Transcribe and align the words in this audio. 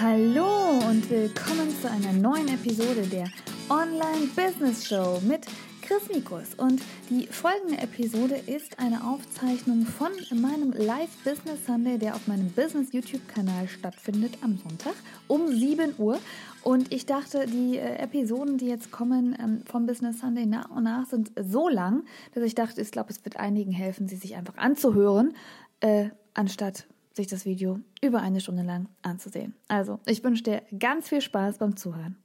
Hallo 0.00 0.80
und 0.88 1.08
willkommen 1.08 1.70
zu 1.80 1.90
einer 1.90 2.12
neuen 2.12 2.48
Episode 2.48 3.06
der 3.06 3.28
Online 3.68 4.26
Business 4.34 4.86
Show 4.86 5.20
mit 5.26 5.46
Chris 5.82 6.08
Mikus. 6.08 6.54
Und 6.54 6.80
die 7.10 7.26
folgende 7.26 7.78
Episode 7.78 8.34
ist 8.34 8.78
eine 8.78 9.04
Aufzeichnung 9.04 9.86
von 9.86 10.10
meinem 10.40 10.72
Live 10.72 11.10
Business 11.24 11.64
Sunday, 11.66 11.98
der 11.98 12.14
auf 12.14 12.26
meinem 12.26 12.50
Business 12.50 12.92
YouTube-Kanal 12.92 13.68
stattfindet 13.68 14.38
am 14.42 14.58
Sonntag 14.58 14.94
um 15.28 15.48
7 15.48 15.94
Uhr. 15.98 16.18
Und 16.62 16.92
ich 16.92 17.06
dachte, 17.06 17.46
die 17.46 17.76
äh, 17.76 17.96
Episoden, 17.98 18.58
die 18.58 18.66
jetzt 18.66 18.90
kommen 18.90 19.36
ähm, 19.38 19.62
vom 19.66 19.86
Business 19.86 20.20
Sunday 20.20 20.46
nach 20.46 20.70
und 20.70 20.84
nach, 20.84 21.06
sind 21.06 21.32
so 21.38 21.68
lang, 21.68 22.04
dass 22.34 22.42
ich 22.42 22.54
dachte, 22.54 22.80
ich 22.80 22.90
glaube, 22.90 23.10
es 23.10 23.24
wird 23.24 23.36
einigen 23.36 23.72
helfen, 23.72 24.08
sie 24.08 24.16
sich 24.16 24.36
einfach 24.36 24.56
anzuhören, 24.56 25.34
äh, 25.80 26.08
anstatt 26.32 26.86
sich 27.14 27.26
das 27.26 27.44
Video 27.44 27.78
über 28.02 28.20
eine 28.20 28.40
Stunde 28.40 28.62
lang 28.62 28.88
anzusehen. 29.02 29.54
Also, 29.68 30.00
ich 30.06 30.22
wünsche 30.24 30.42
dir 30.42 30.62
ganz 30.78 31.08
viel 31.08 31.20
Spaß 31.20 31.58
beim 31.58 31.76
Zuhören. 31.76 32.16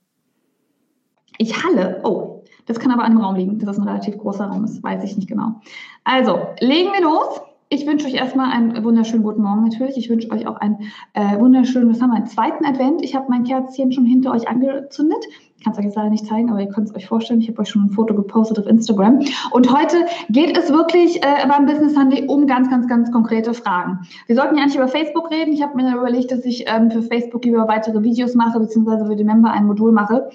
Ich 1.38 1.64
halle. 1.64 2.02
Oh, 2.04 2.44
das 2.66 2.80
kann 2.80 2.92
aber 2.92 3.04
an 3.04 3.14
dem 3.14 3.22
Raum 3.22 3.36
liegen, 3.36 3.60
dass 3.60 3.68
das 3.68 3.78
ein 3.78 3.88
relativ 3.88 4.18
großer 4.18 4.46
Raum 4.46 4.66
ist. 4.66 4.84
Weiß 4.84 5.04
ich 5.04 5.16
nicht 5.16 5.28
genau. 5.28 5.62
Also, 6.04 6.48
legen 6.60 6.92
wir 6.92 7.02
los. 7.02 7.42
Ich 7.72 7.86
wünsche 7.86 8.08
euch 8.08 8.16
erstmal 8.16 8.52
einen 8.52 8.84
wunderschönen 8.84 9.22
guten 9.22 9.44
Morgen 9.44 9.64
natürlich. 9.64 9.96
Ich 9.96 10.10
wünsche 10.10 10.32
euch 10.32 10.48
auch 10.48 10.56
einen 10.56 10.90
äh, 11.14 11.40
wunderschönen, 11.40 11.92
was 11.92 12.02
haben 12.02 12.10
wir, 12.10 12.16
einen 12.16 12.26
zweiten 12.26 12.66
Advent. 12.66 13.04
Ich 13.04 13.14
habe 13.14 13.28
mein 13.30 13.44
Kerzchen 13.44 13.92
schon 13.92 14.06
hinter 14.06 14.32
euch 14.32 14.48
angezündet. 14.48 15.24
Ich 15.56 15.64
kann 15.64 15.74
es 15.74 15.78
euch 15.78 15.86
jetzt 15.86 15.96
leider 15.96 16.10
nicht 16.10 16.26
zeigen, 16.26 16.50
aber 16.50 16.62
ihr 16.62 16.70
könnt 16.70 16.90
es 16.90 16.96
euch 16.96 17.06
vorstellen. 17.06 17.42
Ich 17.42 17.48
habe 17.48 17.62
euch 17.62 17.70
schon 17.70 17.84
ein 17.84 17.90
Foto 17.92 18.16
gepostet 18.16 18.58
auf 18.58 18.66
Instagram. 18.66 19.20
Und 19.52 19.72
heute 19.72 19.98
geht 20.30 20.58
es 20.58 20.72
wirklich 20.72 21.18
äh, 21.18 21.48
beim 21.48 21.68
Business 21.68 21.94
Sunday 21.94 22.26
um 22.26 22.48
ganz, 22.48 22.72
ganz, 22.72 22.88
ganz 22.88 23.12
konkrete 23.12 23.54
Fragen. 23.54 24.00
Wir 24.26 24.36
sollten 24.36 24.58
ja 24.58 24.66
nicht 24.66 24.76
über 24.76 24.88
Facebook 24.88 25.30
reden. 25.30 25.54
Ich 25.54 25.62
habe 25.62 25.76
mir 25.76 25.96
überlegt, 25.96 26.32
dass 26.32 26.46
ich 26.46 26.66
ähm, 26.68 26.90
für 26.90 27.04
Facebook 27.04 27.46
lieber 27.46 27.68
weitere 27.68 28.02
Videos 28.02 28.34
mache, 28.34 28.60
beziehungsweise 28.60 29.06
für 29.06 29.16
die 29.16 29.24
Member 29.24 29.52
ein 29.52 29.68
Modul 29.68 29.92
mache 29.92 30.28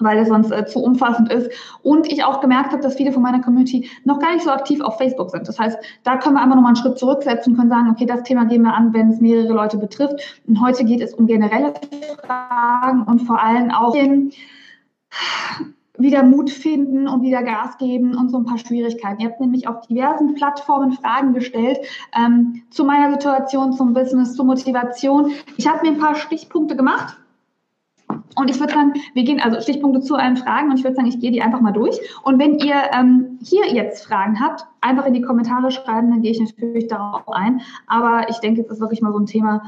weil 0.00 0.18
es 0.18 0.28
sonst 0.28 0.50
äh, 0.50 0.66
zu 0.66 0.80
umfassend 0.80 1.32
ist. 1.32 1.50
Und 1.82 2.10
ich 2.10 2.24
auch 2.24 2.40
gemerkt 2.40 2.72
habe, 2.72 2.82
dass 2.82 2.96
viele 2.96 3.12
von 3.12 3.22
meiner 3.22 3.40
Community 3.40 3.88
noch 4.04 4.18
gar 4.18 4.32
nicht 4.32 4.44
so 4.44 4.50
aktiv 4.50 4.80
auf 4.80 4.98
Facebook 4.98 5.30
sind. 5.30 5.48
Das 5.48 5.58
heißt, 5.58 5.78
da 6.04 6.16
können 6.16 6.34
wir 6.34 6.42
einfach 6.42 6.56
nochmal 6.56 6.74
einen 6.74 6.76
Schritt 6.76 6.98
zurücksetzen 6.98 7.52
und 7.52 7.58
können 7.58 7.70
sagen, 7.70 7.90
okay, 7.90 8.06
das 8.06 8.22
Thema 8.22 8.44
gehen 8.44 8.62
wir 8.62 8.74
an, 8.74 8.92
wenn 8.92 9.10
es 9.10 9.20
mehrere 9.20 9.52
Leute 9.52 9.78
betrifft. 9.78 10.42
Und 10.46 10.60
heute 10.60 10.84
geht 10.84 11.00
es 11.00 11.14
um 11.14 11.26
generelle 11.26 11.74
Fragen 12.24 13.02
und 13.02 13.20
vor 13.20 13.42
allem 13.42 13.70
auch 13.70 13.92
den 13.92 14.32
wieder 15.98 16.22
Mut 16.22 16.50
finden 16.50 17.08
und 17.08 17.22
wieder 17.22 17.42
Gas 17.42 17.78
geben 17.78 18.14
und 18.14 18.30
so 18.30 18.36
ein 18.36 18.44
paar 18.44 18.58
Schwierigkeiten. 18.58 19.22
Ihr 19.22 19.28
habt 19.28 19.40
nämlich 19.40 19.66
auf 19.66 19.86
diversen 19.86 20.34
Plattformen 20.34 20.92
Fragen 20.92 21.32
gestellt 21.32 21.78
ähm, 22.14 22.62
zu 22.70 22.84
meiner 22.84 23.10
Situation, 23.12 23.72
zum 23.72 23.94
Business, 23.94 24.34
zur 24.34 24.44
Motivation. 24.44 25.32
Ich 25.56 25.66
habe 25.66 25.80
mir 25.82 25.94
ein 25.94 25.98
paar 25.98 26.14
Stichpunkte 26.14 26.76
gemacht 26.76 27.16
und 28.34 28.50
ich 28.50 28.60
würde 28.60 28.72
sagen, 28.72 28.92
wir 29.14 29.24
gehen 29.24 29.40
also 29.40 29.60
Stichpunkte 29.60 30.00
zu 30.00 30.14
allen 30.14 30.36
Fragen 30.36 30.70
und 30.70 30.78
ich 30.78 30.84
würde 30.84 30.96
sagen, 30.96 31.08
ich 31.08 31.20
gehe 31.20 31.30
die 31.30 31.42
einfach 31.42 31.60
mal 31.60 31.72
durch. 31.72 31.98
Und 32.22 32.38
wenn 32.38 32.58
ihr 32.58 32.74
ähm, 32.92 33.38
hier 33.42 33.66
jetzt 33.72 34.06
Fragen 34.06 34.40
habt, 34.40 34.66
einfach 34.80 35.06
in 35.06 35.14
die 35.14 35.22
Kommentare 35.22 35.70
schreiben, 35.70 36.10
dann 36.10 36.22
gehe 36.22 36.32
ich 36.32 36.40
natürlich 36.40 36.88
darauf 36.88 37.28
ein. 37.28 37.60
Aber 37.86 38.28
ich 38.28 38.38
denke, 38.38 38.60
es 38.62 38.68
ist 38.68 38.80
wirklich 38.80 39.00
mal 39.00 39.12
so 39.12 39.18
ein 39.18 39.26
Thema, 39.26 39.62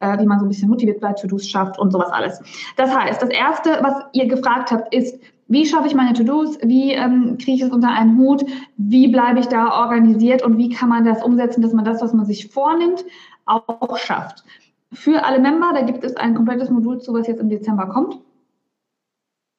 äh, 0.00 0.18
wie 0.18 0.26
man 0.26 0.38
so 0.38 0.44
ein 0.44 0.48
bisschen 0.48 0.70
motiviert 0.70 1.00
bleibt, 1.00 1.20
To-Dos 1.20 1.48
schafft 1.48 1.78
und 1.78 1.92
sowas 1.92 2.10
alles. 2.10 2.40
Das 2.76 2.96
heißt, 2.96 3.22
das 3.22 3.30
Erste, 3.30 3.78
was 3.80 3.94
ihr 4.12 4.26
gefragt 4.26 4.72
habt, 4.72 4.92
ist, 4.94 5.20
wie 5.46 5.64
schaffe 5.64 5.86
ich 5.86 5.94
meine 5.94 6.12
To-Dos? 6.12 6.58
Wie 6.62 6.92
ähm, 6.92 7.38
kriege 7.38 7.52
ich 7.52 7.62
es 7.62 7.70
unter 7.70 7.90
einen 7.90 8.18
Hut? 8.18 8.44
Wie 8.76 9.08
bleibe 9.08 9.40
ich 9.40 9.46
da 9.46 9.80
organisiert? 9.82 10.42
Und 10.42 10.58
wie 10.58 10.68
kann 10.68 10.88
man 10.88 11.04
das 11.04 11.22
umsetzen, 11.22 11.62
dass 11.62 11.72
man 11.72 11.84
das, 11.84 12.02
was 12.02 12.12
man 12.12 12.26
sich 12.26 12.48
vornimmt, 12.48 13.04
auch 13.46 13.96
schafft? 13.96 14.44
Für 14.92 15.24
alle 15.24 15.38
Member. 15.38 15.72
Da 15.74 15.82
gibt 15.82 16.04
es 16.04 16.16
ein 16.16 16.34
komplettes 16.34 16.70
Modul 16.70 17.00
zu, 17.00 17.12
was 17.12 17.26
jetzt 17.26 17.40
im 17.40 17.48
Dezember 17.48 17.86
kommt. 17.86 18.18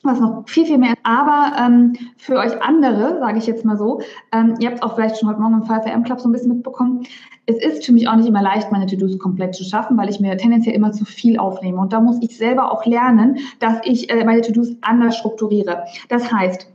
Was 0.02 0.20
noch 0.20 0.48
viel, 0.48 0.66
viel 0.66 0.78
mehr. 0.78 0.94
Aber 1.04 1.58
ähm, 1.60 1.94
für 2.16 2.38
euch 2.38 2.62
andere, 2.62 3.20
sage 3.20 3.38
ich 3.38 3.48
jetzt 3.48 3.66
mal 3.66 3.78
so, 3.78 4.02
ähm, 4.32 4.56
ihr 4.60 4.70
habt 4.70 4.78
es 4.78 4.82
auch 4.82 4.96
vielleicht 4.96 5.18
schon 5.18 5.28
heute 5.28 5.42
Morgen 5.42 5.56
im 5.56 5.64
5am 5.64 6.04
Club 6.04 6.22
so 6.22 6.30
ein 6.30 6.32
bisschen 6.32 6.54
mitbekommen, 6.54 7.06
es 7.50 7.58
ist 7.58 7.86
für 7.86 7.92
mich 7.92 8.08
auch 8.08 8.16
nicht 8.16 8.28
immer 8.28 8.42
leicht, 8.42 8.72
meine 8.72 8.86
To-Dos 8.86 9.20
komplett 9.20 9.56
zu 9.56 9.64
schaffen, 9.64 9.98
weil 9.98 10.10
ich 10.10 10.22
mir 10.22 10.38
tendenziell 10.38 10.76
immer 10.76 10.92
zu 10.92 11.04
viel 11.04 11.38
aufnehme. 11.38 11.82
Und 11.82 11.92
da 11.92 12.00
muss 12.00 12.18
ich 12.22 12.38
selber 12.38 12.72
auch 12.72 12.86
lernen, 12.86 13.40
dass 13.60 13.80
ich 13.84 14.10
äh, 14.10 14.24
meine 14.24 14.40
To-Dos 14.42 14.70
anders 14.82 15.18
strukturiere. 15.18 15.84
Das 16.08 16.32
heißt, 16.32 16.72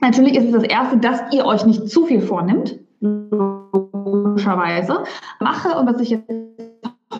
natürlich 0.00 0.36
ist 0.36 0.46
es 0.46 0.52
das 0.52 0.64
Erste, 0.64 0.98
dass 0.98 1.22
ihr 1.32 1.46
euch 1.46 1.64
nicht 1.64 1.88
zu 1.88 2.04
viel 2.04 2.20
vornimmt, 2.20 2.78
logischerweise, 3.00 5.04
mache 5.40 5.78
und 5.78 5.86
was 5.86 6.00
ich 6.00 6.10
jetzt 6.10 6.28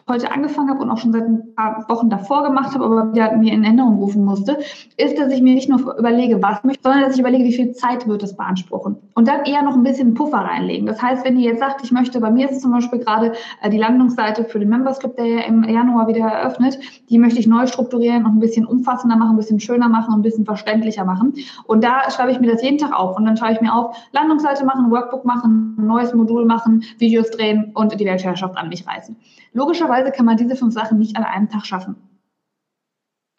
heute 0.09 0.31
angefangen 0.31 0.69
habe 0.69 0.83
und 0.83 0.91
auch 0.91 0.99
schon 0.99 1.13
seit 1.13 1.25
ein 1.25 1.55
paar 1.55 1.87
Wochen 1.89 2.11
davor 2.11 2.43
gemacht 2.43 2.75
habe, 2.75 2.85
aber 2.85 3.13
wieder 3.13 3.37
mir 3.37 3.53
in 3.53 3.65
Erinnerung 3.65 3.97
rufen 3.97 4.25
musste, 4.25 4.59
ist, 4.97 5.19
dass 5.19 5.33
ich 5.33 5.41
mir 5.41 5.55
nicht 5.55 5.69
nur 5.69 5.97
überlege, 5.99 6.43
was 6.43 6.63
möchte, 6.63 6.83
sondern 6.83 7.03
dass 7.03 7.15
ich 7.15 7.21
überlege, 7.21 7.45
wie 7.45 7.55
viel 7.55 7.73
Zeit 7.73 8.07
wird 8.07 8.23
es 8.23 8.37
beanspruchen. 8.37 8.97
Und 9.15 9.29
dann 9.29 9.45
eher 9.45 9.63
noch 9.63 9.75
ein 9.75 9.83
bisschen 9.83 10.15
Puffer 10.15 10.39
reinlegen. 10.39 10.87
Das 10.87 11.01
heißt, 11.01 11.25
wenn 11.25 11.39
ihr 11.39 11.51
jetzt 11.51 11.61
sagt, 11.61 11.83
ich 11.83 11.91
möchte, 11.91 12.21
bei 12.21 12.31
mir 12.31 12.51
ist 12.51 12.61
zum 12.61 12.73
Beispiel 12.73 12.99
gerade 12.99 13.33
äh, 13.63 13.71
die 13.71 13.79
Landungsseite 13.79 14.45
für 14.45 14.59
den 14.59 14.69
Members 14.69 14.99
Club, 14.99 15.17
der 15.17 15.27
ja 15.27 15.41
im 15.45 15.65
Januar 15.65 16.07
wieder 16.07 16.27
eröffnet, 16.27 16.79
die 17.09 17.19
möchte 17.19 17.41
ich 17.41 17.47
neu 17.47 17.67
strukturieren 17.67 18.27
und 18.27 18.37
ein 18.37 18.41
bisschen 18.41 18.67
umfassender 18.67 19.17
machen, 19.17 19.35
ein 19.35 19.37
bisschen 19.37 19.61
schöner 19.61 19.89
machen 19.89 20.13
und 20.13 20.21
ein 20.21 20.23
bisschen 20.23 20.45
verständlicher 20.45 21.05
machen. 21.05 21.35
Und 21.67 21.83
da 21.83 22.11
schreibe 22.11 22.33
ich 22.33 22.41
mir 22.41 22.53
das 22.53 22.63
jeden 22.63 22.79
Tag 22.79 22.93
auf 22.93 23.17
und 23.17 23.25
dann 23.25 23.37
schreibe 23.37 23.55
ich 23.55 23.61
mir 23.63 23.75
auf, 23.75 23.97
Landungsseite 24.13 24.65
machen, 24.67 24.91
Workbook 24.91 25.25
machen, 25.25 25.77
ein 25.79 25.87
neues 25.87 26.13
Modul 26.13 26.45
machen, 26.45 26.85
Videos 26.99 27.31
drehen 27.31 27.71
und 27.75 27.99
die 27.99 28.05
Weltherrschaft 28.05 28.57
an 28.57 28.69
mich 28.69 28.87
reißen. 28.87 29.17
Logischerweise 29.57 29.94
kann 30.03 30.27
man 30.27 30.37
diese 30.37 30.57
fünf 30.57 30.75
Sachen 30.75 30.99
nicht 30.99 31.17
an 31.17 31.25
einem 31.25 31.49
Tag 31.49 31.67
schaffen. 31.67 31.97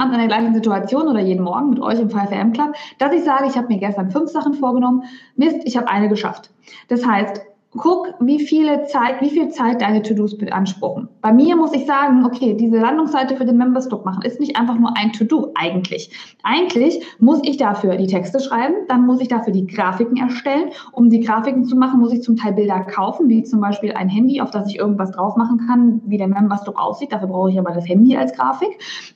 In 0.01 0.11
der 0.11 0.27
gleichen 0.27 0.53
Situation 0.53 1.07
oder 1.07 1.21
jeden 1.21 1.43
Morgen 1.43 1.69
mit 1.69 1.79
euch 1.79 1.99
im 1.99 2.09
5am 2.09 2.51
Club, 2.51 2.75
dass 2.99 3.13
ich 3.13 3.23
sage, 3.23 3.47
ich 3.47 3.57
habe 3.57 3.67
mir 3.67 3.79
gestern 3.79 4.11
fünf 4.11 4.29
Sachen 4.29 4.53
vorgenommen, 4.53 5.03
Mist, 5.35 5.61
ich 5.63 5.77
habe 5.77 5.87
eine 5.87 6.09
geschafft. 6.09 6.51
Das 6.89 7.05
heißt, 7.05 7.41
guck, 7.77 8.13
wie 8.19 8.39
viele 8.39 8.85
Zeit, 8.85 9.21
wie 9.21 9.29
viel 9.29 9.49
Zeit 9.49 9.81
deine 9.81 10.01
To-Dos 10.01 10.37
beanspruchen. 10.37 11.09
Bei 11.21 11.33
mir 11.33 11.55
muss 11.55 11.73
ich 11.73 11.85
sagen, 11.85 12.25
okay, 12.25 12.53
diese 12.53 12.77
Landungsseite 12.77 13.35
für 13.35 13.45
den 13.45 13.57
Members 13.57 13.87
Club 13.87 14.05
machen 14.05 14.23
ist 14.23 14.39
nicht 14.39 14.57
einfach 14.57 14.77
nur 14.77 14.95
ein 14.97 15.11
To-Do 15.11 15.51
eigentlich. 15.55 16.09
Eigentlich 16.43 17.03
muss 17.19 17.39
ich 17.43 17.57
dafür 17.57 17.95
die 17.97 18.07
Texte 18.07 18.39
schreiben, 18.39 18.75
dann 18.87 19.05
muss 19.05 19.21
ich 19.21 19.27
dafür 19.27 19.53
die 19.53 19.67
Grafiken 19.67 20.17
erstellen. 20.17 20.71
Um 20.91 21.09
die 21.09 21.19
Grafiken 21.19 21.65
zu 21.65 21.75
machen, 21.75 21.99
muss 21.99 22.13
ich 22.13 22.23
zum 22.23 22.35
Teil 22.35 22.53
Bilder 22.53 22.81
kaufen, 22.81 23.29
wie 23.29 23.43
zum 23.43 23.61
Beispiel 23.61 23.93
ein 23.93 24.09
Handy, 24.09 24.41
auf 24.41 24.51
das 24.51 24.69
ich 24.69 24.77
irgendwas 24.77 25.11
drauf 25.11 25.35
machen 25.35 25.65
kann, 25.67 26.01
wie 26.05 26.17
der 26.17 26.27
Members 26.27 26.63
Club 26.63 26.77
aussieht. 26.77 27.11
Dafür 27.11 27.27
brauche 27.27 27.51
ich 27.51 27.59
aber 27.59 27.71
das 27.71 27.87
Handy 27.87 28.15
als 28.15 28.33
Grafik. 28.33 28.69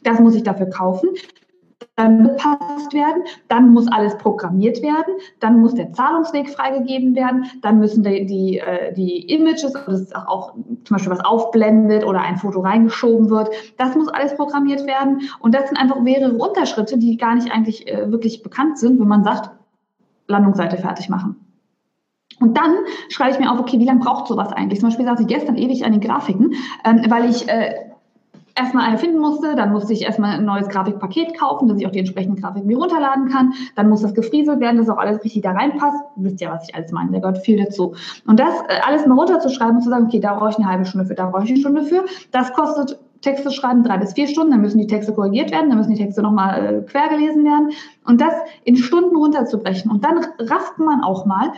Das 0.03 0.19
muss 0.19 0.35
ich 0.35 0.43
dafür 0.43 0.69
kaufen 0.69 1.09
dann 1.95 2.23
bepasst 2.23 2.93
werden, 2.93 3.23
dann 3.47 3.73
muss 3.73 3.87
alles 3.91 4.17
programmiert 4.17 4.81
werden, 4.81 5.15
dann 5.39 5.59
muss 5.59 5.75
der 5.75 5.91
Zahlungsweg 5.93 6.49
freigegeben 6.49 7.15
werden, 7.15 7.45
dann 7.61 7.79
müssen 7.79 8.03
die, 8.03 8.25
die, 8.25 8.59
äh, 8.59 8.93
die 8.93 9.29
Images, 9.33 9.75
also 9.75 9.91
das 9.91 10.01
ist 10.01 10.15
auch 10.15 10.53
zum 10.53 10.95
Beispiel 10.95 11.11
was 11.11 11.23
aufblendet 11.23 12.05
oder 12.05 12.21
ein 12.21 12.37
Foto 12.37 12.61
reingeschoben 12.61 13.29
wird, 13.29 13.49
das 13.77 13.95
muss 13.95 14.07
alles 14.07 14.35
programmiert 14.35 14.85
werden. 14.87 15.21
Und 15.39 15.53
das 15.55 15.67
sind 15.67 15.77
einfach 15.77 15.99
mehrere 15.99 16.33
Unterschritte, 16.33 16.97
die 16.97 17.17
gar 17.17 17.35
nicht 17.35 17.51
eigentlich 17.51 17.87
äh, 17.87 18.11
wirklich 18.11 18.43
bekannt 18.43 18.77
sind, 18.77 18.99
wenn 18.99 19.07
man 19.07 19.23
sagt, 19.23 19.51
Landungsseite 20.27 20.77
fertig 20.77 21.09
machen. 21.09 21.35
Und 22.39 22.57
dann 22.57 22.75
schreibe 23.09 23.31
ich 23.31 23.39
mir 23.39 23.51
auf, 23.51 23.59
okay, 23.59 23.79
wie 23.79 23.85
lange 23.85 23.99
braucht 23.99 24.27
sowas 24.27 24.53
eigentlich? 24.53 24.79
Zum 24.79 24.89
Beispiel 24.89 25.05
saß 25.05 25.19
ich 25.19 25.27
gestern 25.27 25.57
ewig 25.57 25.83
an 25.83 25.91
den 25.91 26.01
Grafiken, 26.01 26.53
ähm, 26.85 27.01
weil 27.09 27.29
ich 27.29 27.49
äh, 27.49 27.73
erstmal 28.59 28.85
eine 28.85 28.97
finden 28.97 29.19
musste, 29.19 29.55
dann 29.55 29.71
musste 29.71 29.93
ich 29.93 30.03
erstmal 30.03 30.37
ein 30.37 30.45
neues 30.45 30.67
Grafikpaket 30.67 31.37
kaufen, 31.37 31.67
dass 31.67 31.79
ich 31.79 31.87
auch 31.87 31.91
die 31.91 31.99
entsprechenden 31.99 32.41
Grafiken 32.41 32.67
mir 32.67 32.77
runterladen 32.77 33.29
kann. 33.29 33.53
Dann 33.75 33.89
muss 33.89 34.01
das 34.01 34.13
gefrieselt 34.13 34.59
werden, 34.59 34.77
dass 34.77 34.89
auch 34.89 34.97
alles 34.97 35.23
richtig 35.23 35.41
da 35.43 35.51
reinpasst. 35.51 36.03
Wisst 36.17 36.41
ja, 36.41 36.51
was 36.51 36.67
ich 36.67 36.75
alles 36.75 36.91
meine, 36.91 37.11
da 37.11 37.19
gehört 37.19 37.39
viel 37.39 37.63
dazu. 37.63 37.95
Und 38.27 38.39
das 38.39 38.53
äh, 38.67 38.79
alles 38.85 39.05
mal 39.05 39.15
runterzuschreiben 39.15 39.77
und 39.77 39.81
zu 39.81 39.89
sagen, 39.89 40.05
okay, 40.05 40.19
da 40.19 40.35
brauche 40.35 40.49
ich 40.49 40.57
eine 40.57 40.67
halbe 40.67 40.85
Stunde 40.85 41.07
für, 41.07 41.15
da 41.15 41.27
brauche 41.27 41.43
ich 41.43 41.49
eine 41.49 41.59
Stunde 41.59 41.83
für. 41.83 42.03
Das 42.31 42.53
kostet 42.53 42.99
Texte 43.21 43.51
schreiben 43.51 43.83
drei 43.83 43.97
bis 43.97 44.13
vier 44.13 44.27
Stunden, 44.27 44.51
dann 44.51 44.61
müssen 44.61 44.77
die 44.77 44.87
Texte 44.87 45.13
korrigiert 45.13 45.51
werden, 45.51 45.69
dann 45.69 45.77
müssen 45.77 45.93
die 45.93 46.01
Texte 46.01 46.21
nochmal 46.21 46.65
äh, 46.65 46.81
quer 46.81 47.09
gelesen 47.09 47.43
werden. 47.43 47.71
Und 48.05 48.21
das 48.21 48.33
in 48.63 48.77
Stunden 48.77 49.15
runterzubrechen. 49.15 49.91
Und 49.91 50.03
dann 50.03 50.25
rafft 50.39 50.79
man 50.79 51.03
auch 51.03 51.25
mal, 51.25 51.51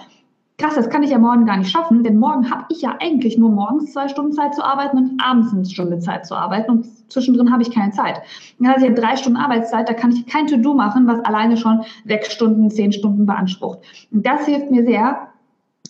krass, 0.61 0.75
das 0.75 0.89
kann 0.89 1.03
ich 1.03 1.09
ja 1.09 1.17
morgen 1.17 1.45
gar 1.45 1.57
nicht 1.57 1.71
schaffen, 1.71 2.03
denn 2.03 2.17
morgen 2.17 2.51
habe 2.51 2.65
ich 2.69 2.81
ja 2.81 2.95
eigentlich 2.99 3.37
nur 3.37 3.49
morgens 3.49 3.93
zwei 3.93 4.07
Stunden 4.07 4.31
Zeit 4.31 4.53
zu 4.53 4.63
arbeiten 4.63 4.97
und 4.97 5.21
abends 5.21 5.51
eine 5.51 5.65
Stunde 5.65 5.99
Zeit 5.99 6.25
zu 6.25 6.35
arbeiten 6.35 6.71
und 6.71 7.11
zwischendrin 7.11 7.51
habe 7.51 7.63
ich 7.63 7.71
keine 7.71 7.91
Zeit. 7.91 8.21
Dann 8.59 8.69
habe 8.69 8.79
ich 8.79 8.87
ja 8.87 8.93
drei 8.93 9.15
Stunden 9.15 9.37
Arbeitszeit, 9.37 9.89
da 9.89 9.93
kann 9.93 10.11
ich 10.11 10.27
kein 10.27 10.47
To-Do 10.47 10.73
machen, 10.75 11.07
was 11.07 11.19
alleine 11.21 11.57
schon 11.57 11.81
sechs 12.05 12.31
Stunden, 12.31 12.69
zehn 12.69 12.91
Stunden 12.91 13.25
beansprucht. 13.25 13.79
Und 14.11 14.25
das 14.25 14.45
hilft 14.45 14.69
mir 14.69 14.85
sehr, 14.85 15.30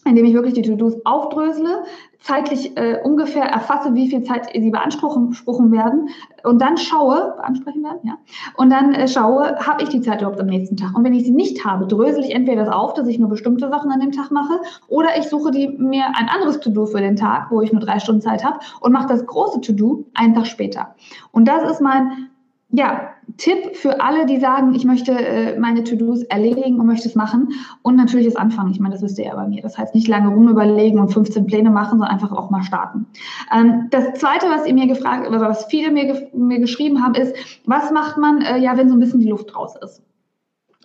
indem 0.05 0.25
ich 0.25 0.33
wirklich 0.33 0.53
die 0.53 0.61
To-Dos 0.61 0.95
aufdrösele, 1.05 1.83
zeitlich 2.19 2.77
äh, 2.77 2.99
ungefähr 3.03 3.45
erfasse, 3.45 3.93
wie 3.93 4.07
viel 4.07 4.23
Zeit 4.23 4.49
sie 4.53 4.69
beanspruchen 4.69 5.71
werden 5.71 6.09
und 6.43 6.61
dann 6.61 6.77
schaue, 6.77 7.33
beansprechen 7.37 7.83
werden, 7.83 7.99
ja, 8.03 8.17
und 8.57 8.69
dann 8.69 8.93
äh, 8.93 9.07
schaue, 9.07 9.57
habe 9.57 9.83
ich 9.83 9.89
die 9.89 10.01
Zeit 10.01 10.21
überhaupt 10.21 10.39
am 10.39 10.47
nächsten 10.47 10.77
Tag? 10.77 10.95
Und 10.95 11.03
wenn 11.03 11.13
ich 11.13 11.23
sie 11.23 11.31
nicht 11.31 11.65
habe, 11.65 11.87
drösel 11.87 12.23
ich 12.23 12.33
entweder 12.33 12.65
das 12.65 12.73
auf, 12.73 12.93
dass 12.93 13.07
ich 13.07 13.19
nur 13.19 13.29
bestimmte 13.29 13.69
Sachen 13.69 13.91
an 13.91 13.99
dem 13.99 14.11
Tag 14.11 14.31
mache, 14.31 14.59
oder 14.87 15.17
ich 15.17 15.29
suche 15.29 15.51
die, 15.51 15.67
mir 15.67 16.05
ein 16.07 16.29
anderes 16.29 16.59
To-Do 16.59 16.85
für 16.85 16.99
den 16.99 17.15
Tag, 17.15 17.49
wo 17.49 17.61
ich 17.61 17.71
nur 17.71 17.81
drei 17.81 17.99
Stunden 17.99 18.21
Zeit 18.21 18.43
habe 18.43 18.59
und 18.81 18.91
mache 18.91 19.07
das 19.07 19.25
große 19.25 19.61
To-Do 19.61 20.05
einen 20.13 20.35
Tag 20.35 20.47
später. 20.47 20.95
Und 21.31 21.47
das 21.47 21.69
ist 21.69 21.81
mein 21.81 22.29
ja, 22.73 23.09
Tipp 23.37 23.75
für 23.75 24.01
alle, 24.01 24.25
die 24.25 24.39
sagen, 24.39 24.73
ich 24.73 24.85
möchte 24.85 25.11
äh, 25.11 25.59
meine 25.59 25.83
To-Dos 25.83 26.23
erledigen 26.23 26.79
und 26.79 26.85
möchte 26.85 27.07
es 27.07 27.15
machen. 27.15 27.49
Und 27.81 27.95
natürlich 27.95 28.25
das 28.25 28.35
Anfangen. 28.35 28.71
Ich 28.71 28.79
meine, 28.79 28.93
das 28.93 29.03
wisst 29.03 29.19
ihr 29.19 29.25
ja 29.25 29.35
bei 29.35 29.47
mir. 29.47 29.61
Das 29.61 29.77
heißt, 29.77 29.95
nicht 29.95 30.07
lange 30.07 30.29
rumüberlegen 30.29 30.99
und 30.99 31.09
15 31.09 31.45
Pläne 31.45 31.69
machen, 31.69 31.99
sondern 31.99 32.09
einfach 32.09 32.31
auch 32.31 32.49
mal 32.49 32.63
starten. 32.63 33.05
Ähm, 33.53 33.87
das 33.91 34.13
Zweite, 34.19 34.47
was 34.47 34.65
ihr 34.65 34.73
mir 34.73 34.87
gefragt 34.87 35.27
oder 35.27 35.41
was 35.41 35.65
viele 35.65 35.91
mir, 35.91 36.29
mir 36.33 36.59
geschrieben 36.59 37.03
haben, 37.03 37.15
ist, 37.15 37.35
was 37.65 37.91
macht 37.91 38.17
man, 38.17 38.41
äh, 38.41 38.57
ja, 38.57 38.77
wenn 38.77 38.89
so 38.89 38.95
ein 38.95 38.99
bisschen 38.99 39.19
die 39.19 39.29
Luft 39.29 39.55
raus 39.55 39.75
ist? 39.81 40.03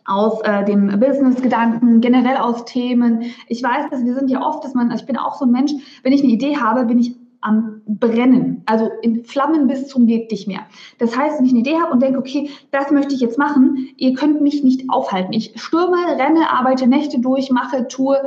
aus 0.09 0.41
äh, 0.43 0.65
dem 0.65 1.01
Business-Gedanken, 1.01 2.01
generell 2.01 2.37
aus 2.37 2.65
Themen. 2.65 3.25
Ich 3.49 3.61
weiß, 3.61 3.91
dass 3.91 4.05
wir 4.05 4.15
sind 4.15 4.31
ja 4.31 4.41
oft, 4.41 4.63
dass 4.63 4.73
man, 4.73 4.91
also 4.91 5.03
ich 5.03 5.07
bin 5.07 5.17
auch 5.17 5.35
so 5.35 5.45
ein 5.45 5.51
Mensch, 5.51 5.73
wenn 6.05 6.13
ich 6.13 6.23
eine 6.23 6.33
Idee 6.33 6.57
habe, 6.57 6.85
bin 6.85 7.01
ich 7.01 7.17
am 7.41 7.83
Brennen, 7.87 8.63
also 8.67 8.91
in 9.03 9.25
Flammen 9.25 9.67
bis 9.67 9.89
zum 9.89 10.07
geht 10.07 10.31
nicht 10.31 10.49
mehr. 10.49 10.61
Das 10.99 11.17
heißt, 11.17 11.39
wenn 11.39 11.47
ich 11.47 11.53
eine 11.53 11.61
Idee 11.61 11.81
habe 11.81 11.93
und 11.93 12.03
denke, 12.03 12.19
okay, 12.19 12.51
das 12.71 12.91
möchte 12.91 13.15
ich 13.15 13.21
jetzt 13.21 13.39
machen, 13.39 13.89
ihr 13.97 14.15
könnt 14.15 14.41
mich 14.41 14.63
nicht 14.65 14.89
aufhalten. 14.89 15.33
Ich 15.33 15.53
stürme, 15.61 15.97
renne, 16.19 16.51
arbeite 16.51 16.87
Nächte 16.87 17.21
durch, 17.21 17.51
mache, 17.51 17.89
tue. 17.89 18.19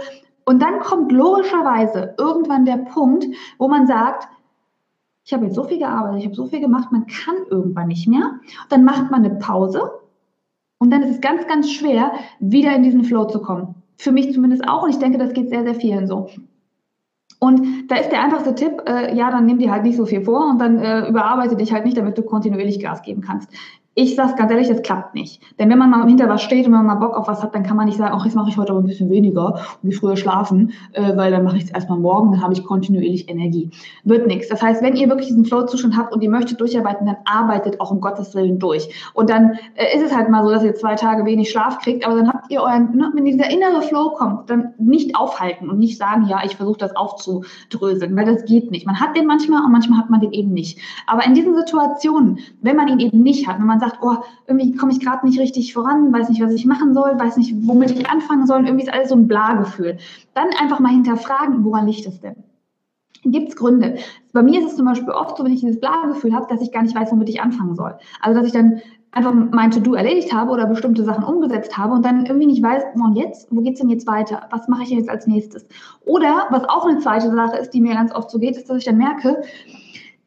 Und 0.46 0.62
dann 0.62 0.80
kommt 0.80 1.12
logischerweise 1.12 2.16
irgendwann 2.18 2.66
der 2.66 2.78
Punkt, 2.78 3.26
wo 3.58 3.68
man 3.68 3.88
sagt, 3.88 4.28
ich 5.26 5.34
habe 5.34 5.46
jetzt 5.46 5.56
so 5.56 5.64
viel 5.64 5.78
gearbeitet, 5.78 6.20
ich 6.20 6.26
habe 6.26 6.36
so 6.36 6.48
viel 6.48 6.60
gemacht, 6.60 6.92
man 6.92 7.06
kann 7.06 7.36
irgendwann 7.50 7.88
nicht 7.88 8.08
mehr. 8.08 8.40
Dann 8.70 8.84
macht 8.84 9.12
man 9.12 9.24
eine 9.24 9.36
Pause 9.36 9.92
und 10.80 10.92
dann 10.92 11.04
ist 11.04 11.12
es 11.12 11.22
ganz, 11.22 11.46
ganz 11.46 11.70
schwer, 11.70 12.14
wieder 12.40 12.76
in 12.76 12.84
diesen 12.84 13.04
Flow 13.04 13.26
zu 13.26 13.42
kommen. 13.42 13.76
Für 13.98 14.12
mich 14.12 14.34
zumindest 14.34 14.68
auch 14.68 14.84
und 14.84 14.90
ich 14.90 14.98
denke, 14.98 15.18
das 15.18 15.34
geht 15.34 15.50
sehr, 15.50 15.64
sehr 15.64 15.76
vielen 15.76 16.08
so. 16.08 16.30
Und 17.40 17.88
da 17.88 17.96
ist 17.96 18.10
der 18.10 18.22
einfachste 18.22 18.54
Tipp, 18.54 18.84
äh, 18.86 19.16
ja, 19.16 19.32
dann 19.32 19.46
nimm 19.46 19.60
dir 19.60 19.72
halt 19.72 19.84
nicht 19.84 19.96
so 19.96 20.06
viel 20.06 20.22
vor 20.22 20.50
und 20.50 20.60
dann 20.60 20.78
äh, 20.78 21.08
überarbeite 21.08 21.56
dich 21.56 21.72
halt 21.72 21.86
nicht, 21.86 21.98
damit 21.98 22.18
du 22.18 22.24
kontinuierlich 22.24 22.82
Gas 22.82 23.02
geben 23.02 23.22
kannst. 23.22 23.50
Ich 24.02 24.16
sage 24.16 24.36
ganz 24.38 24.50
ehrlich, 24.50 24.70
das 24.70 24.82
klappt 24.82 25.14
nicht. 25.14 25.42
Denn 25.60 25.70
wenn 25.70 25.78
man 25.78 25.90
mal 25.90 26.08
hinter 26.08 26.30
was 26.30 26.42
steht 26.42 26.66
und 26.66 26.72
wenn 26.72 26.86
man 26.86 27.00
mal 27.00 27.06
Bock 27.06 27.18
auf 27.18 27.28
was 27.28 27.44
hat, 27.44 27.54
dann 27.54 27.64
kann 27.64 27.76
man 27.76 27.86
nicht 27.86 27.98
sagen, 27.98 28.16
ach, 28.18 28.24
jetzt 28.24 28.34
mache 28.34 28.50
ich 28.50 28.56
heute 28.56 28.72
aber 28.72 28.80
ein 28.80 28.86
bisschen 28.86 29.10
weniger 29.10 29.56
und 29.84 29.90
wie 29.90 29.94
früher 29.94 30.16
schlafen, 30.16 30.72
äh, 30.94 31.18
weil 31.18 31.32
dann 31.32 31.44
mache 31.44 31.58
ich 31.58 31.66
es 31.66 31.70
erstmal 31.70 32.00
morgen, 32.00 32.32
dann 32.32 32.42
habe 32.42 32.54
ich 32.54 32.64
kontinuierlich 32.64 33.28
Energie. 33.28 33.70
Wird 34.06 34.26
nichts. 34.26 34.48
Das 34.48 34.62
heißt, 34.62 34.82
wenn 34.82 34.96
ihr 34.96 35.10
wirklich 35.10 35.28
diesen 35.28 35.44
Flow-Zustand 35.44 35.98
habt 35.98 36.14
und 36.14 36.22
ihr 36.22 36.30
möchtet 36.30 36.62
durcharbeiten, 36.62 37.08
dann 37.08 37.18
arbeitet 37.26 37.82
auch 37.82 37.92
um 37.92 38.00
Gottes 38.00 38.34
Willen 38.36 38.58
durch. 38.58 38.88
Und 39.16 39.30
dann 39.30 39.58
äh, 39.76 39.98
ist 39.98 40.06
es 40.06 40.16
halt 40.16 40.30
mal 40.30 40.46
so, 40.46 40.50
dass 40.50 40.64
ihr 40.64 40.76
zwei 40.76 40.96
Tage 40.96 41.26
wenig 41.26 41.50
Schlaf 41.50 41.80
kriegt, 41.80 42.08
aber 42.08 42.16
dann 42.16 42.30
habt 42.30 42.50
ihr 42.50 42.62
euren, 42.62 42.96
ne, 42.96 43.12
wenn 43.14 43.26
dieser 43.26 43.52
innere 43.52 43.82
Flow 43.82 44.12
kommt, 44.12 44.50
dann 44.50 44.76
nicht 44.78 45.18
aufhalten 45.18 45.70
und 45.70 45.78
nicht 45.78 45.98
sagen, 45.98 46.26
ja, 46.30 46.40
ich 46.46 46.56
versuche 46.56 46.78
das 46.78 46.96
aufzudröseln, 46.96 48.16
weil 48.16 48.24
das 48.24 48.46
geht 48.46 48.72
nicht. 48.72 48.86
Man 48.86 48.98
hat 48.98 49.18
den 49.18 49.26
manchmal 49.26 49.66
und 49.66 49.74
manchmal 49.74 50.00
hat 50.00 50.10
man 50.10 50.22
den 50.22 50.32
eben 50.32 50.54
nicht. 50.54 50.80
Aber 51.06 51.26
in 51.26 51.34
diesen 51.34 51.54
Situationen, 51.54 52.40
wenn 52.62 52.78
man 52.78 52.88
ihn 52.88 53.00
eben 53.00 53.24
nicht 53.24 53.46
hat, 53.46 53.60
wenn 53.60 53.68
man 53.68 53.82
sagt, 53.82 53.89
sagt, 53.90 54.00
oh, 54.02 54.18
irgendwie 54.48 54.76
komme 54.76 54.92
ich 54.92 55.00
gerade 55.00 55.26
nicht 55.26 55.40
richtig 55.40 55.74
voran, 55.74 56.14
weiß 56.14 56.30
nicht, 56.30 56.42
was 56.42 56.54
ich 56.54 56.66
machen 56.66 56.94
soll, 56.94 57.20
weiß 57.20 57.38
nicht, 57.38 57.54
womit 57.62 57.92
ich 57.92 58.10
anfangen 58.10 58.46
soll, 58.46 58.66
irgendwie 58.66 58.86
ist 58.86 58.94
alles 58.94 59.10
so 59.10 59.16
ein 59.16 59.28
Bla-Gefühl. 59.28 59.98
Dann 60.34 60.48
einfach 60.60 60.80
mal 60.80 60.92
hinterfragen, 60.92 61.64
woran 61.64 61.88
liegt 61.88 62.06
es 62.06 62.20
denn? 62.20 62.36
Gibt 63.24 63.50
es 63.50 63.56
Gründe? 63.56 63.98
Bei 64.32 64.42
mir 64.42 64.60
ist 64.60 64.68
es 64.68 64.76
zum 64.78 64.86
Beispiel 64.86 65.12
oft 65.12 65.38
so, 65.38 65.44
wenn 65.44 65.52
ich 65.52 65.60
dieses 65.60 65.80
Bla-Gefühl 65.80 66.34
habe, 66.34 66.48
dass 66.50 66.62
ich 66.62 66.72
gar 66.72 66.84
nicht 66.84 66.96
weiß, 66.96 67.12
womit 67.12 67.30
ich 67.30 67.42
anfangen 67.42 67.76
soll. 67.76 67.96
Also, 68.22 68.40
dass 68.40 68.48
ich 68.48 68.54
dann 68.54 68.82
einfach 69.12 69.34
mein 69.34 69.72
To-Do 69.72 69.96
erledigt 69.96 70.34
habe 70.34 70.52
oder 70.52 70.68
bestimmte 70.68 71.04
Sachen 71.04 71.24
umgesetzt 71.24 71.78
habe 71.78 71.96
und 71.96 72.06
dann 72.06 72.26
irgendwie 72.26 72.46
nicht 72.46 72.64
weiß, 72.64 72.84
und 72.96 73.16
jetzt, 73.16 73.48
wo 73.52 73.62
geht 73.62 73.74
es 73.74 73.80
denn 73.80 73.90
jetzt 73.90 74.08
weiter? 74.08 74.44
Was 74.52 74.68
mache 74.68 74.84
ich 74.84 74.90
jetzt 74.90 75.10
als 75.10 75.28
nächstes? 75.28 75.66
Oder, 76.06 76.48
was 76.52 76.64
auch 76.70 76.86
eine 76.86 77.00
zweite 77.00 77.32
Sache 77.32 77.58
ist, 77.58 77.72
die 77.72 77.82
mir 77.82 77.96
ganz 77.96 78.14
oft 78.14 78.30
so 78.30 78.40
geht, 78.40 78.56
ist, 78.56 78.70
dass 78.70 78.78
ich 78.78 78.86
dann 78.86 78.98
merke, 78.98 79.42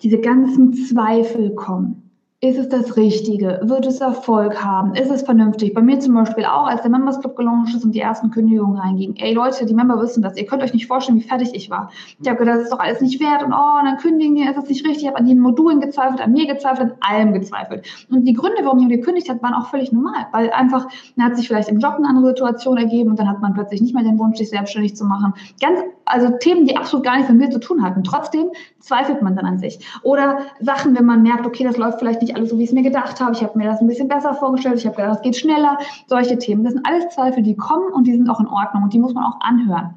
diese 0.03 0.19
ganzen 0.19 0.75
Zweifel 0.75 1.55
kommen. 1.55 2.01
Ist 2.44 2.58
es 2.58 2.68
das 2.68 2.96
Richtige? 2.96 3.60
Wird 3.62 3.86
es 3.86 4.00
Erfolg 4.00 4.64
haben? 4.64 4.96
Ist 4.96 5.12
es 5.12 5.22
vernünftig? 5.22 5.74
Bei 5.74 5.80
mir 5.80 6.00
zum 6.00 6.14
Beispiel 6.14 6.44
auch, 6.44 6.66
als 6.66 6.82
der 6.82 6.90
Members 6.90 7.20
Club 7.20 7.36
gelauncht 7.36 7.72
ist 7.72 7.84
und 7.84 7.94
die 7.94 8.00
ersten 8.00 8.32
Kündigungen 8.32 8.76
reingingen. 8.76 9.14
Ey 9.18 9.32
Leute, 9.32 9.64
die 9.64 9.74
Member 9.74 10.02
wissen 10.02 10.24
das. 10.24 10.36
Ihr 10.36 10.44
könnt 10.44 10.60
euch 10.60 10.74
nicht 10.74 10.88
vorstellen, 10.88 11.20
wie 11.20 11.22
fertig 11.22 11.54
ich 11.54 11.70
war. 11.70 11.92
Ich 12.20 12.28
habe 12.28 12.40
gedacht, 12.40 12.56
das 12.56 12.64
ist 12.64 12.72
doch 12.72 12.80
alles 12.80 13.00
nicht 13.00 13.20
wert 13.20 13.44
und 13.44 13.52
oh, 13.52 13.84
dann 13.84 13.96
kündigen 13.98 14.34
die, 14.34 14.42
ist 14.42 14.56
das 14.56 14.68
nicht 14.68 14.84
richtig. 14.84 15.04
Ich 15.04 15.06
habe 15.06 15.18
an 15.18 15.28
den 15.28 15.38
Modulen 15.38 15.80
gezweifelt, 15.80 16.20
an 16.20 16.32
mir 16.32 16.48
gezweifelt, 16.48 16.90
an 16.90 17.14
allem 17.14 17.32
gezweifelt. 17.32 17.86
Und 18.10 18.24
die 18.24 18.32
Gründe, 18.32 18.64
warum 18.64 18.80
jemand 18.80 18.96
gekündigt 18.96 19.30
hat, 19.30 19.40
waren 19.40 19.54
auch 19.54 19.68
völlig 19.68 19.92
normal. 19.92 20.26
Weil 20.32 20.50
einfach, 20.50 20.88
dann 21.14 21.26
hat 21.26 21.36
sich 21.36 21.46
vielleicht 21.46 21.68
im 21.68 21.78
Job 21.78 21.94
eine 21.96 22.08
andere 22.08 22.30
Situation 22.30 22.76
ergeben 22.76 23.10
und 23.10 23.20
dann 23.20 23.28
hat 23.28 23.40
man 23.40 23.54
plötzlich 23.54 23.80
nicht 23.80 23.94
mehr 23.94 24.02
den 24.02 24.18
Wunsch, 24.18 24.38
sich 24.38 24.50
selbstständig 24.50 24.96
zu 24.96 25.04
machen. 25.04 25.32
Ganz, 25.60 25.78
also 26.06 26.28
Themen, 26.40 26.66
die 26.66 26.76
absolut 26.76 27.04
gar 27.04 27.14
nichts 27.14 27.30
mit 27.30 27.38
mir 27.38 27.50
zu 27.50 27.60
tun 27.60 27.84
hatten. 27.84 28.02
Trotzdem 28.02 28.50
zweifelt 28.80 29.22
man 29.22 29.36
dann 29.36 29.46
an 29.46 29.58
sich. 29.60 29.78
Oder 30.02 30.38
Sachen, 30.58 30.98
wenn 30.98 31.04
man 31.04 31.22
merkt, 31.22 31.46
okay, 31.46 31.62
das 31.62 31.76
läuft 31.76 32.00
vielleicht 32.00 32.20
nicht 32.20 32.31
alles 32.37 32.50
so, 32.50 32.58
wie 32.58 32.64
ich 32.64 32.70
es 32.70 32.75
mir 32.75 32.82
gedacht 32.82 33.20
habe. 33.20 33.32
Ich 33.32 33.43
habe 33.43 33.56
mir 33.58 33.67
das 33.67 33.81
ein 33.81 33.87
bisschen 33.87 34.08
besser 34.08 34.34
vorgestellt. 34.34 34.79
Ich 34.79 34.87
habe 34.87 34.96
gedacht, 34.96 35.17
es 35.17 35.23
geht 35.23 35.37
schneller. 35.37 35.79
Solche 36.06 36.38
Themen. 36.38 36.64
Das 36.64 36.75
sind 36.75 36.87
alles 36.87 37.08
Zweifel, 37.14 37.43
die 37.43 37.56
kommen 37.56 37.93
und 37.93 38.06
die 38.06 38.12
sind 38.12 38.29
auch 38.29 38.40
in 38.40 38.46
Ordnung 38.46 38.84
und 38.84 38.93
die 38.93 38.99
muss 38.99 39.14
man 39.14 39.25
auch 39.25 39.40
anhören. 39.40 39.94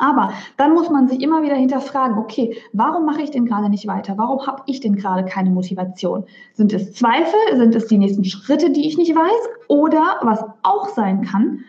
Aber 0.00 0.32
dann 0.56 0.72
muss 0.72 0.88
man 0.88 1.08
sich 1.08 1.20
immer 1.20 1.42
wieder 1.42 1.54
hinterfragen, 1.54 2.16
okay, 2.16 2.56
warum 2.72 3.04
mache 3.04 3.20
ich 3.20 3.30
denn 3.30 3.44
gerade 3.44 3.68
nicht 3.68 3.86
weiter? 3.86 4.14
Warum 4.16 4.46
habe 4.46 4.62
ich 4.66 4.80
denn 4.80 4.96
gerade 4.96 5.26
keine 5.26 5.50
Motivation? 5.50 6.24
Sind 6.54 6.72
es 6.72 6.94
Zweifel? 6.94 7.38
Sind 7.54 7.74
es 7.74 7.86
die 7.86 7.98
nächsten 7.98 8.24
Schritte, 8.24 8.70
die 8.70 8.88
ich 8.88 8.96
nicht 8.96 9.14
weiß? 9.14 9.48
Oder 9.68 10.16
was 10.22 10.42
auch 10.62 10.88
sein 10.88 11.22
kann, 11.22 11.60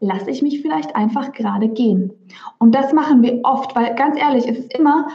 lasse 0.00 0.30
ich 0.30 0.42
mich 0.42 0.60
vielleicht 0.62 0.96
einfach 0.96 1.32
gerade 1.32 1.68
gehen. 1.68 2.12
Und 2.58 2.74
das 2.74 2.92
machen 2.92 3.22
wir 3.22 3.40
oft, 3.44 3.74
weil 3.76 3.94
ganz 3.94 4.20
ehrlich, 4.20 4.48
es 4.48 4.58
ist 4.58 4.76
immer 4.76 5.06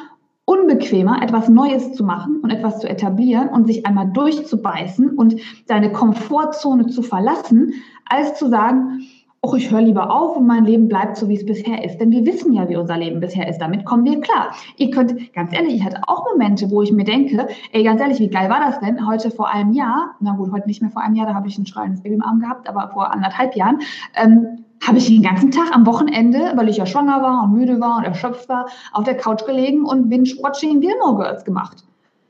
unbequemer, 0.51 1.21
etwas 1.21 1.47
Neues 1.47 1.93
zu 1.93 2.03
machen 2.03 2.41
und 2.41 2.49
etwas 2.49 2.79
zu 2.79 2.89
etablieren 2.89 3.47
und 3.49 3.67
sich 3.67 3.85
einmal 3.85 4.11
durchzubeißen 4.11 5.11
und 5.11 5.35
seine 5.65 5.91
Komfortzone 5.93 6.87
zu 6.87 7.01
verlassen, 7.01 7.73
als 8.05 8.37
zu 8.37 8.49
sagen, 8.49 9.01
oh, 9.41 9.55
ich 9.55 9.71
höre 9.71 9.81
lieber 9.81 10.11
auf 10.11 10.35
und 10.35 10.45
mein 10.45 10.65
Leben 10.65 10.89
bleibt 10.89 11.15
so, 11.15 11.29
wie 11.29 11.35
es 11.35 11.45
bisher 11.45 11.83
ist. 11.85 11.99
Denn 11.99 12.11
wir 12.11 12.25
wissen 12.25 12.51
ja, 12.53 12.67
wie 12.67 12.75
unser 12.75 12.97
Leben 12.97 13.21
bisher 13.21 13.47
ist. 13.47 13.59
Damit 13.59 13.85
kommen 13.85 14.03
wir 14.03 14.19
klar. 14.19 14.51
Ihr 14.75 14.91
könnt, 14.91 15.33
ganz 15.33 15.53
ehrlich, 15.53 15.75
ich 15.75 15.83
hatte 15.85 16.01
auch 16.05 16.25
Momente, 16.31 16.69
wo 16.69 16.81
ich 16.81 16.91
mir 16.91 17.05
denke, 17.05 17.47
ey, 17.71 17.83
ganz 17.83 18.01
ehrlich, 18.01 18.19
wie 18.19 18.27
geil 18.27 18.49
war 18.49 18.59
das 18.59 18.79
denn? 18.81 19.07
Heute 19.07 19.31
vor 19.31 19.49
einem 19.49 19.71
Jahr, 19.71 20.15
na 20.19 20.33
gut, 20.35 20.51
heute 20.51 20.67
nicht 20.67 20.81
mehr 20.81 20.91
vor 20.91 21.01
einem 21.01 21.15
Jahr, 21.15 21.27
da 21.27 21.33
habe 21.33 21.47
ich 21.47 21.57
ein 21.57 21.65
schreiendes 21.65 22.01
Baby 22.01 22.15
im 22.15 22.23
Arm 22.23 22.41
gehabt, 22.41 22.67
aber 22.67 22.89
vor 22.93 23.11
anderthalb 23.11 23.55
Jahren, 23.55 23.79
ähm, 24.15 24.65
habe 24.81 24.97
ich 24.97 25.07
den 25.07 25.21
ganzen 25.21 25.51
Tag 25.51 25.73
am 25.73 25.85
Wochenende, 25.85 26.53
weil 26.55 26.69
ich 26.69 26.77
ja 26.77 26.85
schwanger 26.85 27.21
war 27.21 27.43
und 27.43 27.53
müde 27.53 27.79
war 27.79 27.97
und 27.97 28.03
erschöpft 28.03 28.49
war, 28.49 28.67
auf 28.93 29.03
der 29.03 29.15
Couch 29.15 29.45
gelegen 29.45 29.85
und 29.85 30.09
Binge-Watching 30.09 30.81
Gilmore 30.81 31.17
Girls 31.17 31.45
gemacht. 31.45 31.83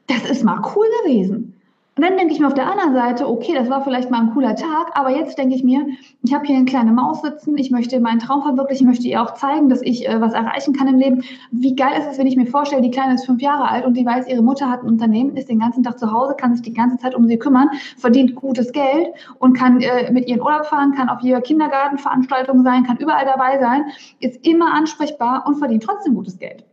Das 0.07 0.29
ist 0.29 0.43
mal 0.43 0.61
cool 0.75 0.87
gewesen. 1.03 1.60
Und 2.01 2.07
dann 2.09 2.17
denke 2.17 2.33
ich 2.33 2.39
mir 2.39 2.47
auf 2.47 2.55
der 2.55 2.67
anderen 2.67 2.95
Seite, 2.95 3.29
okay, 3.29 3.53
das 3.53 3.69
war 3.69 3.83
vielleicht 3.83 4.09
mal 4.09 4.21
ein 4.21 4.33
cooler 4.33 4.55
Tag, 4.55 4.89
aber 4.95 5.11
jetzt 5.11 5.37
denke 5.37 5.53
ich 5.53 5.63
mir, 5.63 5.85
ich 6.23 6.33
habe 6.33 6.47
hier 6.47 6.55
eine 6.55 6.65
kleine 6.65 6.91
Maus 6.91 7.21
sitzen, 7.21 7.55
ich 7.59 7.69
möchte 7.69 7.99
meinen 7.99 8.17
Traum 8.17 8.41
verwirklichen, 8.41 8.87
ich 8.87 8.95
möchte 8.95 9.07
ihr 9.07 9.21
auch 9.21 9.35
zeigen, 9.35 9.69
dass 9.69 9.83
ich 9.83 10.09
äh, 10.09 10.19
was 10.19 10.33
erreichen 10.33 10.73
kann 10.73 10.87
im 10.87 10.97
Leben. 10.97 11.23
Wie 11.51 11.75
geil 11.75 11.93
ist 11.99 12.07
es, 12.09 12.17
wenn 12.17 12.25
ich 12.25 12.37
mir 12.37 12.47
vorstelle, 12.47 12.81
die 12.81 12.89
Kleine 12.89 13.13
ist 13.13 13.27
fünf 13.27 13.39
Jahre 13.39 13.69
alt 13.69 13.85
und 13.85 13.95
die 13.95 14.03
weiß, 14.03 14.27
ihre 14.27 14.41
Mutter 14.41 14.67
hat 14.67 14.81
ein 14.81 14.87
Unternehmen, 14.87 15.37
ist 15.37 15.47
den 15.47 15.59
ganzen 15.59 15.83
Tag 15.83 15.99
zu 15.99 16.11
Hause, 16.11 16.33
kann 16.35 16.55
sich 16.55 16.63
die 16.63 16.73
ganze 16.73 16.97
Zeit 16.97 17.13
um 17.13 17.27
sie 17.27 17.37
kümmern, 17.37 17.69
verdient 17.99 18.33
gutes 18.33 18.71
Geld 18.71 19.09
und 19.37 19.53
kann 19.53 19.79
äh, 19.79 20.11
mit 20.11 20.27
ihren 20.27 20.41
Urlaub 20.41 20.65
fahren, 20.65 20.93
kann 20.93 21.07
auf 21.07 21.21
jeder 21.21 21.41
Kindergartenveranstaltung 21.41 22.63
sein, 22.63 22.83
kann 22.83 22.97
überall 22.97 23.25
dabei 23.25 23.59
sein, 23.59 23.83
ist 24.19 24.43
immer 24.43 24.73
ansprechbar 24.73 25.43
und 25.45 25.59
verdient 25.59 25.83
trotzdem 25.83 26.15
gutes 26.15 26.39
Geld. 26.39 26.65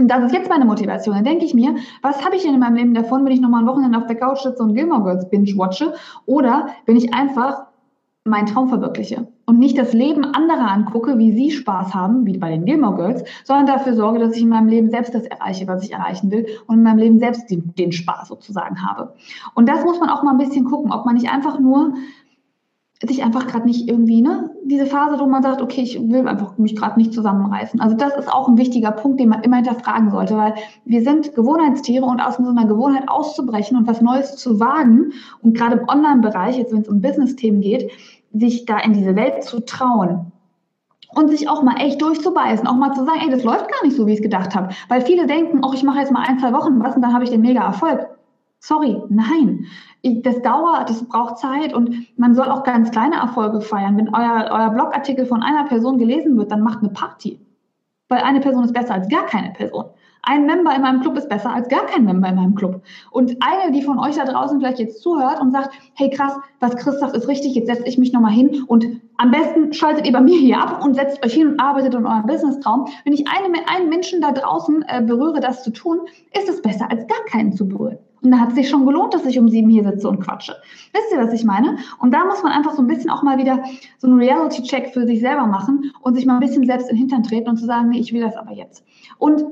Und 0.00 0.08
das 0.08 0.24
ist 0.24 0.32
jetzt 0.32 0.48
meine 0.48 0.64
Motivation. 0.64 1.14
Dann 1.14 1.24
denke 1.24 1.44
ich 1.44 1.52
mir, 1.52 1.76
was 2.00 2.24
habe 2.24 2.34
ich 2.34 2.42
denn 2.42 2.54
in 2.54 2.60
meinem 2.60 2.76
Leben 2.76 2.94
davon, 2.94 3.22
wenn 3.24 3.32
ich 3.32 3.40
nochmal 3.40 3.62
ein 3.62 3.66
Wochenende 3.66 3.98
auf 3.98 4.06
der 4.06 4.16
Couch 4.16 4.40
sitze 4.40 4.62
und 4.62 4.74
Gilmore 4.74 5.02
Girls 5.02 5.28
binge-watche? 5.28 5.92
Oder 6.24 6.68
wenn 6.86 6.96
ich 6.96 7.12
einfach 7.12 7.66
meinen 8.24 8.46
Traum 8.46 8.70
verwirkliche 8.70 9.28
und 9.44 9.58
nicht 9.58 9.76
das 9.76 9.92
Leben 9.92 10.24
anderer 10.24 10.70
angucke, 10.70 11.18
wie 11.18 11.32
sie 11.32 11.50
Spaß 11.50 11.92
haben, 11.92 12.24
wie 12.24 12.38
bei 12.38 12.48
den 12.48 12.64
Gilmore 12.64 12.96
Girls, 12.96 13.24
sondern 13.44 13.66
dafür 13.66 13.92
sorge, 13.92 14.18
dass 14.18 14.34
ich 14.36 14.42
in 14.42 14.48
meinem 14.48 14.68
Leben 14.68 14.88
selbst 14.88 15.14
das 15.14 15.26
erreiche, 15.26 15.66
was 15.68 15.84
ich 15.84 15.92
erreichen 15.92 16.30
will 16.30 16.46
und 16.66 16.78
in 16.78 16.82
meinem 16.82 16.98
Leben 16.98 17.18
selbst 17.18 17.50
den, 17.50 17.74
den 17.74 17.92
Spaß 17.92 18.28
sozusagen 18.28 18.82
habe. 18.82 19.12
Und 19.54 19.68
das 19.68 19.84
muss 19.84 20.00
man 20.00 20.08
auch 20.08 20.22
mal 20.22 20.32
ein 20.32 20.38
bisschen 20.38 20.64
gucken, 20.64 20.92
ob 20.92 21.04
man 21.04 21.16
nicht 21.16 21.30
einfach 21.30 21.58
nur 21.58 21.92
sich 23.06 23.24
einfach 23.24 23.46
gerade 23.46 23.66
nicht 23.66 23.88
irgendwie, 23.88 24.20
ne, 24.20 24.50
diese 24.64 24.84
Phase, 24.84 25.18
wo 25.18 25.26
man 25.26 25.42
sagt, 25.42 25.62
okay, 25.62 25.80
ich 25.80 25.98
will 25.98 26.28
einfach 26.28 26.58
mich 26.58 26.76
gerade 26.76 26.98
nicht 26.98 27.14
zusammenreißen. 27.14 27.80
Also 27.80 27.96
das 27.96 28.14
ist 28.14 28.30
auch 28.30 28.46
ein 28.46 28.58
wichtiger 28.58 28.90
Punkt, 28.90 29.18
den 29.20 29.30
man 29.30 29.42
immer 29.42 29.56
hinterfragen 29.56 30.10
sollte, 30.10 30.36
weil 30.36 30.54
wir 30.84 31.02
sind 31.02 31.34
Gewohnheitstiere 31.34 32.04
und 32.04 32.20
aus 32.20 32.36
so 32.36 32.46
einer 32.46 32.66
Gewohnheit 32.66 33.08
auszubrechen 33.08 33.78
und 33.78 33.86
was 33.86 34.02
Neues 34.02 34.36
zu 34.36 34.60
wagen 34.60 35.12
und 35.42 35.56
gerade 35.56 35.76
im 35.76 35.88
Online-Bereich, 35.88 36.58
jetzt 36.58 36.72
wenn 36.72 36.82
es 36.82 36.88
um 36.88 37.00
Business-Themen 37.00 37.62
geht, 37.62 37.90
sich 38.34 38.66
da 38.66 38.78
in 38.78 38.92
diese 38.92 39.16
Welt 39.16 39.44
zu 39.44 39.64
trauen 39.64 40.32
und 41.14 41.30
sich 41.30 41.48
auch 41.48 41.62
mal 41.62 41.80
echt 41.80 42.02
durchzubeißen, 42.02 42.66
auch 42.66 42.76
mal 42.76 42.92
zu 42.92 43.04
sagen, 43.04 43.20
ey, 43.22 43.30
das 43.30 43.44
läuft 43.44 43.70
gar 43.70 43.82
nicht 43.82 43.96
so, 43.96 44.06
wie 44.06 44.12
ich 44.12 44.18
es 44.18 44.22
gedacht 44.22 44.54
habe. 44.54 44.68
Weil 44.88 45.00
viele 45.00 45.26
denken, 45.26 45.62
oh, 45.64 45.72
ich 45.72 45.82
mache 45.82 46.00
jetzt 46.00 46.12
mal 46.12 46.26
ein, 46.26 46.38
zwei 46.38 46.52
Wochen 46.52 46.80
was 46.80 46.96
und 46.96 47.02
dann 47.02 47.14
habe 47.14 47.24
ich 47.24 47.30
den 47.30 47.40
mega 47.40 47.62
Erfolg. 47.62 48.08
Sorry, 48.60 49.02
nein. 49.08 49.64
Das 50.22 50.42
dauert, 50.42 50.90
das 50.90 51.08
braucht 51.08 51.38
Zeit 51.38 51.72
und 51.72 51.94
man 52.18 52.34
soll 52.34 52.48
auch 52.48 52.62
ganz 52.62 52.90
kleine 52.90 53.16
Erfolge 53.16 53.62
feiern. 53.62 53.96
Wenn 53.96 54.14
euer, 54.14 54.50
euer 54.50 54.70
Blogartikel 54.70 55.24
von 55.24 55.42
einer 55.42 55.64
Person 55.64 55.96
gelesen 55.96 56.36
wird, 56.36 56.52
dann 56.52 56.62
macht 56.62 56.80
eine 56.80 56.90
Party. 56.90 57.40
Weil 58.08 58.20
eine 58.20 58.40
Person 58.40 58.64
ist 58.64 58.74
besser 58.74 58.94
als 58.94 59.08
gar 59.08 59.24
keine 59.24 59.52
Person. 59.52 59.86
Ein 60.22 60.44
Member 60.44 60.74
in 60.74 60.82
meinem 60.82 61.00
Club 61.00 61.16
ist 61.16 61.30
besser 61.30 61.54
als 61.54 61.68
gar 61.68 61.86
kein 61.86 62.04
Member 62.04 62.28
in 62.28 62.34
meinem 62.34 62.54
Club. 62.54 62.82
Und 63.10 63.38
eine, 63.40 63.72
die 63.72 63.80
von 63.80 63.98
euch 63.98 64.16
da 64.16 64.24
draußen 64.24 64.58
vielleicht 64.58 64.78
jetzt 64.78 65.00
zuhört 65.00 65.40
und 65.40 65.52
sagt, 65.52 65.70
hey 65.94 66.10
krass, 66.10 66.34
was 66.58 66.76
Chris 66.76 67.00
sagt, 67.00 67.16
ist 67.16 67.28
richtig, 67.28 67.54
jetzt 67.54 67.68
setze 67.68 67.86
ich 67.86 67.96
mich 67.96 68.12
nochmal 68.12 68.32
hin 68.32 68.64
und 68.66 68.86
am 69.16 69.30
besten 69.30 69.72
schaltet 69.72 70.06
ihr 70.06 70.12
bei 70.12 70.20
mir 70.20 70.38
hier 70.38 70.60
ab 70.60 70.84
und 70.84 70.94
setzt 70.94 71.24
euch 71.24 71.32
hin 71.32 71.48
und 71.48 71.60
arbeitet 71.60 71.94
an 71.94 72.04
eurem 72.04 72.26
Business-Traum. 72.26 72.88
Wenn 73.04 73.14
ich 73.14 73.24
eine, 73.28 73.66
einen 73.68 73.88
Menschen 73.88 74.20
da 74.20 74.32
draußen 74.32 74.84
äh, 74.86 75.00
berühre, 75.00 75.40
das 75.40 75.62
zu 75.62 75.70
tun, 75.70 76.00
ist 76.38 76.50
es 76.50 76.60
besser, 76.60 76.90
als 76.90 77.06
gar 77.06 77.24
keinen 77.30 77.54
zu 77.54 77.66
berühren. 77.66 77.98
Und 78.22 78.30
da 78.30 78.38
hat 78.38 78.50
es 78.50 78.54
sich 78.54 78.68
schon 78.68 78.86
gelohnt, 78.86 79.14
dass 79.14 79.24
ich 79.24 79.38
um 79.38 79.48
sieben 79.48 79.70
hier 79.70 79.84
sitze 79.84 80.08
und 80.08 80.20
quatsche. 80.20 80.54
Wisst 80.92 81.12
ihr, 81.12 81.18
was 81.18 81.32
ich 81.32 81.44
meine? 81.44 81.78
Und 82.00 82.12
da 82.12 82.24
muss 82.24 82.42
man 82.42 82.52
einfach 82.52 82.74
so 82.74 82.82
ein 82.82 82.86
bisschen 82.86 83.10
auch 83.10 83.22
mal 83.22 83.38
wieder 83.38 83.62
so 83.98 84.06
einen 84.06 84.18
Reality-Check 84.18 84.92
für 84.92 85.06
sich 85.06 85.20
selber 85.20 85.46
machen 85.46 85.92
und 86.02 86.14
sich 86.14 86.26
mal 86.26 86.34
ein 86.34 86.40
bisschen 86.40 86.66
selbst 86.66 86.90
in 86.90 86.96
den 86.96 87.00
Hintern 87.00 87.22
treten 87.22 87.48
und 87.48 87.56
zu 87.56 87.64
sagen, 87.64 87.88
nee, 87.88 88.00
ich 88.00 88.12
will 88.12 88.20
das 88.20 88.36
aber 88.36 88.52
jetzt. 88.52 88.84
Und 89.18 89.44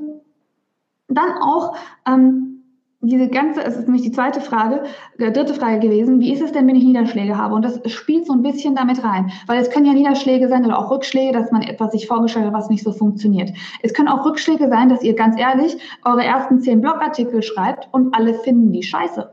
dann 1.07 1.31
auch 1.41 1.75
ähm, 2.07 2.58
diese 3.01 3.29
ganze, 3.29 3.63
es 3.63 3.77
ist 3.77 3.85
nämlich 3.85 4.01
die 4.01 4.11
zweite 4.11 4.41
Frage, 4.41 4.83
der 5.17 5.31
dritte 5.31 5.53
Frage 5.53 5.79
gewesen, 5.79 6.19
wie 6.19 6.33
ist 6.33 6.41
es 6.41 6.51
denn, 6.51 6.67
wenn 6.67 6.75
ich 6.75 6.83
Niederschläge 6.83 7.37
habe? 7.37 7.55
Und 7.55 7.63
das 7.63 7.79
spielt 7.89 8.25
so 8.25 8.33
ein 8.33 8.41
bisschen 8.41 8.75
damit 8.75 9.03
rein, 9.03 9.31
weil 9.47 9.61
es 9.61 9.69
können 9.69 9.85
ja 9.85 9.93
Niederschläge 9.93 10.49
sein 10.49 10.65
oder 10.65 10.77
auch 10.77 10.91
Rückschläge, 10.91 11.31
dass 11.31 11.51
man 11.51 11.61
etwas 11.61 11.93
sich 11.93 12.07
vorgestellt 12.07 12.47
hat, 12.47 12.53
was 12.53 12.69
nicht 12.69 12.83
so 12.83 12.91
funktioniert. 12.91 13.51
Es 13.83 13.93
können 13.93 14.09
auch 14.09 14.25
Rückschläge 14.25 14.67
sein, 14.67 14.89
dass 14.89 15.01
ihr 15.01 15.15
ganz 15.15 15.39
ehrlich 15.39 15.77
eure 16.03 16.25
ersten 16.25 16.59
zehn 16.59 16.81
Blogartikel 16.81 17.41
schreibt 17.41 17.87
und 17.93 18.13
alle 18.13 18.33
finden 18.33 18.73
die 18.73 18.83
scheiße. 18.83 19.31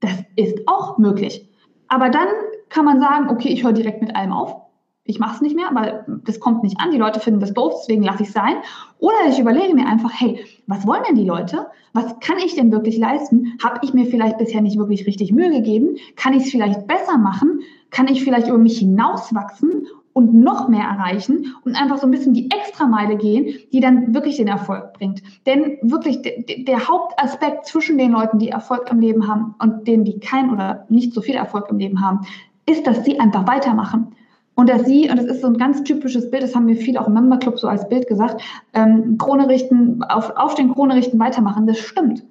Das 0.00 0.24
ist 0.36 0.60
auch 0.66 0.98
möglich. 0.98 1.48
Aber 1.88 2.10
dann 2.10 2.28
kann 2.68 2.84
man 2.84 3.00
sagen, 3.00 3.30
okay, 3.30 3.48
ich 3.48 3.64
höre 3.64 3.72
direkt 3.72 4.02
mit 4.02 4.14
allem 4.14 4.32
auf 4.32 4.66
ich 5.06 5.18
mache 5.20 5.36
es 5.36 5.40
nicht 5.40 5.54
mehr, 5.54 5.70
weil 5.72 6.04
das 6.24 6.40
kommt 6.40 6.62
nicht 6.62 6.80
an, 6.80 6.90
die 6.90 6.98
Leute 6.98 7.20
finden 7.20 7.40
das 7.40 7.54
doof, 7.54 7.74
deswegen 7.78 8.02
lasse 8.02 8.22
ich 8.22 8.28
es 8.28 8.34
sein. 8.34 8.56
Oder 8.98 9.14
ich 9.28 9.38
überlege 9.38 9.74
mir 9.74 9.86
einfach, 9.86 10.10
hey, 10.12 10.44
was 10.66 10.86
wollen 10.86 11.02
denn 11.08 11.16
die 11.16 11.24
Leute? 11.24 11.66
Was 11.92 12.18
kann 12.20 12.38
ich 12.38 12.56
denn 12.56 12.72
wirklich 12.72 12.98
leisten? 12.98 13.56
Habe 13.62 13.80
ich 13.82 13.94
mir 13.94 14.06
vielleicht 14.06 14.38
bisher 14.38 14.60
nicht 14.60 14.78
wirklich 14.78 15.06
richtig 15.06 15.32
Mühe 15.32 15.50
gegeben? 15.50 15.96
Kann 16.16 16.34
ich 16.34 16.44
es 16.44 16.50
vielleicht 16.50 16.86
besser 16.86 17.18
machen? 17.18 17.60
Kann 17.90 18.08
ich 18.08 18.24
vielleicht 18.24 18.48
über 18.48 18.58
mich 18.58 18.78
hinauswachsen 18.78 19.86
und 20.12 20.34
noch 20.34 20.68
mehr 20.68 20.84
erreichen 20.84 21.54
und 21.64 21.80
einfach 21.80 21.98
so 21.98 22.06
ein 22.06 22.10
bisschen 22.10 22.32
die 22.32 22.50
Extrameile 22.50 23.16
gehen, 23.16 23.54
die 23.72 23.80
dann 23.80 24.14
wirklich 24.14 24.36
den 24.36 24.48
Erfolg 24.48 24.94
bringt. 24.94 25.22
Denn 25.44 25.76
wirklich 25.82 26.22
der 26.22 26.88
Hauptaspekt 26.88 27.66
zwischen 27.66 27.98
den 27.98 28.12
Leuten, 28.12 28.38
die 28.38 28.48
Erfolg 28.48 28.90
im 28.90 29.00
Leben 29.00 29.28
haben 29.28 29.54
und 29.58 29.86
denen, 29.86 30.04
die 30.04 30.18
kein 30.18 30.50
oder 30.50 30.86
nicht 30.88 31.12
so 31.12 31.20
viel 31.20 31.34
Erfolg 31.34 31.68
im 31.70 31.78
Leben 31.78 32.00
haben, 32.00 32.26
ist, 32.64 32.86
dass 32.86 33.04
sie 33.04 33.20
einfach 33.20 33.46
weitermachen. 33.46 34.16
Und 34.56 34.70
dass 34.70 34.86
sie, 34.86 35.08
und 35.10 35.18
das 35.18 35.26
ist 35.26 35.42
so 35.42 35.48
ein 35.48 35.58
ganz 35.58 35.84
typisches 35.84 36.30
Bild, 36.30 36.42
das 36.42 36.54
haben 36.54 36.66
wir 36.66 36.76
viel 36.76 36.96
auch 36.96 37.06
im 37.06 37.12
Member 37.12 37.36
Club 37.36 37.58
so 37.58 37.68
als 37.68 37.86
Bild 37.90 38.08
gesagt, 38.08 38.42
ähm, 38.72 39.18
Krone 39.18 39.48
richten, 39.48 40.02
auf, 40.04 40.30
auf 40.34 40.54
den 40.54 40.72
Krone 40.72 40.94
richten, 40.94 41.18
weitermachen, 41.18 41.66
das 41.66 41.78
stimmt. 41.78 42.24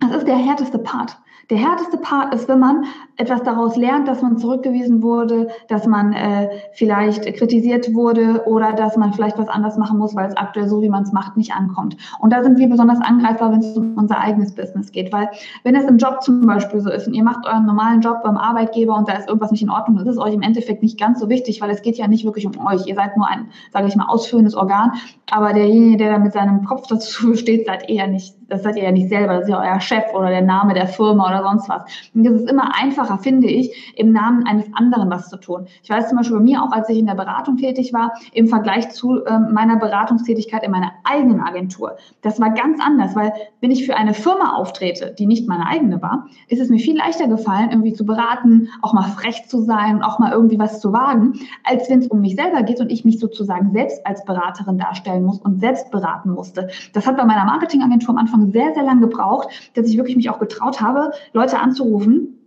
Das 0.00 0.14
ist 0.14 0.28
der 0.28 0.36
härteste 0.36 0.78
Part. 0.78 1.18
Der 1.48 1.58
härteste 1.58 1.96
Part 1.98 2.34
ist, 2.34 2.48
wenn 2.48 2.58
man 2.58 2.86
etwas 3.16 3.40
daraus 3.44 3.76
lernt, 3.76 4.08
dass 4.08 4.20
man 4.20 4.36
zurückgewiesen 4.36 5.00
wurde, 5.00 5.46
dass 5.68 5.86
man 5.86 6.12
äh, 6.12 6.48
vielleicht 6.72 7.24
kritisiert 7.36 7.94
wurde 7.94 8.42
oder 8.46 8.72
dass 8.72 8.96
man 8.96 9.12
vielleicht 9.12 9.38
was 9.38 9.48
anders 9.48 9.78
machen 9.78 9.96
muss, 9.96 10.16
weil 10.16 10.28
es 10.28 10.36
aktuell 10.36 10.66
so, 10.68 10.82
wie 10.82 10.88
man 10.88 11.04
es 11.04 11.12
macht, 11.12 11.36
nicht 11.36 11.52
ankommt. 11.52 11.96
Und 12.18 12.32
da 12.32 12.42
sind 12.42 12.58
wir 12.58 12.68
besonders 12.68 13.00
angreifbar, 13.00 13.52
wenn 13.52 13.60
es 13.60 13.76
um 13.76 13.96
unser 13.96 14.18
eigenes 14.18 14.56
Business 14.56 14.90
geht, 14.90 15.12
weil 15.12 15.28
wenn 15.62 15.76
es 15.76 15.84
im 15.84 15.98
Job 15.98 16.20
zum 16.20 16.44
Beispiel 16.44 16.80
so 16.80 16.90
ist 16.90 17.06
und 17.06 17.14
ihr 17.14 17.22
macht 17.22 17.46
euren 17.46 17.64
normalen 17.64 18.00
Job 18.00 18.24
beim 18.24 18.36
Arbeitgeber 18.36 18.96
und 18.96 19.08
da 19.08 19.12
ist 19.12 19.28
irgendwas 19.28 19.52
nicht 19.52 19.62
in 19.62 19.70
Ordnung, 19.70 19.98
das 19.98 20.08
ist 20.08 20.18
euch 20.18 20.34
im 20.34 20.42
Endeffekt 20.42 20.82
nicht 20.82 20.98
ganz 20.98 21.20
so 21.20 21.28
wichtig, 21.28 21.60
weil 21.60 21.70
es 21.70 21.82
geht 21.82 21.96
ja 21.96 22.08
nicht 22.08 22.24
wirklich 22.24 22.46
um 22.46 22.66
euch. 22.66 22.88
Ihr 22.88 22.96
seid 22.96 23.16
nur 23.16 23.28
ein, 23.28 23.46
sage 23.72 23.86
ich 23.86 23.94
mal, 23.94 24.06
ausführendes 24.06 24.56
Organ, 24.56 24.94
aber 25.30 25.52
derjenige, 25.52 25.96
der 25.96 26.10
da 26.10 26.18
mit 26.18 26.32
seinem 26.32 26.64
Kopf 26.64 26.88
dazu 26.88 27.34
steht, 27.36 27.66
seid 27.66 27.88
ihr 27.88 28.08
nicht 28.08 28.34
das 28.48 28.62
seid 28.62 28.76
ihr 28.76 28.84
ja 28.84 28.92
nicht 28.92 29.08
selber, 29.08 29.34
das 29.34 29.44
ist 29.44 29.48
ja 29.50 29.60
euer 29.60 29.80
Chef 29.80 30.04
oder 30.14 30.28
der 30.28 30.42
Name 30.42 30.74
der 30.74 30.86
Firma 30.86 31.28
oder 31.28 31.35
sonst 31.42 31.68
was. 31.68 31.82
Und 32.14 32.24
das 32.24 32.34
ist 32.34 32.50
immer 32.50 32.74
einfacher, 32.76 33.18
finde 33.18 33.48
ich, 33.48 33.94
im 33.96 34.12
Namen 34.12 34.46
eines 34.46 34.66
anderen 34.74 35.10
was 35.10 35.28
zu 35.28 35.36
tun. 35.36 35.66
Ich 35.82 35.90
weiß 35.90 36.08
zum 36.08 36.18
Beispiel 36.18 36.36
bei 36.36 36.42
mir 36.42 36.62
auch, 36.62 36.72
als 36.72 36.88
ich 36.88 36.98
in 36.98 37.06
der 37.06 37.14
Beratung 37.14 37.56
tätig 37.56 37.92
war, 37.92 38.12
im 38.32 38.48
Vergleich 38.48 38.90
zu 38.90 39.24
äh, 39.24 39.38
meiner 39.38 39.76
Beratungstätigkeit 39.76 40.62
in 40.62 40.70
meiner 40.70 40.92
eigenen 41.04 41.40
Agentur. 41.40 41.96
Das 42.22 42.40
war 42.40 42.50
ganz 42.50 42.80
anders, 42.80 43.14
weil 43.14 43.32
wenn 43.60 43.70
ich 43.70 43.86
für 43.86 43.96
eine 43.96 44.14
Firma 44.14 44.54
auftrete, 44.54 45.14
die 45.18 45.26
nicht 45.26 45.48
meine 45.48 45.66
eigene 45.66 46.00
war, 46.02 46.26
ist 46.48 46.60
es 46.60 46.68
mir 46.68 46.78
viel 46.78 46.96
leichter 46.96 47.28
gefallen, 47.28 47.70
irgendwie 47.70 47.92
zu 47.92 48.04
beraten, 48.04 48.68
auch 48.82 48.92
mal 48.92 49.02
frech 49.02 49.46
zu 49.46 49.62
sein 49.62 49.96
und 49.96 50.02
auch 50.02 50.18
mal 50.18 50.32
irgendwie 50.32 50.58
was 50.58 50.80
zu 50.80 50.92
wagen, 50.92 51.34
als 51.64 51.88
wenn 51.90 52.00
es 52.00 52.08
um 52.08 52.20
mich 52.20 52.36
selber 52.36 52.62
geht 52.62 52.80
und 52.80 52.90
ich 52.90 53.04
mich 53.04 53.18
sozusagen 53.18 53.72
selbst 53.72 54.04
als 54.06 54.24
Beraterin 54.24 54.78
darstellen 54.78 55.24
muss 55.24 55.38
und 55.38 55.60
selbst 55.60 55.90
beraten 55.90 56.30
musste. 56.30 56.68
Das 56.92 57.06
hat 57.06 57.16
bei 57.16 57.24
meiner 57.24 57.44
Marketingagentur 57.44 58.10
am 58.10 58.18
Anfang 58.18 58.52
sehr, 58.52 58.74
sehr 58.74 58.82
lange 58.82 59.02
gebraucht, 59.02 59.48
dass 59.74 59.88
ich 59.88 59.96
wirklich 59.96 60.16
mich 60.16 60.30
auch 60.30 60.38
getraut 60.38 60.80
habe, 60.80 61.10
Leute 61.32 61.58
anzurufen 61.58 62.38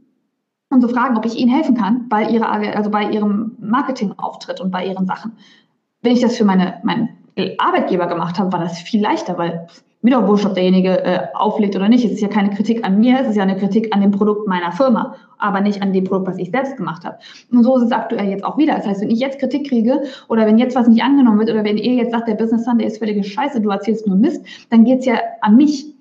und 0.69 0.81
zu 0.81 0.87
fragen, 0.87 1.17
ob 1.17 1.25
ich 1.25 1.35
ihnen 1.37 1.51
helfen 1.51 1.75
kann 1.75 2.07
bei 2.09 2.29
ihrer, 2.29 2.49
also 2.49 2.89
bei 2.89 3.09
ihrem 3.09 3.55
Marketingauftritt 3.59 4.61
und 4.61 4.71
bei 4.71 4.85
ihren 4.85 5.05
Sachen. 5.05 5.33
Wenn 6.01 6.13
ich 6.13 6.21
das 6.21 6.37
für 6.37 6.45
meine, 6.45 6.75
meinen 6.83 7.09
Arbeitgeber 7.57 8.07
gemacht 8.07 8.39
habe, 8.39 8.51
war 8.51 8.59
das 8.59 8.79
viel 8.79 9.01
leichter, 9.01 9.37
weil 9.37 9.67
mir 10.01 10.11
doch 10.15 10.27
wurscht, 10.27 10.45
ob 10.45 10.53
derjenige 10.53 11.03
äh, 11.03 11.27
auflegt 11.33 11.75
oder 11.75 11.89
nicht. 11.89 12.05
Es 12.05 12.11
ist 12.11 12.21
ja 12.21 12.29
keine 12.29 12.51
Kritik 12.51 12.85
an 12.85 12.99
mir, 12.99 13.19
es 13.19 13.27
ist 13.27 13.35
ja 13.35 13.43
eine 13.43 13.57
Kritik 13.57 13.93
an 13.93 14.01
dem 14.01 14.11
Produkt 14.11 14.47
meiner 14.47 14.71
Firma, 14.71 15.15
aber 15.37 15.59
nicht 15.59 15.81
an 15.81 15.91
dem 15.91 16.05
Produkt, 16.05 16.27
was 16.27 16.37
ich 16.37 16.51
selbst 16.51 16.77
gemacht 16.77 17.03
habe. 17.03 17.17
Und 17.51 17.63
so 17.63 17.77
ist 17.77 17.83
es 17.83 17.91
aktuell 17.91 18.29
jetzt 18.29 18.45
auch 18.45 18.57
wieder. 18.57 18.75
Das 18.75 18.87
heißt, 18.87 19.01
wenn 19.01 19.09
ich 19.09 19.19
jetzt 19.19 19.39
Kritik 19.39 19.67
kriege 19.67 20.03
oder 20.29 20.45
wenn 20.45 20.57
jetzt 20.57 20.75
was 20.75 20.87
nicht 20.87 21.03
angenommen 21.03 21.39
wird 21.39 21.49
oder 21.49 21.65
wenn 21.65 21.77
ihr 21.77 21.95
jetzt 21.95 22.11
sagt, 22.11 22.29
der 22.29 22.35
Business 22.35 22.63
Sunday 22.63 22.87
ist 22.87 22.99
völlige 22.99 23.23
Scheiße, 23.23 23.59
du 23.59 23.69
erzählst 23.69 24.07
nur 24.07 24.15
Mist, 24.15 24.45
dann 24.69 24.85
geht's 24.85 25.05
ja 25.05 25.15
an 25.41 25.57
mich. 25.57 25.93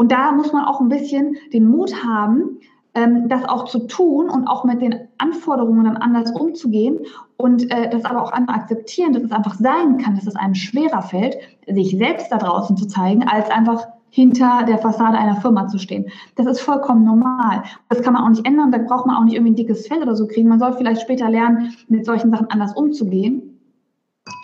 Und 0.00 0.12
da 0.12 0.32
muss 0.32 0.50
man 0.50 0.64
auch 0.64 0.80
ein 0.80 0.88
bisschen 0.88 1.36
den 1.52 1.66
Mut 1.66 1.92
haben, 2.02 2.58
ähm, 2.94 3.28
das 3.28 3.44
auch 3.44 3.66
zu 3.66 3.80
tun 3.80 4.30
und 4.30 4.48
auch 4.48 4.64
mit 4.64 4.80
den 4.80 4.94
Anforderungen 5.18 5.84
dann 5.84 5.98
anders 5.98 6.30
umzugehen 6.32 7.00
und 7.36 7.70
äh, 7.70 7.90
das 7.90 8.06
aber 8.06 8.22
auch 8.22 8.32
einfach 8.32 8.54
akzeptieren, 8.54 9.12
dass 9.12 9.24
es 9.24 9.30
einfach 9.30 9.56
sein 9.56 9.98
kann, 9.98 10.14
dass 10.14 10.26
es 10.26 10.36
einem 10.36 10.54
schwerer 10.54 11.02
fällt, 11.02 11.36
sich 11.68 11.98
selbst 11.98 12.32
da 12.32 12.38
draußen 12.38 12.78
zu 12.78 12.86
zeigen, 12.86 13.28
als 13.28 13.50
einfach 13.50 13.88
hinter 14.08 14.64
der 14.66 14.78
Fassade 14.78 15.18
einer 15.18 15.36
Firma 15.36 15.66
zu 15.66 15.76
stehen. 15.76 16.06
Das 16.34 16.46
ist 16.46 16.62
vollkommen 16.62 17.04
normal. 17.04 17.64
Das 17.90 18.00
kann 18.00 18.14
man 18.14 18.24
auch 18.24 18.30
nicht 18.30 18.46
ändern, 18.46 18.72
da 18.72 18.78
braucht 18.78 19.04
man 19.04 19.16
auch 19.16 19.24
nicht 19.24 19.34
irgendwie 19.34 19.52
ein 19.52 19.56
dickes 19.56 19.86
Fell 19.86 20.00
oder 20.00 20.16
so 20.16 20.26
kriegen. 20.26 20.48
Man 20.48 20.60
soll 20.60 20.72
vielleicht 20.72 21.02
später 21.02 21.28
lernen, 21.28 21.74
mit 21.88 22.06
solchen 22.06 22.30
Sachen 22.30 22.48
anders 22.48 22.74
umzugehen. 22.74 23.60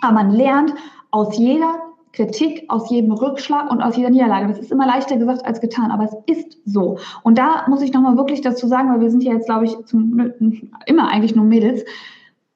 Aber 0.03 0.13
man 0.13 0.29
lernt 0.29 0.75
aus 1.09 1.35
jeder 1.35 1.86
Kritik 2.17 2.65
aus 2.67 2.89
jedem 2.89 3.11
Rückschlag 3.11 3.69
und 3.71 3.81
aus 3.83 3.95
jeder 3.95 4.09
Niederlage. 4.09 4.47
Das 4.47 4.57
ist 4.57 4.71
immer 4.71 4.87
leichter 4.87 5.17
gesagt 5.17 5.45
als 5.45 5.61
getan, 5.61 5.91
aber 5.91 6.05
es 6.05 6.35
ist 6.35 6.57
so. 6.65 6.97
Und 7.21 7.37
da 7.37 7.65
muss 7.67 7.83
ich 7.83 7.93
nochmal 7.93 8.17
wirklich 8.17 8.41
dazu 8.41 8.65
sagen, 8.67 8.91
weil 8.91 9.01
wir 9.01 9.11
sind 9.11 9.23
ja 9.23 9.33
jetzt, 9.33 9.45
glaube 9.45 9.65
ich, 9.65 9.77
zum, 9.85 10.33
immer 10.87 11.09
eigentlich 11.09 11.35
nur 11.35 11.45
Mädels, 11.45 11.85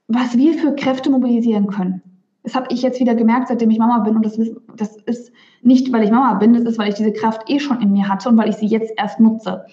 was 0.08 0.36
wir 0.36 0.56
für 0.56 0.74
Kräfte 0.76 1.12
mobilisieren 1.12 1.68
können. 1.68 2.02
Das 2.42 2.56
habe 2.56 2.68
ich 2.72 2.82
jetzt 2.82 3.00
wieder 3.00 3.14
gemerkt, 3.14 3.50
seitdem 3.50 3.70
ich 3.70 3.78
Mama 3.78 4.00
bin. 4.00 4.16
Und 4.16 4.26
das 4.26 4.36
ist, 4.40 4.56
das 4.76 4.98
ist 5.06 5.32
nicht, 5.62 5.94
weil 5.94 6.04
ich 6.04 6.10
Mama 6.10 6.34
bin, 6.40 6.54
das 6.54 6.64
ist, 6.64 6.80
weil 6.80 6.90
ich 6.90 6.96
diese 6.96 7.14
Kraft 7.14 7.48
eh 7.48 7.60
schon 7.60 7.80
in 7.82 7.92
mir 7.92 8.08
hatte 8.08 8.30
und 8.30 8.38
weil 8.38 8.50
ich 8.50 8.56
sie 8.56 8.66
jetzt 8.66 8.92
erst 8.98 9.20
nutze. 9.20 9.64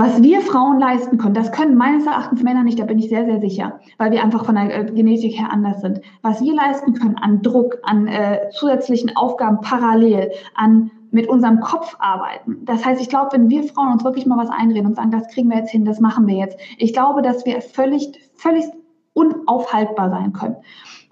Was 0.00 0.22
wir 0.22 0.40
Frauen 0.40 0.78
leisten 0.78 1.18
können, 1.18 1.34
das 1.34 1.52
können 1.52 1.76
meines 1.76 2.06
Erachtens 2.06 2.42
Männer 2.42 2.62
nicht, 2.62 2.78
da 2.78 2.84
bin 2.84 2.98
ich 2.98 3.10
sehr, 3.10 3.26
sehr 3.26 3.38
sicher, 3.38 3.80
weil 3.98 4.10
wir 4.10 4.24
einfach 4.24 4.46
von 4.46 4.54
der 4.54 4.74
äh, 4.74 4.84
Genetik 4.86 5.38
her 5.38 5.52
anders 5.52 5.82
sind. 5.82 6.00
Was 6.22 6.40
wir 6.40 6.54
leisten 6.54 6.94
können 6.94 7.18
an 7.18 7.42
Druck, 7.42 7.76
an 7.82 8.06
äh, 8.06 8.48
zusätzlichen 8.50 9.14
Aufgaben 9.14 9.60
parallel, 9.60 10.30
an 10.54 10.90
mit 11.10 11.28
unserem 11.28 11.60
Kopf 11.60 11.96
arbeiten. 11.98 12.64
Das 12.64 12.82
heißt, 12.82 12.98
ich 12.98 13.10
glaube, 13.10 13.32
wenn 13.32 13.50
wir 13.50 13.62
Frauen 13.64 13.92
uns 13.92 14.02
wirklich 14.02 14.24
mal 14.24 14.38
was 14.38 14.48
einreden 14.48 14.86
und 14.86 14.96
sagen, 14.96 15.10
das 15.10 15.28
kriegen 15.28 15.50
wir 15.50 15.58
jetzt 15.58 15.70
hin, 15.70 15.84
das 15.84 16.00
machen 16.00 16.26
wir 16.26 16.36
jetzt, 16.36 16.58
ich 16.78 16.94
glaube, 16.94 17.20
dass 17.20 17.44
wir 17.44 17.60
völlig, 17.60 18.10
völlig 18.36 18.64
unaufhaltbar 19.12 20.08
sein 20.08 20.32
können. 20.32 20.56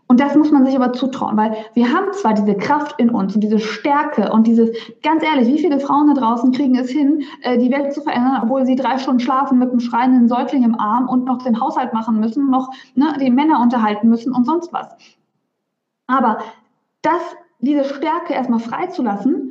Und 0.08 0.20
das 0.20 0.34
muss 0.34 0.50
man 0.50 0.64
sich 0.64 0.74
aber 0.74 0.94
zutrauen, 0.94 1.36
weil 1.36 1.54
wir 1.74 1.92
haben 1.92 2.12
zwar 2.14 2.32
diese 2.32 2.56
Kraft 2.56 2.98
in 2.98 3.10
uns 3.10 3.34
und 3.34 3.42
diese 3.42 3.58
Stärke 3.58 4.32
und 4.32 4.46
dieses, 4.46 4.70
ganz 5.02 5.22
ehrlich, 5.22 5.48
wie 5.48 5.58
viele 5.58 5.78
Frauen 5.80 6.12
da 6.12 6.18
draußen 6.18 6.50
kriegen 6.50 6.76
es 6.76 6.90
hin, 6.90 7.22
äh, 7.42 7.58
die 7.58 7.70
Welt 7.70 7.92
zu 7.92 8.00
verändern, 8.00 8.40
obwohl 8.42 8.64
sie 8.64 8.74
drei 8.74 8.96
Stunden 8.96 9.20
schlafen 9.20 9.58
mit 9.58 9.68
einem 9.68 9.80
schreienden 9.80 10.26
Säugling 10.26 10.64
im 10.64 10.80
Arm 10.80 11.10
und 11.10 11.26
noch 11.26 11.42
den 11.42 11.60
Haushalt 11.60 11.92
machen 11.92 12.20
müssen, 12.20 12.50
noch 12.50 12.70
ne, 12.94 13.18
die 13.20 13.30
Männer 13.30 13.60
unterhalten 13.60 14.08
müssen 14.08 14.32
und 14.32 14.46
sonst 14.46 14.72
was. 14.72 14.96
Aber 16.06 16.38
das, 17.02 17.20
diese 17.60 17.84
Stärke 17.84 18.32
erstmal 18.32 18.60
freizulassen, 18.60 19.47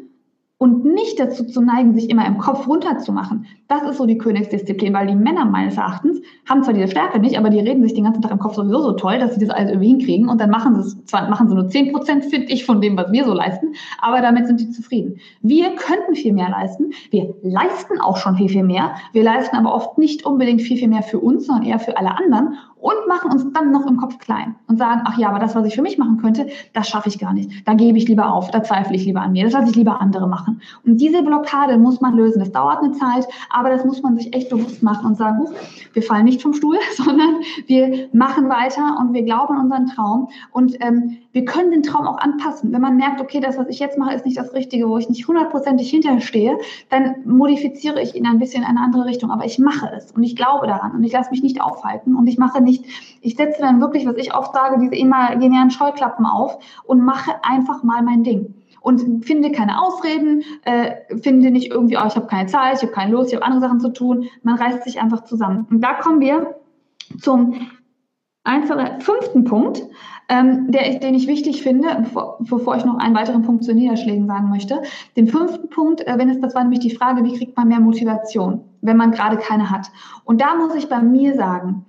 und 0.60 0.86
nicht 0.86 1.20
dazu 1.20 1.46
zu 1.46 1.62
neigen, 1.62 1.94
sich 1.94 2.10
immer 2.10 2.26
im 2.26 2.40
Kopf 2.40 2.68
runterzumachen. 2.68 3.46
Das 3.68 3.84
ist 3.84 3.98
so 3.98 4.08
die 4.08 4.18
Königsdisziplin, 4.18 4.94
weil 4.94 5.06
die 5.06 5.16
Männer 5.16 5.46
meines 5.46 5.78
Erachtens 5.78 6.20
haben 6.50 6.64
zwar 6.64 6.74
diese 6.74 6.88
Stärke 6.88 7.20
nicht, 7.20 7.38
aber 7.38 7.52
die 7.52 7.60
reden 7.60 7.84
sich 7.84 7.94
den 7.94 8.06
ganzen 8.06 8.24
Tag 8.24 8.32
im 8.32 8.40
Kopf 8.40 8.56
sowieso 8.56 8.82
so 8.82 8.94
toll, 8.94 9.20
dass 9.20 9.36
sie 9.36 9.46
das 9.46 9.56
alles 9.56 9.70
irgendwie 9.70 9.90
hinkriegen 9.90 10.30
und 10.30 10.42
dann 10.42 10.50
machen 10.50 10.76
sie 10.76 10.82
es, 10.82 11.06
zwar 11.06 11.30
machen 11.30 11.48
sie 11.48 11.56
nur 11.56 11.68
10 11.68 11.92
Prozent, 11.92 12.26
finde 12.26 12.52
ich, 12.52 12.66
von 12.66 12.82
dem, 12.82 12.98
was 12.98 13.12
wir 13.12 13.26
so 13.26 13.34
leisten, 13.34 13.74
aber 14.02 14.22
damit 14.22 14.48
sind 14.48 14.60
die 14.60 14.72
zufrieden. 14.72 15.20
Wir 15.42 15.76
könnten 15.76 16.16
viel 16.16 16.34
mehr 16.34 16.50
leisten, 16.50 16.92
wir 17.12 17.36
leisten 17.44 18.00
auch 18.02 18.18
schon 18.18 18.36
viel, 18.38 18.50
viel 18.50 18.64
mehr, 18.64 18.96
wir 19.14 19.24
leisten 19.24 19.56
aber 19.58 19.76
oft 19.76 20.00
nicht 20.00 20.26
unbedingt 20.26 20.64
viel, 20.64 20.78
viel 20.78 20.88
mehr 20.88 21.04
für 21.04 21.20
uns, 21.20 21.46
sondern 21.46 21.66
eher 21.66 21.80
für 21.80 21.98
alle 21.98 22.18
anderen 22.18 22.56
und 22.79 23.07
machen 23.07 23.31
uns 23.31 23.51
dann 23.53 23.72
noch 23.72 23.86
im 23.88 23.98
Kopf 23.98 24.19
klein 24.19 24.55
und 24.67 24.77
sagen, 24.77 25.01
ach 25.05 25.17
ja, 25.17 25.29
aber 25.29 25.39
das, 25.39 25.55
was 25.55 25.65
ich 25.65 25.75
für 25.75 25.81
mich 25.81 25.98
machen 25.98 26.17
könnte, 26.17 26.48
das 26.74 26.88
schaffe 26.88 27.10
ich 27.10 27.19
gar 27.19 27.34
nicht. 27.34 27.67
Da 27.67 27.74
gebe 27.74 27.98
ich 27.98 28.07
lieber 28.07 28.31
auf, 28.31 28.51
da 28.51 28.63
zweifle 28.63 28.96
ich 28.96 29.05
lieber 29.05 29.22
an 29.22 29.31
mir, 29.31 29.46
das 29.46 29.53
lasse 29.53 29.69
ich 29.69 29.75
lieber 29.75 30.00
andere 30.00 30.27
machen. 30.27 30.62
Und 30.86 30.98
diese 30.98 31.24
Blockade 31.24 31.77
muss 31.77 32.01
man 32.01 32.15
lösen. 32.15 32.39
Das 32.39 32.51
dauert 32.51 32.84
eine 32.84 32.91
Zeit, 32.93 33.27
aber 33.50 33.69
das 33.69 33.84
muss 33.84 34.01
man 34.03 34.15
sich 34.17 34.34
echt 34.34 34.50
bewusst 34.50 34.84
machen 34.84 35.05
und 35.05 35.17
sagen, 35.17 35.48
wir 35.93 36.03
fallen 36.03 36.25
nicht 36.25 36.41
vom 36.41 36.53
Stuhl, 36.53 36.77
sondern 36.96 37.38
wir 37.65 38.10
machen 38.13 38.50
weiter 38.50 38.98
und 39.00 39.13
wir 39.13 39.24
glauben 39.24 39.55
an 39.55 39.63
unseren 39.65 39.88
Traum 39.88 40.29
und 40.51 40.75
ähm, 40.81 41.17
wir 41.38 41.46
können 41.46 41.70
den 41.70 41.84
Traum 41.84 42.08
auch 42.08 42.17
anpassen. 42.17 42.74
Wenn 42.74 42.82
man 42.82 42.98
merkt, 42.98 43.22
okay, 43.22 43.39
das, 43.39 43.60
was 43.60 43.67
ich 43.67 43.77
jetzt 43.77 43.96
mache, 43.96 44.15
ist 44.15 44.25
nicht 44.25 44.38
das 44.38 44.56
Richtige, 44.56 44.89
wo 44.89 44.98
ich 44.98 45.08
nicht 45.08 45.27
hundertprozentig 45.27 45.88
hinterstehe, 45.88 46.58
dann 46.89 47.17
modifiziere 47.25 48.01
ich 48.01 48.15
ihn 48.15 48.25
ein 48.25 48.39
bisschen 48.39 48.63
in 48.63 48.70
eine 48.70 48.79
andere 48.79 49.06
Richtung. 49.06 49.29
Aber 49.29 49.46
ich 49.46 49.60
mache 49.60 49.88
es 49.96 50.12
und 50.12 50.24
ich 50.24 50.36
glaube 50.36 50.65
daran 50.65 50.94
und 50.94 51.03
ich 51.03 51.12
lasse 51.12 51.29
mich 51.29 51.44
nicht 51.44 51.62
aufhalten 51.62 52.15
und 52.15 52.25
ich 52.25 52.39
mache 52.39 52.60
nicht, 52.60 52.86
ich 53.22 53.36
setze 53.36 53.62
dann 53.62 53.79
wirklich, 53.79 54.08
was 54.08 54.15
ich 54.15 54.34
oft 54.34 54.51
sage, 54.51 54.79
diese 54.79 54.96
imaginären 54.96 55.70
Scheuklappen 55.70 56.25
auf 56.25 56.58
und 56.86 57.06
mache 57.06 57.34
einfach 57.44 57.84
mal 57.84 58.01
mein 58.01 58.24
Ding 58.24 58.56
und 58.82 59.24
finde 59.24 59.51
keine 59.51 59.79
Ausreden, 59.79 60.44
äh, 60.65 60.96
finde 61.22 61.51
nicht 61.51 61.70
irgendwie, 61.70 61.98
oh, 61.98 62.08
ich 62.08 62.15
habe 62.15 62.25
keine 62.25 62.48
Zeit, 62.48 62.77
ich 62.77 62.82
habe 62.82 62.94
keine 62.94 63.12
Lust, 63.12 63.29
ich 63.29 63.36
habe 63.36 63.46
andere 63.46 63.62
Sachen 63.62 63.79
zu 63.79 63.94
tun. 63.94 64.27
Man 64.41 64.56
reißt 64.56 64.86
sich 64.86 65.00
einfach 65.00 65.24
zusammen. 65.24 65.67
Und 65.70 65.82
da 65.82 65.94
kommen 65.94 66.20
wir 66.20 66.56
zum 67.20 67.67
einfachen 68.44 69.01
fünften 69.01 69.44
Punkt 69.44 69.84
ähm, 70.29 70.72
der, 70.72 71.00
den 71.00 71.13
ich 71.13 71.27
wichtig 71.27 71.63
finde, 71.63 72.05
bevor, 72.39 72.75
ich 72.75 72.86
noch 72.86 72.98
einen 72.98 73.15
weiteren 73.15 73.43
Punkt 73.43 73.63
zu 73.63 73.74
Niederschlägen 73.74 74.27
sagen 74.27 74.50
möchte. 74.50 74.81
Den 75.15 75.27
fünften 75.27 75.69
Punkt, 75.69 76.05
äh, 76.05 76.17
wenn 76.17 76.29
es, 76.29 76.39
das 76.41 76.53
war 76.53 76.63
nämlich 76.63 76.81
die 76.81 76.96
Frage, 76.96 77.24
wie 77.24 77.38
kriegt 77.38 77.55
man 77.55 77.69
mehr 77.69 77.79
Motivation, 77.79 78.62
wenn 78.81 78.98
man 78.98 79.12
gerade 79.12 79.38
keine 79.38 79.69
hat. 79.69 79.89
Und 80.25 80.41
da 80.41 80.55
muss 80.55 80.75
ich 80.75 80.89
bei 80.89 81.01
mir 81.01 81.36
sagen, 81.36 81.86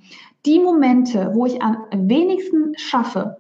die 0.47 0.61
Momente, 0.61 1.33
wo 1.35 1.47
ich 1.47 1.61
am 1.61 1.79
wenigsten 1.93 2.73
schaffe, 2.77 3.39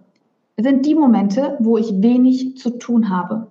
sind 0.56 0.84
die 0.84 0.96
Momente, 0.96 1.56
wo 1.60 1.78
ich 1.78 2.02
wenig 2.02 2.56
zu 2.56 2.70
tun 2.70 3.08
habe. 3.08 3.46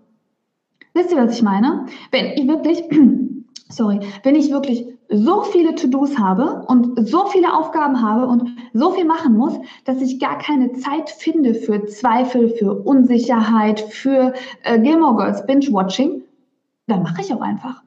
Wisst 0.94 1.12
ihr, 1.12 1.18
was 1.18 1.38
ich 1.38 1.44
meine? 1.44 1.86
Wenn 2.12 2.34
ich 2.34 2.48
wirklich, 2.48 2.84
sorry, 3.70 4.02
wenn 4.24 4.36
ich 4.36 4.52
wirklich 4.52 4.97
so 5.10 5.44
viele 5.44 5.76
To-Dos 5.76 6.18
habe 6.18 6.64
und 6.68 7.08
so 7.08 7.28
viele 7.28 7.54
Aufgaben 7.54 8.02
habe 8.02 8.28
und 8.28 8.50
so 8.74 8.92
viel 8.92 9.06
machen 9.06 9.36
muss, 9.38 9.54
dass 9.86 10.02
ich 10.02 10.20
gar 10.20 10.38
keine 10.38 10.74
Zeit 10.74 11.10
finde 11.10 11.54
für 11.54 11.86
Zweifel, 11.86 12.50
für 12.50 12.74
Unsicherheit, 12.74 13.80
für 13.80 14.34
äh, 14.64 14.80
Gilmore 14.80 15.16
Girls 15.16 15.46
Binge-Watching, 15.46 16.24
dann 16.88 17.04
mache 17.04 17.22
ich 17.22 17.34
auch 17.34 17.42
einfach. 17.42 17.84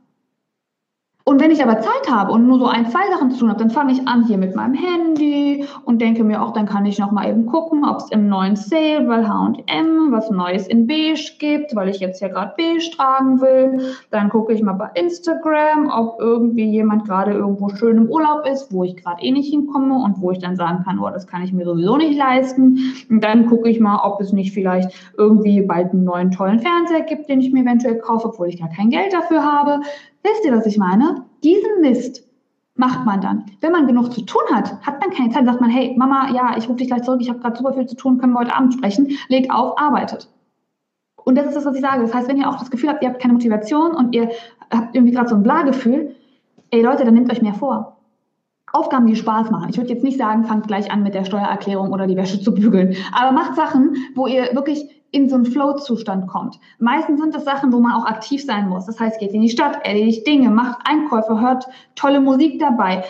Und 1.24 1.40
wenn 1.40 1.50
ich 1.50 1.62
aber 1.62 1.80
Zeit 1.80 2.10
habe 2.10 2.32
und 2.32 2.46
nur 2.46 2.58
so 2.58 2.66
ein, 2.66 2.90
zwei 2.90 3.08
Sachen 3.10 3.30
zu 3.30 3.40
tun 3.40 3.50
habe, 3.50 3.60
dann 3.60 3.70
fange 3.70 3.92
ich 3.92 4.08
an 4.08 4.24
hier 4.24 4.38
mit 4.38 4.56
meinem 4.56 4.74
Handy 4.74 5.49
und 5.84 6.00
denke 6.00 6.24
mir 6.24 6.42
auch, 6.42 6.52
dann 6.52 6.66
kann 6.66 6.86
ich 6.86 6.98
noch 6.98 7.10
mal 7.10 7.28
eben 7.28 7.46
gucken, 7.46 7.84
ob 7.84 7.98
es 7.98 8.10
im 8.10 8.28
neuen 8.28 8.56
Sale 8.56 9.02
bei 9.06 9.26
H&M 9.26 10.12
was 10.12 10.30
Neues 10.30 10.66
in 10.66 10.86
Beige 10.86 11.32
gibt, 11.38 11.74
weil 11.74 11.88
ich 11.88 12.00
jetzt 12.00 12.20
ja 12.20 12.28
gerade 12.28 12.54
Beige 12.56 12.90
tragen 12.96 13.40
will. 13.40 13.94
Dann 14.10 14.28
gucke 14.28 14.52
ich 14.52 14.62
mal 14.62 14.72
bei 14.72 14.90
Instagram, 14.94 15.90
ob 15.90 16.20
irgendwie 16.20 16.64
jemand 16.64 17.06
gerade 17.06 17.32
irgendwo 17.32 17.68
schön 17.70 17.96
im 17.96 18.08
Urlaub 18.08 18.46
ist, 18.46 18.72
wo 18.72 18.84
ich 18.84 18.96
gerade 18.96 19.22
eh 19.22 19.30
nicht 19.30 19.50
hinkomme 19.50 20.02
und 20.02 20.20
wo 20.20 20.30
ich 20.30 20.38
dann 20.38 20.56
sagen 20.56 20.84
kann, 20.84 20.98
oh, 20.98 21.10
das 21.10 21.26
kann 21.26 21.42
ich 21.42 21.52
mir 21.52 21.64
sowieso 21.64 21.96
nicht 21.96 22.18
leisten. 22.18 22.78
Und 23.08 23.22
dann 23.22 23.46
gucke 23.46 23.68
ich 23.68 23.80
mal, 23.80 24.00
ob 24.04 24.20
es 24.20 24.32
nicht 24.32 24.52
vielleicht 24.52 24.90
irgendwie 25.16 25.62
bald 25.62 25.92
einen 25.92 26.04
neuen 26.04 26.30
tollen 26.30 26.60
Fernseher 26.60 27.02
gibt, 27.02 27.28
den 27.28 27.40
ich 27.40 27.52
mir 27.52 27.62
eventuell 27.62 27.98
kaufe, 27.98 28.28
obwohl 28.28 28.48
ich 28.48 28.58
gar 28.58 28.70
kein 28.70 28.90
Geld 28.90 29.12
dafür 29.12 29.44
habe. 29.44 29.80
Wisst 30.22 30.44
ihr, 30.44 30.52
was 30.52 30.66
ich 30.66 30.78
meine? 30.78 31.24
Diesen 31.42 31.80
Mist 31.80 32.29
macht 32.80 33.04
man 33.04 33.20
dann. 33.20 33.44
Wenn 33.60 33.70
man 33.70 33.86
genug 33.86 34.12
zu 34.12 34.22
tun 34.22 34.42
hat, 34.50 34.72
hat 34.84 35.00
man 35.00 35.10
keine 35.10 35.30
Zeit, 35.30 35.44
sagt 35.44 35.60
man, 35.60 35.70
hey 35.70 35.94
Mama, 35.96 36.30
ja, 36.34 36.56
ich 36.56 36.66
rufe 36.68 36.78
dich 36.78 36.88
gleich 36.88 37.02
zurück, 37.02 37.20
ich 37.20 37.28
habe 37.28 37.38
gerade 37.38 37.56
super 37.56 37.74
viel 37.74 37.86
zu 37.86 37.94
tun, 37.94 38.18
können 38.18 38.32
wir 38.32 38.40
heute 38.40 38.56
Abend 38.56 38.72
sprechen, 38.72 39.16
legt 39.28 39.52
auf, 39.52 39.78
arbeitet. 39.78 40.28
Und 41.16 41.36
das 41.36 41.46
ist 41.46 41.54
das, 41.54 41.66
was 41.66 41.74
ich 41.74 41.82
sage. 41.82 42.00
Das 42.00 42.14
heißt, 42.14 42.26
wenn 42.28 42.38
ihr 42.38 42.48
auch 42.48 42.56
das 42.56 42.70
Gefühl 42.70 42.88
habt, 42.88 43.02
ihr 43.02 43.10
habt 43.10 43.20
keine 43.20 43.34
Motivation 43.34 43.92
und 43.92 44.14
ihr 44.14 44.30
habt 44.72 44.96
irgendwie 44.96 45.12
gerade 45.12 45.28
so 45.28 45.36
ein 45.36 45.42
Bla-Gefühl, 45.42 46.16
ey 46.70 46.82
Leute, 46.82 47.04
dann 47.04 47.14
nehmt 47.14 47.30
euch 47.30 47.42
mehr 47.42 47.54
vor. 47.54 47.98
Aufgaben, 48.72 49.06
die 49.06 49.16
Spaß 49.16 49.50
machen. 49.50 49.68
Ich 49.68 49.76
würde 49.76 49.90
jetzt 49.90 50.04
nicht 50.04 50.16
sagen, 50.16 50.44
fangt 50.44 50.66
gleich 50.66 50.90
an 50.90 51.02
mit 51.02 51.14
der 51.14 51.24
Steuererklärung 51.24 51.92
oder 51.92 52.06
die 52.06 52.16
Wäsche 52.16 52.40
zu 52.40 52.54
bügeln, 52.54 52.96
aber 53.12 53.32
macht 53.32 53.56
Sachen, 53.56 53.96
wo 54.14 54.26
ihr 54.26 54.54
wirklich 54.54 54.99
in 55.12 55.28
so 55.28 55.36
einen 55.36 55.46
Flow-Zustand 55.46 56.28
kommt. 56.28 56.58
Meistens 56.78 57.20
sind 57.20 57.34
das 57.34 57.44
Sachen, 57.44 57.72
wo 57.72 57.80
man 57.80 57.92
auch 57.92 58.06
aktiv 58.06 58.44
sein 58.44 58.68
muss. 58.68 58.86
Das 58.86 59.00
heißt, 59.00 59.20
geht 59.20 59.32
in 59.32 59.42
die 59.42 59.50
Stadt, 59.50 59.84
erledigt 59.84 60.26
Dinge, 60.26 60.50
macht 60.50 60.80
Einkäufe, 60.84 61.40
hört 61.40 61.66
tolle 61.94 62.20
Musik 62.20 62.58
dabei. 62.58 63.04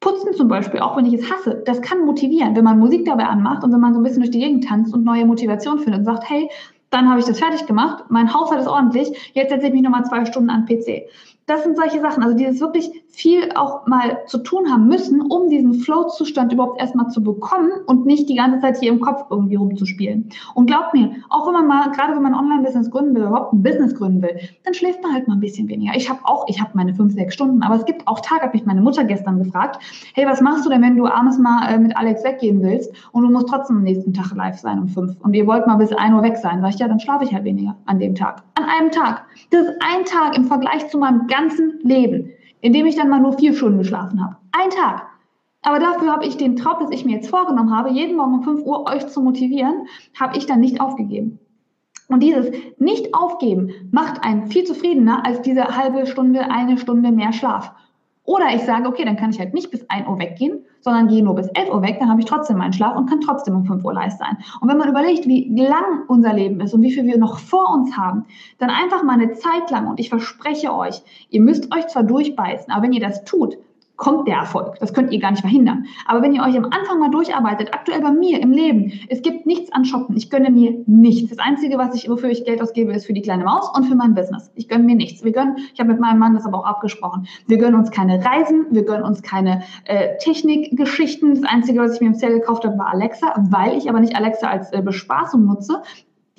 Putzen 0.00 0.32
zum 0.32 0.48
Beispiel, 0.48 0.80
auch 0.80 0.96
wenn 0.96 1.06
ich 1.06 1.14
es 1.14 1.30
hasse, 1.30 1.62
das 1.66 1.82
kann 1.82 2.06
motivieren, 2.06 2.56
wenn 2.56 2.64
man 2.64 2.78
Musik 2.78 3.04
dabei 3.04 3.24
anmacht 3.24 3.62
und 3.62 3.72
wenn 3.72 3.80
man 3.80 3.92
so 3.92 4.00
ein 4.00 4.02
bisschen 4.02 4.22
durch 4.22 4.30
die 4.30 4.40
Gegend 4.40 4.64
tanzt 4.64 4.94
und 4.94 5.04
neue 5.04 5.26
Motivation 5.26 5.78
findet 5.78 6.00
und 6.00 6.04
sagt, 6.06 6.28
hey, 6.28 6.48
dann 6.88 7.08
habe 7.08 7.20
ich 7.20 7.26
das 7.26 7.38
fertig 7.38 7.66
gemacht, 7.66 8.04
mein 8.08 8.32
Haushalt 8.34 8.62
ist 8.62 8.66
ordentlich, 8.66 9.30
jetzt 9.34 9.50
setze 9.50 9.66
ich 9.66 9.72
mich 9.72 9.82
nochmal 9.82 10.04
zwei 10.04 10.24
Stunden 10.24 10.50
an 10.50 10.64
PC 10.64 11.04
das 11.50 11.64
sind 11.64 11.76
solche 11.76 12.00
Sachen, 12.00 12.22
also 12.22 12.36
dieses 12.36 12.60
wirklich 12.60 12.90
viel 13.12 13.50
auch 13.54 13.86
mal 13.86 14.24
zu 14.26 14.38
tun 14.38 14.70
haben 14.70 14.86
müssen, 14.86 15.20
um 15.20 15.48
diesen 15.48 15.74
Flow-Zustand 15.74 16.52
überhaupt 16.52 16.80
erstmal 16.80 17.08
zu 17.08 17.22
bekommen 17.22 17.70
und 17.86 18.06
nicht 18.06 18.28
die 18.28 18.36
ganze 18.36 18.60
Zeit 18.60 18.78
hier 18.78 18.92
im 18.92 19.00
Kopf 19.00 19.24
irgendwie 19.30 19.56
rumzuspielen. 19.56 20.30
Und 20.54 20.66
glaubt 20.66 20.94
mir, 20.94 21.12
auch 21.28 21.46
wenn 21.46 21.52
man 21.52 21.66
mal, 21.66 21.90
gerade 21.90 22.14
wenn 22.14 22.22
man 22.22 22.34
Online-Business 22.34 22.90
gründen 22.90 23.14
will, 23.14 23.22
überhaupt 23.22 23.52
ein 23.52 23.62
Business 23.62 23.94
gründen 23.94 24.22
will, 24.22 24.38
dann 24.64 24.74
schläft 24.74 25.02
man 25.02 25.12
halt 25.12 25.28
mal 25.28 25.34
ein 25.34 25.40
bisschen 25.40 25.68
weniger. 25.68 25.92
Ich 25.96 26.08
habe 26.08 26.20
auch, 26.24 26.46
ich 26.48 26.60
habe 26.60 26.70
meine 26.74 26.94
fünf, 26.94 27.14
sechs 27.14 27.34
Stunden, 27.34 27.62
aber 27.62 27.76
es 27.76 27.84
gibt 27.84 28.06
auch 28.06 28.20
Tage, 28.20 28.42
habe 28.42 28.56
ich 28.56 28.64
meine 28.64 28.80
Mutter 28.80 29.04
gestern 29.04 29.42
gefragt, 29.42 29.82
hey, 30.14 30.26
was 30.26 30.40
machst 30.40 30.64
du 30.64 30.70
denn, 30.70 30.82
wenn 30.82 30.96
du 30.96 31.06
abends 31.06 31.38
mal 31.38 31.68
äh, 31.68 31.78
mit 31.78 31.96
Alex 31.96 32.24
weggehen 32.24 32.62
willst 32.62 32.92
und 33.12 33.22
du 33.22 33.30
musst 33.30 33.48
trotzdem 33.48 33.76
am 33.76 33.82
nächsten 33.82 34.12
Tag 34.12 34.34
live 34.34 34.58
sein 34.58 34.78
um 34.78 34.88
fünf 34.88 35.16
und 35.20 35.34
ihr 35.34 35.46
wollt 35.46 35.66
mal 35.66 35.76
bis 35.76 35.92
ein 35.92 36.14
Uhr 36.14 36.22
weg 36.22 36.36
sein? 36.36 36.60
Sag 36.60 36.70
ich, 36.70 36.78
ja, 36.78 36.88
dann 36.88 37.00
schlafe 37.00 37.24
ich 37.24 37.34
halt 37.34 37.44
weniger 37.44 37.76
an 37.86 37.98
dem 37.98 38.14
Tag. 38.14 38.42
An 38.54 38.64
einem 38.64 38.90
Tag. 38.90 39.24
Das 39.50 39.62
ist 39.62 39.72
ein 39.80 40.04
Tag 40.04 40.36
im 40.36 40.44
Vergleich 40.44 40.88
zu 40.88 40.98
meinem 40.98 41.26
ganzen 41.26 41.78
Leben, 41.82 42.30
in 42.60 42.72
dem 42.72 42.86
ich 42.86 42.96
dann 42.96 43.08
mal 43.08 43.20
nur 43.20 43.38
vier 43.38 43.54
Stunden 43.54 43.78
geschlafen 43.78 44.22
habe. 44.22 44.36
Ein 44.52 44.70
Tag. 44.70 45.06
Aber 45.62 45.78
dafür 45.78 46.10
habe 46.10 46.24
ich 46.24 46.36
den 46.36 46.56
Traum, 46.56 46.78
das 46.80 46.90
ich 46.90 47.04
mir 47.04 47.16
jetzt 47.16 47.28
vorgenommen 47.28 47.76
habe, 47.76 47.90
jeden 47.90 48.16
Morgen 48.16 48.34
um 48.34 48.42
5 48.42 48.62
Uhr 48.64 48.88
euch 48.88 49.06
zu 49.08 49.20
motivieren, 49.20 49.86
habe 50.18 50.38
ich 50.38 50.46
dann 50.46 50.60
nicht 50.60 50.80
aufgegeben. 50.80 51.38
Und 52.08 52.22
dieses 52.22 52.50
Nicht-Aufgeben 52.78 53.70
macht 53.92 54.24
einen 54.24 54.48
viel 54.48 54.64
zufriedener 54.64 55.24
als 55.24 55.42
diese 55.42 55.76
halbe 55.76 56.06
Stunde, 56.06 56.50
eine 56.50 56.78
Stunde 56.78 57.12
mehr 57.12 57.32
Schlaf. 57.32 57.72
Oder 58.24 58.54
ich 58.54 58.62
sage, 58.62 58.88
okay, 58.88 59.04
dann 59.04 59.16
kann 59.16 59.30
ich 59.30 59.38
halt 59.38 59.54
nicht 59.54 59.70
bis 59.70 59.88
1 59.88 60.08
Uhr 60.08 60.18
weggehen, 60.18 60.64
sondern 60.80 61.08
gehe 61.08 61.22
nur 61.22 61.34
bis 61.34 61.48
11 61.48 61.70
Uhr 61.70 61.82
weg, 61.82 61.98
dann 62.00 62.08
habe 62.08 62.20
ich 62.20 62.26
trotzdem 62.26 62.58
meinen 62.58 62.72
Schlaf 62.72 62.96
und 62.96 63.08
kann 63.08 63.20
trotzdem 63.20 63.54
um 63.54 63.64
5 63.64 63.84
Uhr 63.84 63.92
leist 63.92 64.18
sein. 64.18 64.38
Und 64.60 64.68
wenn 64.68 64.78
man 64.78 64.88
überlegt, 64.88 65.26
wie 65.26 65.54
lang 65.56 66.04
unser 66.08 66.32
Leben 66.32 66.60
ist 66.60 66.74
und 66.74 66.82
wie 66.82 66.92
viel 66.92 67.06
wir 67.06 67.18
noch 67.18 67.38
vor 67.38 67.72
uns 67.74 67.96
haben, 67.96 68.24
dann 68.58 68.70
einfach 68.70 69.02
mal 69.02 69.14
eine 69.14 69.32
Zeit 69.32 69.70
lang, 69.70 69.88
und 69.88 70.00
ich 70.00 70.08
verspreche 70.08 70.74
euch, 70.74 71.02
ihr 71.30 71.40
müsst 71.40 71.74
euch 71.74 71.86
zwar 71.88 72.02
durchbeißen, 72.02 72.72
aber 72.72 72.84
wenn 72.84 72.92
ihr 72.92 73.00
das 73.00 73.24
tut, 73.24 73.56
kommt 74.00 74.26
der 74.26 74.38
Erfolg. 74.38 74.78
Das 74.80 74.94
könnt 74.94 75.12
ihr 75.12 75.20
gar 75.20 75.30
nicht 75.30 75.42
verhindern. 75.42 75.84
Aber 76.06 76.22
wenn 76.22 76.32
ihr 76.32 76.42
euch 76.42 76.56
am 76.56 76.64
Anfang 76.64 76.98
mal 76.98 77.10
durcharbeitet, 77.10 77.74
aktuell 77.74 78.00
bei 78.00 78.10
mir 78.10 78.40
im 78.40 78.50
Leben, 78.50 78.92
es 79.08 79.20
gibt 79.20 79.44
nichts 79.44 79.70
an 79.72 79.84
Shoppen. 79.84 80.16
Ich 80.16 80.30
gönne 80.30 80.50
mir 80.50 80.82
nichts. 80.86 81.28
Das 81.28 81.38
Einzige, 81.38 81.76
was 81.76 81.94
ich, 81.94 82.08
wofür 82.08 82.30
ich 82.30 82.46
Geld 82.46 82.62
ausgebe, 82.62 82.92
ist 82.92 83.06
für 83.06 83.12
die 83.12 83.20
kleine 83.20 83.44
Maus 83.44 83.70
und 83.76 83.84
für 83.84 83.94
mein 83.94 84.14
Business. 84.14 84.50
Ich 84.54 84.68
gönne 84.68 84.84
mir 84.84 84.96
nichts. 84.96 85.22
Wir 85.22 85.32
gönnen, 85.32 85.58
ich 85.74 85.78
habe 85.78 85.90
mit 85.90 86.00
meinem 86.00 86.18
Mann 86.18 86.32
das 86.34 86.46
aber 86.46 86.60
auch 86.60 86.64
abgesprochen. 86.64 87.28
Wir 87.46 87.58
gönnen 87.58 87.78
uns 87.78 87.90
keine 87.90 88.24
Reisen, 88.24 88.66
wir 88.70 88.86
gönnen 88.86 89.04
uns 89.04 89.22
keine 89.22 89.62
äh, 89.84 90.16
Technikgeschichten. 90.18 91.34
Das 91.34 91.44
Einzige, 91.44 91.80
was 91.80 91.94
ich 91.94 92.00
mir 92.00 92.06
im 92.06 92.14
Sale 92.14 92.40
gekauft 92.40 92.64
habe, 92.64 92.78
war 92.78 92.88
Alexa, 92.88 93.34
weil 93.50 93.76
ich 93.76 93.90
aber 93.90 94.00
nicht 94.00 94.16
Alexa 94.16 94.48
als 94.48 94.72
äh, 94.72 94.80
Bespaßung 94.80 95.44
nutze, 95.44 95.82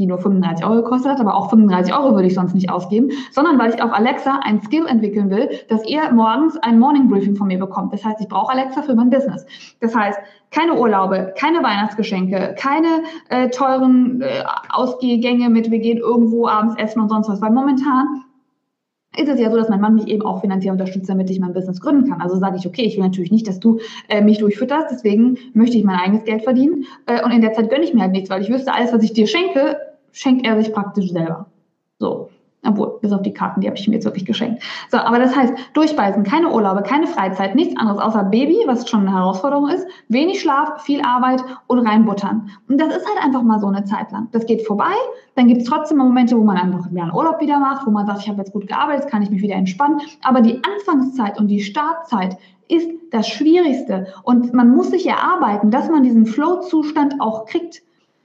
die 0.02 0.08
nur 0.08 0.18
35 0.18 0.66
Euro 0.66 0.82
gekostet 0.82 1.12
hat, 1.12 1.20
aber 1.20 1.36
auch 1.36 1.50
35 1.50 1.94
Euro 1.94 2.16
würde 2.16 2.28
ich 2.28 2.34
sonst 2.34 2.56
nicht 2.56 2.70
ausgeben, 2.70 3.12
sondern 3.32 3.60
weil 3.60 3.74
ich 3.74 3.82
auf 3.82 3.94
Alexa 3.94 4.40
ein 4.44 4.62
Skill 4.62 4.88
entwickeln 4.88 5.30
will, 5.30 5.50
dass 5.70 5.88
ihr 5.88 6.12
morgens 6.12 6.58
ein 6.58 6.80
Morning 6.80 7.08
Briefing 7.08 7.36
von 7.36 7.48
mir 7.48 7.60
bekommt. 7.60 7.94
Das 7.94 8.04
heißt, 8.04 8.20
ich 8.20 8.28
brauche 8.28 8.52
Alexa 8.52 8.82
für 8.82 8.96
mein 8.96 9.10
Business. 9.10 9.46
Das 9.80 9.96
heißt, 9.96 10.20
keine 10.50 10.78
Urlaube, 10.78 11.34
keine 11.38 11.60
Weihnachtsgeschenke, 11.60 12.56
keine 12.58 13.04
äh, 13.30 13.50
teuren 13.50 14.22
äh, 14.22 14.44
Ausgehgänge 14.70 15.50
mit, 15.50 15.72
wir 15.72 15.80
gehen 15.80 16.00
irgendwo 16.00 16.48
abends 16.48 16.76
essen 16.78 17.00
und 17.00 17.10
sonst 17.10 17.30
was, 17.30 17.42
weil 17.42 17.52
momentan 17.52 18.24
ist 19.18 19.28
es 19.28 19.40
ja 19.40 19.52
so, 19.52 19.58
dass 19.58 19.70
mein 19.70 19.82
Mann 19.82 19.96
mich 19.96 20.08
eben 20.08 20.22
auch 20.26 20.42
finanziell 20.42 20.72
unterstützt, 20.72 21.10
damit 21.10 21.30
ich 21.30 21.40
mein 21.40 21.54
Business 21.54 21.82
gründen 21.82 22.10
kann. 22.10 22.22
Also 22.22 22.38
sage 22.38 22.58
ich, 22.58 22.66
okay, 22.66 22.84
ich 22.84 22.96
will 22.96 23.04
natürlich 23.04 23.32
nicht, 23.32 23.48
dass 23.48 23.60
du 23.60 23.80
äh, 24.08 24.22
mich 24.22 24.38
durchfütterst, 24.38 24.88
deswegen 24.90 25.38
möchte 25.54 25.78
ich 25.78 25.84
mein 25.84 26.00
eigenes 26.00 26.24
Geld 26.24 26.44
verdienen 26.44 26.86
äh, 27.08 27.24
und 27.24 27.32
in 27.32 27.42
der 27.42 27.54
Zeit 27.54 27.70
gönne 27.70 27.84
ich 27.84 27.94
mir 27.94 28.02
halt 28.02 28.14
nichts, 28.14 28.30
weil 28.30 28.42
ich 28.42 28.50
wüsste, 28.50 28.74
alles, 28.74 28.94
was 28.94 29.04
ich 29.04 29.14
dir 29.14 29.28
schenke, 29.28 29.78
schenkt 30.12 30.46
er 30.46 30.62
sich 30.62 30.74
praktisch 30.74 31.12
selber. 31.12 31.48
So. 32.00 32.30
Obwohl, 32.64 33.00
bis 33.02 33.12
auf 33.12 33.24
die 33.24 33.34
Karten, 33.34 33.62
die 33.62 33.68
habe 33.68 33.78
ich 33.78 33.88
mir 33.88 33.96
jetzt 33.96 34.06
wirklich 34.06 34.26
geschenkt. 34.26 34.62
So, 34.92 34.98
aber 34.98 35.18
das 35.18 35.36
heißt, 35.36 35.54
durchbeißen, 35.74 36.24
keine 36.24 36.52
Urlaube, 36.52 36.84
keine 36.84 37.08
Freizeit, 37.08 37.56
nichts 37.56 37.76
anderes 37.76 38.00
außer 38.00 38.24
Baby, 38.26 38.58
was 38.68 38.88
schon 38.88 39.08
eine 39.08 39.14
Herausforderung 39.18 39.68
ist, 39.70 39.88
wenig 40.10 40.42
Schlaf, 40.42 40.84
viel 40.84 41.02
Arbeit 41.02 41.44
und 41.66 41.80
reinbuttern. 41.80 42.52
Und 42.70 42.80
das 42.80 42.96
ist 42.96 43.08
halt 43.08 43.24
einfach 43.24 43.42
mal 43.42 43.60
so 43.60 43.66
eine 43.66 43.84
Zeit 43.86 44.12
lang. 44.12 44.28
Das 44.32 44.46
geht 44.46 44.68
vorbei, 44.68 44.94
dann 45.36 45.48
gibt 45.48 45.64
es 45.64 45.68
trotzdem 45.68 45.98
Momente, 45.98 46.38
wo 46.38 46.44
man 46.44 46.58
einfach 46.58 46.86
einen 46.86 47.12
Urlaub 47.12 47.42
wieder 47.42 47.58
macht, 47.58 47.88
wo 47.88 47.92
man 47.92 48.06
sagt, 48.06 48.22
ich 48.22 48.30
habe 48.30 48.38
jetzt 48.38 48.54
gut 48.54 48.68
gearbeitet, 48.68 49.10
kann 49.10 49.24
ich 49.24 49.32
mich 49.32 49.42
wieder 49.42 49.56
entspannen. 49.56 50.00
Aber 50.22 50.42
die 50.42 50.62
Anfangszeit 50.64 51.40
und 51.40 51.48
die 51.48 51.62
Startzeit 51.62 52.38
ist 52.68 52.90
das 53.12 53.28
Schwierigste. 53.28 54.14
Und 54.22 54.54
man 54.54 54.70
muss 54.70 54.92
sich 54.92 55.08
erarbeiten, 55.08 55.72
dass 55.72 55.90
man 55.90 56.04
diesen 56.04 56.28
Flow-Zustand 56.28 57.16
auch 57.20 57.46
kriegt. 57.46 57.82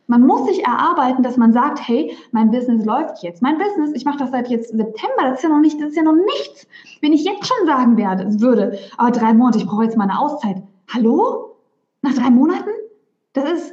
Man 0.09 0.27
muss 0.27 0.47
sich 0.47 0.65
erarbeiten, 0.65 1.23
dass 1.23 1.37
man 1.37 1.53
sagt, 1.53 1.81
hey, 1.87 2.17
mein 2.31 2.51
Business 2.51 2.85
läuft 2.85 3.23
jetzt. 3.23 3.43
Mein 3.43 3.59
Business, 3.59 3.93
ich 3.95 4.05
mache 4.05 4.19
das 4.19 4.31
seit 4.31 4.49
jetzt 4.49 4.71
September, 4.71 5.23
das 5.23 5.39
ist 5.39 5.43
ja 5.43 5.49
noch 5.49 5.61
nicht, 5.61 5.81
das 5.81 5.91
ist 5.91 5.97
ja 5.97 6.03
noch 6.03 6.15
nichts. 6.15 6.67
Wenn 7.01 7.13
ich 7.13 7.25
jetzt 7.25 7.47
schon 7.47 7.67
sagen 7.67 7.97
werde, 7.97 8.41
würde, 8.41 8.79
aber 8.97 9.11
drei 9.11 9.33
Monate, 9.33 9.59
ich 9.59 9.67
brauche 9.67 9.85
jetzt 9.85 9.97
mal 9.97 10.05
eine 10.05 10.19
Auszeit. 10.19 10.63
Hallo? 10.93 11.57
Nach 12.03 12.15
drei 12.15 12.31
Monaten? 12.31 12.71
Das 13.33 13.51
ist 13.51 13.73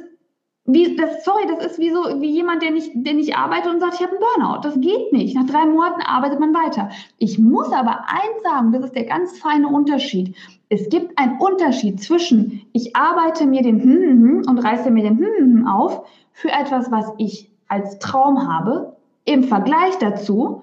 wie, 0.66 0.96
das, 0.96 1.24
sorry, 1.24 1.42
das 1.46 1.66
ist 1.66 1.78
wie 1.78 1.90
so, 1.90 2.22
wie 2.22 2.30
jemand, 2.30 2.62
der 2.62 2.70
nicht, 2.70 2.90
der 2.94 3.12
nicht 3.12 3.36
arbeitet 3.36 3.70
und 3.70 3.80
sagt, 3.80 3.94
ich 3.94 4.00
habe 4.00 4.12
einen 4.12 4.20
Burnout. 4.20 4.60
Das 4.62 4.80
geht 4.80 5.12
nicht. 5.12 5.36
Nach 5.36 5.46
drei 5.46 5.66
Monaten 5.66 6.00
arbeitet 6.00 6.40
man 6.40 6.54
weiter. 6.54 6.88
Ich 7.18 7.38
muss 7.38 7.70
aber 7.70 8.08
eins 8.08 8.42
sagen, 8.42 8.72
das 8.72 8.84
ist 8.84 8.94
der 8.94 9.04
ganz 9.04 9.38
feine 9.38 9.68
Unterschied. 9.68 10.34
Es 10.70 10.88
gibt 10.88 11.18
einen 11.18 11.38
Unterschied 11.38 12.02
zwischen, 12.02 12.62
ich 12.72 12.96
arbeite 12.96 13.46
mir 13.46 13.62
den 13.62 13.82
hm, 13.82 14.02
hm, 14.02 14.22
hm 14.22 14.42
und 14.48 14.58
reiße 14.58 14.90
mir 14.90 15.02
den 15.02 15.18
hm, 15.18 15.26
hm, 15.36 15.58
hm 15.58 15.66
auf 15.66 16.06
für 16.34 16.50
etwas, 16.50 16.90
was 16.90 17.10
ich 17.16 17.50
als 17.68 17.98
Traum 17.98 18.46
habe, 18.46 18.96
im 19.24 19.44
Vergleich 19.44 19.96
dazu, 19.98 20.62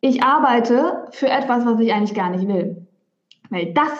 ich 0.00 0.24
arbeite 0.24 1.06
für 1.12 1.28
etwas, 1.28 1.64
was 1.64 1.78
ich 1.78 1.92
eigentlich 1.92 2.14
gar 2.14 2.30
nicht 2.30 2.48
will. 2.48 2.86
Weil 3.50 3.72
das 3.72 3.90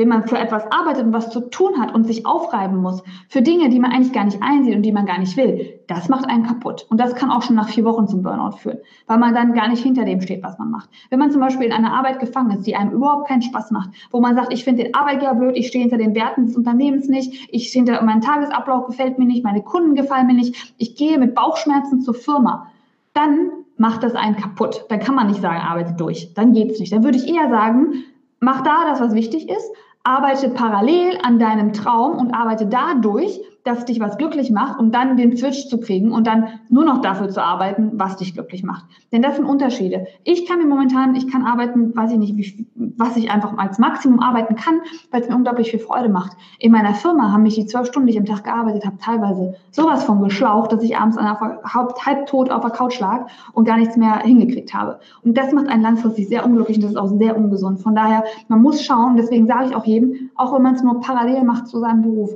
wenn 0.00 0.08
man 0.08 0.26
für 0.26 0.38
etwas 0.38 0.64
arbeitet 0.72 1.04
und 1.04 1.12
was 1.12 1.28
zu 1.28 1.50
tun 1.50 1.78
hat 1.78 1.94
und 1.94 2.06
sich 2.06 2.24
aufreiben 2.24 2.78
muss, 2.78 3.02
für 3.28 3.42
Dinge, 3.42 3.68
die 3.68 3.78
man 3.78 3.92
eigentlich 3.92 4.14
gar 4.14 4.24
nicht 4.24 4.42
einsieht 4.42 4.74
und 4.74 4.82
die 4.82 4.92
man 4.92 5.04
gar 5.04 5.18
nicht 5.18 5.36
will, 5.36 5.78
das 5.88 6.08
macht 6.08 6.26
einen 6.26 6.46
kaputt. 6.46 6.86
Und 6.88 6.98
das 6.98 7.14
kann 7.14 7.30
auch 7.30 7.42
schon 7.42 7.56
nach 7.56 7.68
vier 7.68 7.84
Wochen 7.84 8.08
zum 8.08 8.22
Burnout 8.22 8.56
führen, 8.56 8.78
weil 9.06 9.18
man 9.18 9.34
dann 9.34 9.52
gar 9.52 9.68
nicht 9.68 9.82
hinter 9.82 10.06
dem 10.06 10.22
steht, 10.22 10.42
was 10.42 10.58
man 10.58 10.70
macht. 10.70 10.88
Wenn 11.10 11.18
man 11.18 11.30
zum 11.30 11.42
Beispiel 11.42 11.66
in 11.66 11.72
einer 11.72 11.92
Arbeit 11.92 12.18
gefangen 12.18 12.56
ist, 12.56 12.66
die 12.66 12.74
einem 12.76 12.92
überhaupt 12.92 13.28
keinen 13.28 13.42
Spaß 13.42 13.72
macht, 13.72 13.90
wo 14.10 14.20
man 14.20 14.36
sagt, 14.36 14.54
ich 14.54 14.64
finde 14.64 14.84
den 14.84 14.94
Arbeitgeber 14.94 15.34
blöd, 15.34 15.56
ich 15.56 15.68
stehe 15.68 15.82
hinter 15.82 15.98
den 15.98 16.14
Werten 16.14 16.46
des 16.46 16.56
Unternehmens 16.56 17.08
nicht, 17.08 17.48
ich 17.50 17.68
hinter 17.68 18.02
meinem 18.02 18.22
Tagesablauf 18.22 18.86
gefällt 18.86 19.18
mir 19.18 19.26
nicht, 19.26 19.44
meine 19.44 19.62
Kunden 19.62 19.94
gefallen 19.94 20.26
mir 20.26 20.34
nicht, 20.34 20.74
ich 20.78 20.96
gehe 20.96 21.18
mit 21.18 21.34
Bauchschmerzen 21.34 22.00
zur 22.00 22.14
Firma, 22.14 22.68
dann 23.12 23.50
macht 23.76 24.02
das 24.02 24.14
einen 24.14 24.36
kaputt. 24.36 24.86
Dann 24.88 25.00
kann 25.00 25.14
man 25.14 25.26
nicht 25.26 25.42
sagen, 25.42 25.60
arbeite 25.60 25.92
durch. 25.92 26.32
Dann 26.34 26.52
geht's 26.52 26.80
nicht. 26.80 26.92
Dann 26.92 27.04
würde 27.04 27.18
ich 27.18 27.28
eher 27.28 27.48
sagen, 27.48 28.04
mach 28.40 28.62
da 28.62 28.84
das, 28.84 29.00
was 29.00 29.14
wichtig 29.14 29.48
ist, 29.48 29.70
arbeite 30.04 30.48
parallel 30.50 31.18
an 31.22 31.38
deinem 31.38 31.72
Traum 31.72 32.18
und 32.18 32.32
arbeite 32.32 32.66
dadurch, 32.66 33.40
dass 33.70 33.84
dich 33.84 34.00
was 34.00 34.18
glücklich 34.18 34.50
macht, 34.50 34.80
um 34.80 34.90
dann 34.90 35.16
den 35.16 35.36
Switch 35.36 35.68
zu 35.68 35.78
kriegen 35.78 36.10
und 36.10 36.26
dann 36.26 36.48
nur 36.68 36.84
noch 36.84 37.00
dafür 37.00 37.28
zu 37.28 37.42
arbeiten, 37.42 37.92
was 37.94 38.16
dich 38.16 38.34
glücklich 38.34 38.64
macht. 38.64 38.84
Denn 39.12 39.22
das 39.22 39.36
sind 39.36 39.44
Unterschiede. 39.44 40.06
Ich 40.24 40.46
kann 40.46 40.58
mir 40.58 40.66
momentan, 40.66 41.14
ich 41.14 41.30
kann 41.30 41.44
arbeiten, 41.44 41.94
weiß 41.94 42.10
ich 42.10 42.18
nicht, 42.18 42.36
wie, 42.36 42.66
was 42.74 43.16
ich 43.16 43.30
einfach 43.30 43.56
als 43.58 43.78
Maximum 43.78 44.20
arbeiten 44.20 44.56
kann, 44.56 44.80
weil 45.12 45.22
es 45.22 45.28
mir 45.28 45.36
unglaublich 45.36 45.70
viel 45.70 45.78
Freude 45.78 46.08
macht. 46.08 46.36
In 46.58 46.72
meiner 46.72 46.94
Firma 46.94 47.30
haben 47.30 47.44
mich 47.44 47.54
die 47.54 47.66
zwölf 47.66 47.86
Stunden, 47.86 48.08
die 48.08 48.14
ich 48.14 48.18
am 48.18 48.26
Tag 48.26 48.42
gearbeitet 48.42 48.84
habe, 48.84 48.98
teilweise 48.98 49.54
sowas 49.70 50.02
von 50.02 50.20
geschlaucht, 50.20 50.72
dass 50.72 50.82
ich 50.82 50.96
abends 50.96 51.16
halb 51.16 52.26
tot 52.26 52.50
auf 52.50 52.62
der 52.62 52.70
Couch 52.70 52.98
lag 52.98 53.28
und 53.52 53.66
gar 53.66 53.76
nichts 53.76 53.96
mehr 53.96 54.18
hingekriegt 54.18 54.74
habe. 54.74 54.98
Und 55.22 55.38
das 55.38 55.52
macht 55.52 55.68
einen 55.68 55.82
langfristig 55.82 56.28
sehr 56.28 56.44
unglücklich 56.44 56.78
und 56.78 56.82
das 56.82 56.92
ist 56.92 56.98
auch 56.98 57.06
sehr 57.06 57.36
ungesund. 57.36 57.80
Von 57.80 57.94
daher, 57.94 58.24
man 58.48 58.62
muss 58.62 58.82
schauen, 58.82 59.16
deswegen 59.16 59.46
sage 59.46 59.66
ich 59.66 59.76
auch 59.76 59.84
jedem, 59.84 60.30
auch 60.34 60.52
wenn 60.54 60.62
man 60.62 60.74
es 60.74 60.82
nur 60.82 61.00
parallel 61.00 61.44
macht 61.44 61.68
zu 61.68 61.78
seinem 61.78 62.02
Beruf, 62.02 62.34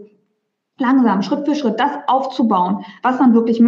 langsam, 0.78 1.22
Schritt 1.22 1.46
für 1.46 1.54
Schritt 1.54 1.78
das 1.78 1.92
aufzubauen, 2.06 2.84
was 3.02 3.18
man 3.18 3.34
wirklich 3.34 3.62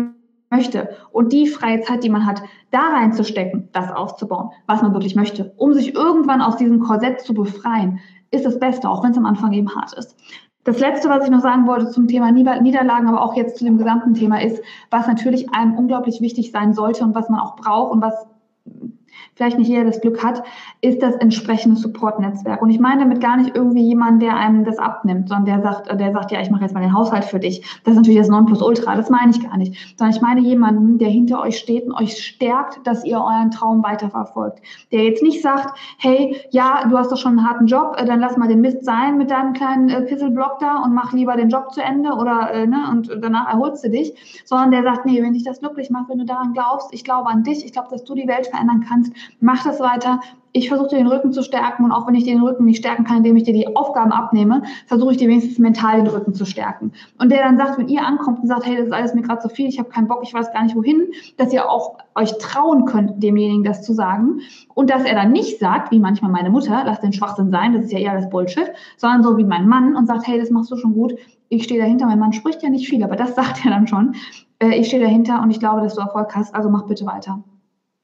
möchte 0.51 0.91
und 1.13 1.33
die 1.33 1.47
freie 1.47 1.81
Zeit, 1.81 2.05
die 2.05 2.11
man 2.11 2.27
hat, 2.27 2.43
da 2.71 2.81
reinzustecken, 2.81 3.69
das 3.73 3.93
aufzubauen, 3.93 4.51
was 4.67 4.83
man 4.83 4.93
wirklich 4.93 5.17
möchte, 5.17 5.53
um 5.57 5.73
sich 5.73 5.95
irgendwann 5.95 6.41
aus 6.41 6.57
diesem 6.57 6.81
Korsett 6.81 7.21
zu 7.21 7.35
befreien, 7.35 8.01
ist 8.31 8.45
das 8.45 8.59
Beste, 8.59 8.89
auch 8.89 9.03
wenn 9.03 9.13
es 9.13 9.19
am 9.19 9.27
Anfang 9.27 9.53
eben 9.53 9.75
hart 9.75 9.93
ist. 9.95 10.17
Das 10.65 10.81
Letzte, 10.81 11.09
was 11.09 11.25
ich 11.25 11.31
noch 11.31 11.43
sagen 11.43 11.69
wollte 11.69 11.91
zum 11.91 12.09
Thema 12.09 12.33
Niederlagen, 12.33 13.07
aber 13.07 13.23
auch 13.23 13.37
jetzt 13.37 13.57
zu 13.57 13.65
dem 13.65 13.79
gesamten 13.79 14.15
Thema 14.15 14.43
ist, 14.43 14.61
was 14.91 15.07
natürlich 15.07 15.55
einem 15.55 15.77
unglaublich 15.77 16.21
wichtig 16.21 16.51
sein 16.51 16.75
sollte 16.75 17.05
und 17.05 17.15
was 17.15 17.29
man 17.29 17.39
auch 17.39 17.55
braucht 17.55 17.93
und 17.93 18.03
was 18.03 18.27
vielleicht 19.35 19.59
nicht 19.59 19.69
jeder 19.69 19.85
das 19.85 20.01
Glück 20.01 20.23
hat, 20.25 20.43
ist 20.81 21.03
das 21.03 21.15
entsprechende 21.17 21.77
Support-Netzwerk. 21.77 22.63
Und 22.63 22.71
ich 22.71 22.81
meine 22.81 23.03
damit 23.03 23.21
gar 23.21 23.37
nicht 23.37 23.55
irgendwie 23.55 23.83
jemand, 23.83 24.23
der 24.23 24.37
einem 24.37 24.65
das 24.65 24.79
abnimmt, 24.79 25.29
sondern 25.29 25.45
der 25.47 25.63
sagt, 25.63 26.01
der 26.01 26.13
sagt, 26.13 26.33
ja, 26.33 26.41
ich 26.41 26.51
mache 26.51 26.63
jetzt 26.63 26.75
mal 26.75 26.81
den 26.81 26.95
Haushalt 26.95 27.25
für 27.25 27.39
dich. 27.39 27.61
Das 27.85 27.93
ist 27.93 27.97
natürlich 27.97 28.19
das 28.19 28.29
Nonplusultra, 28.29 28.97
das 28.97 29.11
meine 29.11 29.31
ich 29.31 29.43
gar 29.43 29.57
nicht. 29.57 29.97
Sondern 29.99 30.17
ich 30.17 30.23
meine 30.23 30.41
jemanden, 30.41 30.99
der 30.99 31.09
hinter 31.09 31.41
euch 31.41 31.59
steht 31.59 31.87
und 31.87 31.95
euch 31.95 32.17
stärkt, 32.23 32.87
dass 32.87 33.05
ihr 33.05 33.19
euren 33.19 33.51
Traum 33.51 33.83
weiterverfolgt. 33.83 34.61
Der 34.93 35.05
jetzt 35.05 35.23
nicht 35.23 35.43
sagt, 35.43 35.79
hey, 35.99 36.37
ja, 36.51 36.87
du 36.89 36.97
hast 36.97 37.13
doch 37.13 37.19
schon 37.19 37.39
einen 37.39 37.49
harten 37.49 37.67
Job, 37.67 37.97
äh, 37.99 38.05
dann 38.05 38.21
lass 38.21 38.37
mal 38.37 38.49
den 38.49 38.61
Mist 38.61 38.85
sein 38.85 39.19
mit 39.19 39.31
deinem 39.31 39.53
kleinen 39.53 39.89
äh, 39.89 40.03
Pisselblock 40.03 40.59
da 40.61 40.83
und 40.83 40.95
mach 40.95 41.13
lieber 41.13 41.37
den 41.37 41.49
Job 41.49 41.73
zu 41.73 41.83
Ende 41.83 42.13
oder 42.13 42.51
äh, 42.53 42.67
ne, 42.67 42.89
und 42.91 43.11
danach 43.21 43.53
erholst 43.53 43.85
du 43.85 43.91
dich. 43.91 44.43
Sondern 44.45 44.71
der 44.71 44.83
sagt, 44.83 45.07
nee, 45.07 45.23
wenn 45.23 45.35
dich 45.35 45.45
das 45.45 45.61
glücklich 45.61 45.91
macht, 45.91 46.09
wenn 46.09 46.19
du 46.19 46.25
daran 46.25 46.53
glaubst, 46.53 46.93
ich 46.93 47.05
glaube 47.05 47.29
an 47.29 47.43
dich, 47.43 47.65
ich 47.65 47.73
glaube, 47.73 47.89
dass 47.91 48.05
du 48.05 48.15
die 48.15 48.29
Welt 48.29 48.47
verändern 48.47 48.85
kannst, 48.89 49.06
mach 49.41 49.65
das 49.65 49.81
weiter. 49.81 50.21
Ich 50.53 50.69
versuche 50.71 50.89
dir 50.89 50.97
den 50.97 51.07
Rücken 51.07 51.33
zu 51.33 51.43
stärken 51.43 51.85
und 51.85 51.93
auch 51.93 52.07
wenn 52.07 52.15
ich 52.15 52.25
dir 52.25 52.33
den 52.33 52.43
Rücken 52.43 52.65
nicht 52.65 52.79
stärken 52.79 53.05
kann, 53.05 53.19
indem 53.19 53.37
ich 53.37 53.43
dir 53.43 53.53
die 53.53 53.77
Aufgaben 53.77 54.11
abnehme, 54.11 54.63
versuche 54.87 55.13
ich 55.13 55.19
dir 55.19 55.29
wenigstens 55.29 55.59
mental 55.59 55.99
den 55.99 56.07
Rücken 56.07 56.33
zu 56.33 56.47
stärken. 56.47 56.93
Und 57.19 57.31
der 57.31 57.43
dann 57.43 57.59
sagt, 57.59 57.79
wenn 57.79 57.89
ihr 57.89 58.03
ankommt 58.03 58.41
und 58.41 58.49
sagt, 58.49 58.65
hey, 58.65 58.77
das 58.77 58.87
ist 58.87 58.93
alles 58.93 59.13
mir 59.13 59.21
gerade 59.21 59.43
zu 59.43 59.51
viel, 59.51 59.69
ich 59.69 59.79
habe 59.79 59.91
keinen 59.91 60.09
Bock, 60.09 60.21
ich 60.23 60.33
weiß 60.33 60.51
gar 60.55 60.63
nicht 60.63 60.75
wohin, 60.75 61.09
dass 61.37 61.53
ihr 61.53 61.69
auch 61.69 61.99
euch 62.15 62.39
trauen 62.39 62.87
könnt, 62.87 63.23
demjenigen 63.23 63.65
das 63.65 63.83
zu 63.83 63.93
sagen. 63.93 64.41
Und 64.75 64.89
dass 64.89 65.05
er 65.05 65.15
dann 65.15 65.33
nicht 65.33 65.59
sagt, 65.59 65.91
wie 65.91 65.99
manchmal 65.99 66.31
meine 66.31 66.49
Mutter, 66.49 66.85
lass 66.87 67.01
den 67.01 67.13
Schwachsinn 67.13 67.51
sein, 67.51 67.75
das 67.75 67.85
ist 67.85 67.93
ja 67.93 67.99
eher 67.99 68.15
das 68.15 68.31
Bullshit, 68.31 68.73
sondern 68.97 69.23
so 69.23 69.37
wie 69.37 69.45
mein 69.45 69.69
Mann 69.69 69.95
und 69.95 70.07
sagt, 70.07 70.27
hey, 70.27 70.39
das 70.39 70.49
machst 70.49 70.71
du 70.71 70.79
schon 70.79 70.95
gut, 70.95 71.15
ich 71.49 71.65
stehe 71.65 71.81
dahinter. 71.81 72.07
Mein 72.07 72.19
Mann 72.19 72.33
spricht 72.33 72.63
ja 72.63 72.71
nicht 72.71 72.89
viel, 72.89 73.05
aber 73.05 73.17
das 73.17 73.35
sagt 73.37 73.65
er 73.65 73.71
dann 73.71 73.87
schon. 73.87 74.15
Äh, 74.59 74.79
ich 74.79 74.87
stehe 74.89 75.03
dahinter 75.03 75.43
und 75.43 75.51
ich 75.51 75.61
glaube, 75.61 75.83
dass 75.83 75.95
du 75.95 76.01
Erfolg 76.01 76.35
hast, 76.35 76.55
also 76.55 76.71
mach 76.71 76.87
bitte 76.87 77.07
weiter. 77.07 77.43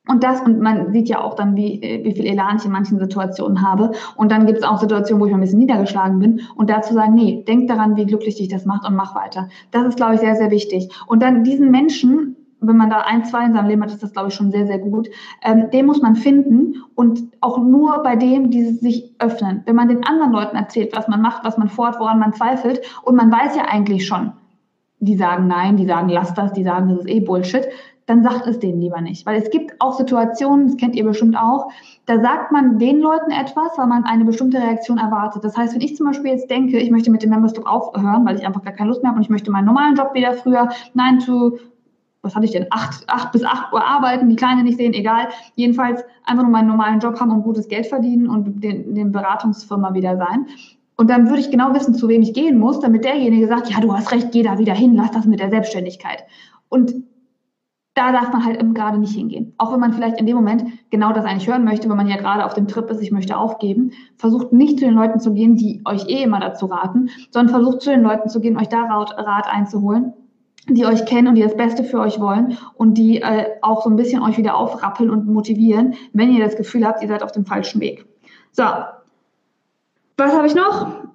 Und 0.09 0.25
das, 0.25 0.41
und 0.41 0.61
man 0.61 0.93
sieht 0.93 1.09
ja 1.09 1.21
auch 1.21 1.35
dann, 1.35 1.55
wie, 1.55 1.81
äh, 1.81 2.05
wie 2.05 2.13
viel 2.13 2.27
Elan 2.27 2.57
ich 2.57 2.65
in 2.65 2.73
manchen 2.73 2.99
Situationen 2.99 3.63
habe. 3.63 3.93
Und 4.17 4.33
dann 4.33 4.47
gibt 4.47 4.59
es 4.59 4.65
auch 4.65 4.79
Situationen, 4.79 5.21
wo 5.21 5.27
ich 5.27 5.31
mal 5.31 5.39
ein 5.39 5.43
bisschen 5.43 5.61
niedergeschlagen 5.61 6.19
bin. 6.19 6.41
Und 6.57 6.71
dazu 6.71 6.93
sagen, 6.93 7.15
nee, 7.15 7.45
denk 7.47 7.69
daran, 7.69 7.97
wie 7.97 8.07
glücklich 8.07 8.37
dich 8.37 8.49
das 8.49 8.67
macht 8.67 8.87
und 8.87 8.97
mach 8.97 9.15
weiter. 9.15 9.49
Das 9.71 9.87
ist, 9.87 9.97
glaube 9.97 10.15
ich, 10.15 10.21
sehr, 10.21 10.35
sehr 10.35 10.51
wichtig. 10.51 10.89
Und 11.07 11.23
dann 11.23 11.45
diesen 11.45 11.71
Menschen, 11.71 12.35
wenn 12.61 12.77
man 12.77 12.91
da 12.91 13.03
ein, 13.03 13.25
zwei 13.25 13.45
in 13.45 13.53
seinem 13.53 13.69
Leben 13.69 13.83
hat, 13.83 13.91
ist 13.91 14.03
das, 14.03 14.13
glaube 14.13 14.29
ich, 14.29 14.35
schon 14.35 14.51
sehr, 14.51 14.67
sehr 14.67 14.79
gut. 14.79 15.09
Ähm, 15.43 15.71
den 15.71 15.87
muss 15.87 16.03
man 16.03 16.17
finden 16.17 16.83
und 16.97 17.23
auch 17.41 17.59
nur 17.59 18.03
bei 18.03 18.17
dem, 18.17 18.51
die 18.51 18.65
sich 18.71 19.15
öffnen. 19.21 19.63
Wenn 19.67 19.77
man 19.77 19.89
den 19.89 20.05
anderen 20.05 20.33
Leuten 20.33 20.57
erzählt, 20.57 20.97
was 20.97 21.07
man 21.07 21.23
macht, 21.23 21.45
was 21.45 21.59
man 21.59 21.69
fort, 21.69 22.01
woran 22.01 22.19
man 22.19 22.33
zweifelt, 22.33 22.81
und 23.03 23.15
man 23.15 23.31
weiß 23.31 23.55
ja 23.55 23.67
eigentlich 23.67 24.05
schon, 24.05 24.33
die 24.99 25.17
sagen 25.17 25.49
nein, 25.49 25.77
die 25.77 25.87
sagen 25.87 26.09
lass 26.09 26.35
das, 26.35 26.53
die 26.53 26.63
sagen, 26.63 26.89
das 26.89 27.01
ist 27.01 27.09
eh 27.09 27.21
Bullshit, 27.21 27.67
dann 28.07 28.23
sagt 28.23 28.47
es 28.47 28.59
denen 28.59 28.81
lieber 28.81 29.01
nicht. 29.01 29.27
Weil 29.27 29.41
es 29.41 29.51
gibt 29.51 29.81
auch 29.81 29.97
Situationen, 29.97 30.67
das 30.67 30.77
kennt 30.77 30.97
ihr 30.97 31.05
bestimmt 31.05 31.37
auch, 31.37 31.71
da 32.07 32.21
sagt 32.21 32.53
man 32.53 32.79
den 32.79 33.01
Leuten 33.01 33.31
etwas, 33.31 33.77
weil 33.77 33.87
man 33.87 34.05
eine 34.05 34.25
bestimmte 34.25 34.59
Reaktion 34.59 34.99
erwartet. 34.99 35.45
Das 35.45 35.57
heißt, 35.57 35.75
wenn 35.75 35.81
ich 35.81 35.97
zum 35.97 36.07
Beispiel 36.07 36.33
jetzt 36.33 36.51
denke, 36.51 36.79
ich 36.79 36.91
möchte 36.91 37.11
mit 37.11 37.23
dem 37.23 37.31
Membership 37.31 37.67
aufhören, 37.67 38.25
weil 38.25 38.37
ich 38.37 38.47
einfach 38.47 38.63
gar 38.63 38.73
keine 38.73 38.89
Lust 38.89 39.03
mehr 39.03 39.11
habe 39.11 39.19
und 39.19 39.25
ich 39.25 39.31
möchte 39.31 39.51
meinen 39.51 39.67
normalen 39.67 39.95
Job 39.95 40.15
wieder 40.15 40.33
früher 40.35 40.69
9 40.95 41.21
to, 41.21 41.59
was 42.23 42.35
hatte 42.35 42.45
ich 42.45 42.53
denn, 42.53 42.67
8, 42.71 43.05
8 43.09 43.33
bis 43.33 43.45
8 43.45 43.73
Uhr 43.73 43.85
arbeiten, 43.85 44.29
die 44.29 44.37
Kleine 44.37 44.65
nicht 44.65 44.79
sehen, 44.79 44.95
egal. 44.95 45.29
Jedenfalls 45.55 46.05
einfach 46.25 46.43
nur 46.43 46.53
meinen 46.53 46.69
normalen 46.69 47.01
Job 47.01 47.21
haben 47.21 47.31
und 47.31 47.43
gutes 47.43 47.69
Geld 47.69 47.87
verdienen 47.87 48.29
und 48.29 48.63
den, 48.63 48.95
den 48.95 49.13
Beratungsfirma 49.13 49.95
wieder 49.95 50.17
sein. 50.17 50.47
Und 50.97 51.09
dann 51.09 51.29
würde 51.29 51.41
ich 51.41 51.51
genau 51.51 51.75
wissen, 51.75 51.95
zu 51.95 52.09
wem 52.09 52.23
ich 52.23 52.35
gehen 52.35 52.59
muss, 52.59 52.81
damit 52.81 53.05
derjenige 53.05 53.49
sagt, 53.49 53.71
ja, 53.71 53.81
du 53.81 53.93
hast 53.93 54.13
recht, 54.13 54.31
geh 54.31 54.43
da 54.43 54.59
wieder 54.59 54.75
hin, 54.75 54.95
lass 54.95 55.11
das 55.11 55.25
mit 55.25 55.41
der 55.41 55.51
Selbstständigkeit. 55.51 56.25
Und 56.69 56.95
da 57.95 58.11
darf 58.11 58.33
man 58.33 58.45
halt 58.45 58.59
eben 58.59 58.73
gerade 58.73 58.99
nicht 58.99 59.15
hingehen. 59.15 59.55
Auch 59.59 59.73
wenn 59.73 59.81
man 59.81 59.93
vielleicht 59.93 60.19
in 60.19 60.27
dem 60.27 60.37
Moment 60.37 60.65
genau 60.91 61.13
das 61.13 61.25
eigentlich 61.25 61.49
hören 61.49 61.65
möchte, 61.65 61.89
wenn 61.91 61.97
man 61.97 62.09
ja 62.09 62.17
gerade 62.17 62.47
auf 62.47 62.55
dem 62.55 62.67
Trip 62.67 62.89
ist, 62.91 63.03
ich 63.03 63.13
möchte 63.13 63.37
aufgeben, 63.37 63.93
versucht 64.17 64.53
nicht 64.53 64.79
zu 64.79 64.87
den 64.87 64.95
Leuten 64.95 65.21
zu 65.21 65.35
gehen, 65.35 65.57
die 65.57 65.83
euch 65.85 66.09
eh 66.09 66.23
immer 66.23 66.41
dazu 66.41 66.67
raten, 66.67 67.11
sondern 67.31 67.55
versucht 67.55 67.83
zu 67.83 67.91
den 67.91 68.03
Leuten 68.03 68.29
zu 68.31 68.41
gehen, 68.41 68.57
euch 68.57 68.69
da 68.69 68.85
Rat 68.85 69.47
einzuholen, 69.47 70.15
die 70.69 70.87
euch 70.87 71.05
kennen 71.05 71.29
und 71.29 71.35
die 71.35 71.43
das 71.43 71.57
Beste 71.57 71.85
für 71.85 72.01
euch 72.01 72.19
wollen 72.19 72.57
und 72.75 72.95
die 72.95 73.21
äh, 73.21 73.47
auch 73.61 73.83
so 73.83 73.91
ein 73.91 73.97
bisschen 73.97 74.23
euch 74.23 74.39
wieder 74.39 74.57
aufrappeln 74.57 75.11
und 75.11 75.27
motivieren, 75.27 75.95
wenn 76.15 76.33
ihr 76.33 76.43
das 76.43 76.57
Gefühl 76.57 76.87
habt, 76.87 77.03
ihr 77.03 77.09
seid 77.09 77.23
auf 77.23 77.33
dem 77.33 77.45
falschen 77.45 77.81
Weg. 77.81 78.07
So, 78.53 78.65
was 80.17 80.33
habe 80.33 80.47
ich 80.47 80.55
noch? 80.55 81.12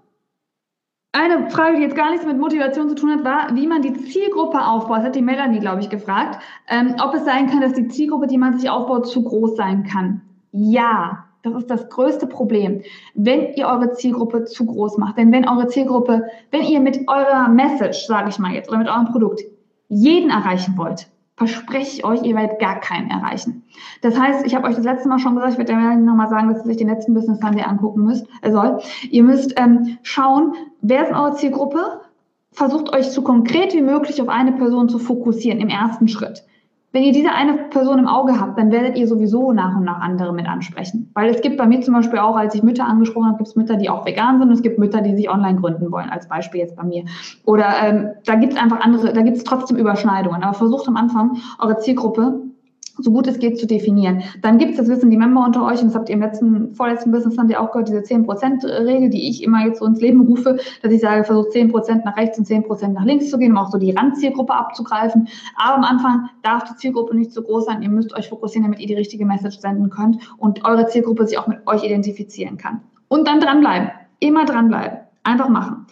Eine 1.19 1.49
Frage, 1.49 1.77
die 1.77 1.81
jetzt 1.81 1.95
gar 1.95 2.11
nichts 2.11 2.27
mit 2.27 2.37
Motivation 2.37 2.89
zu 2.89 2.93
tun 2.93 3.09
hat, 3.09 3.23
war, 3.23 3.55
wie 3.55 3.65
man 3.65 3.81
die 3.81 3.93
Zielgruppe 3.93 4.63
aufbaut. 4.63 4.99
Das 4.99 5.05
hat 5.05 5.15
die 5.15 5.23
Melanie, 5.23 5.59
glaube 5.59 5.81
ich, 5.81 5.89
gefragt. 5.89 6.39
Ähm, 6.67 6.95
ob 7.03 7.15
es 7.15 7.25
sein 7.25 7.47
kann, 7.47 7.61
dass 7.61 7.73
die 7.73 7.87
Zielgruppe, 7.87 8.27
die 8.27 8.37
man 8.37 8.59
sich 8.59 8.69
aufbaut, 8.69 9.07
zu 9.07 9.23
groß 9.23 9.55
sein 9.55 9.83
kann. 9.83 10.21
Ja, 10.51 11.25
das 11.41 11.55
ist 11.55 11.71
das 11.71 11.89
größte 11.89 12.27
Problem, 12.27 12.83
wenn 13.15 13.51
ihr 13.53 13.65
eure 13.65 13.93
Zielgruppe 13.93 14.45
zu 14.45 14.67
groß 14.67 14.99
macht. 14.99 15.17
Denn 15.17 15.31
wenn 15.31 15.49
eure 15.49 15.67
Zielgruppe, 15.67 16.27
wenn 16.51 16.61
ihr 16.61 16.81
mit 16.81 17.07
eurer 17.07 17.47
Message, 17.47 18.05
sage 18.05 18.29
ich 18.29 18.37
mal 18.37 18.53
jetzt, 18.53 18.69
oder 18.69 18.77
mit 18.77 18.87
eurem 18.87 19.05
Produkt 19.05 19.41
jeden 19.89 20.29
erreichen 20.29 20.77
wollt, 20.77 21.07
verspreche 21.37 21.97
ich 21.97 22.03
euch, 22.03 22.23
ihr 22.23 22.35
werdet 22.35 22.59
gar 22.59 22.79
keinen 22.79 23.09
erreichen. 23.11 23.63
Das 24.01 24.19
heißt, 24.19 24.45
ich 24.45 24.55
habe 24.55 24.67
euch 24.67 24.75
das 24.75 24.83
letzte 24.83 25.07
Mal 25.07 25.19
schon 25.19 25.35
gesagt, 25.35 25.53
ich 25.53 25.59
werde 25.59 25.75
Melanie 25.75 26.03
nochmal 26.03 26.29
sagen, 26.29 26.49
dass 26.49 26.63
ihr 26.63 26.65
sich 26.65 26.77
den 26.77 26.89
letzten 26.89 27.13
Business 27.13 27.39
Sunday 27.39 27.63
angucken 27.63 28.03
müsst, 28.03 28.25
äh, 28.41 28.51
soll. 28.51 28.79
Ihr 29.09 29.23
müsst 29.23 29.53
ähm, 29.55 29.99
schauen, 30.01 30.55
wer 30.81 31.03
ist 31.03 31.13
eure 31.13 31.35
Zielgruppe? 31.35 32.01
Versucht 32.51 32.91
euch 32.93 33.11
so 33.11 33.21
konkret 33.21 33.73
wie 33.75 33.83
möglich 33.83 34.19
auf 34.19 34.29
eine 34.29 34.53
Person 34.53 34.89
zu 34.89 34.97
fokussieren 34.97 35.61
im 35.61 35.69
ersten 35.69 36.07
Schritt. 36.07 36.43
Wenn 36.97 37.03
ihr 37.03 37.13
diese 37.13 37.31
eine 37.31 37.53
Person 37.69 37.99
im 37.99 38.07
Auge 38.07 38.41
habt, 38.41 38.57
dann 38.57 38.71
werdet 38.71 38.97
ihr 38.97 39.07
sowieso 39.07 39.51
nach 39.51 39.77
und 39.77 39.83
nach 39.83 39.99
andere 39.99 40.33
mit 40.33 40.47
ansprechen. 40.47 41.11
Weil 41.13 41.29
es 41.29 41.41
gibt 41.41 41.55
bei 41.55 41.67
mir 41.67 41.79
zum 41.81 41.93
Beispiel 41.93 42.17
auch, 42.17 42.35
als 42.35 42.55
ich 42.55 42.63
Mütter 42.63 42.87
angesprochen 42.87 43.27
habe, 43.27 43.37
gibt 43.37 43.49
es 43.49 43.55
Mütter, 43.55 43.75
die 43.75 43.87
auch 43.87 44.03
vegan 44.03 44.39
sind 44.39 44.47
und 44.47 44.55
es 44.55 44.63
gibt 44.63 44.79
Mütter, 44.79 45.01
die 45.01 45.15
sich 45.15 45.29
online 45.29 45.59
gründen 45.59 45.91
wollen, 45.91 46.09
als 46.09 46.27
Beispiel 46.27 46.59
jetzt 46.59 46.75
bei 46.75 46.81
mir. 46.81 47.05
Oder 47.45 47.67
ähm, 47.83 48.09
da 48.25 48.33
gibt 48.33 48.53
es 48.53 48.59
einfach 48.59 48.79
andere, 48.79 49.13
da 49.13 49.21
gibt 49.21 49.37
es 49.37 49.43
trotzdem 49.43 49.77
Überschneidungen. 49.77 50.41
Aber 50.41 50.55
versucht 50.55 50.87
am 50.87 50.97
Anfang 50.97 51.37
eure 51.59 51.77
Zielgruppe 51.77 52.46
so 52.99 53.11
gut 53.11 53.27
es 53.27 53.39
geht 53.39 53.59
zu 53.59 53.67
definieren. 53.67 54.23
Dann 54.41 54.57
gibt 54.57 54.71
es, 54.71 54.77
das 54.77 54.87
wissen 54.87 55.09
die 55.09 55.17
Member 55.17 55.45
unter 55.45 55.65
euch, 55.65 55.81
und 55.81 55.87
das 55.87 55.95
habt 55.95 56.09
ihr 56.09 56.15
im 56.15 56.21
letzten, 56.21 56.73
vorletzten 56.75 57.11
Business 57.11 57.37
habt 57.37 57.49
ihr 57.49 57.61
auch 57.61 57.71
gehört, 57.71 57.89
diese 57.89 57.99
10%-Regel, 57.99 59.09
die 59.09 59.29
ich 59.29 59.43
immer 59.43 59.65
jetzt 59.65 59.79
so 59.79 59.85
ins 59.85 60.01
Leben 60.01 60.21
rufe, 60.21 60.57
dass 60.81 60.91
ich 60.91 61.01
sage, 61.01 61.23
versucht 61.23 61.49
10% 61.49 62.03
nach 62.05 62.17
rechts 62.17 62.37
und 62.37 62.47
10% 62.47 62.89
nach 62.89 63.05
links 63.05 63.29
zu 63.29 63.37
gehen, 63.37 63.51
um 63.51 63.57
auch 63.57 63.71
so 63.71 63.77
die 63.77 63.91
Randzielgruppe 63.91 64.53
abzugreifen. 64.53 65.27
Aber 65.55 65.77
am 65.77 65.83
Anfang 65.83 66.29
darf 66.43 66.63
die 66.63 66.75
Zielgruppe 66.75 67.15
nicht 67.15 67.31
zu 67.31 67.43
groß 67.43 67.65
sein. 67.65 67.81
Ihr 67.81 67.89
müsst 67.89 68.15
euch 68.15 68.29
fokussieren, 68.29 68.63
damit 68.63 68.79
ihr 68.79 68.87
die 68.87 68.95
richtige 68.95 69.25
Message 69.25 69.59
senden 69.59 69.89
könnt 69.89 70.17
und 70.37 70.65
eure 70.65 70.87
Zielgruppe 70.87 71.27
sich 71.27 71.37
auch 71.37 71.47
mit 71.47 71.65
euch 71.67 71.83
identifizieren 71.83 72.57
kann. 72.57 72.81
Und 73.07 73.27
dann 73.27 73.39
dranbleiben. 73.39 73.89
Immer 74.19 74.45
dranbleiben. 74.45 74.99
Einfach 75.23 75.49
machen. 75.49 75.85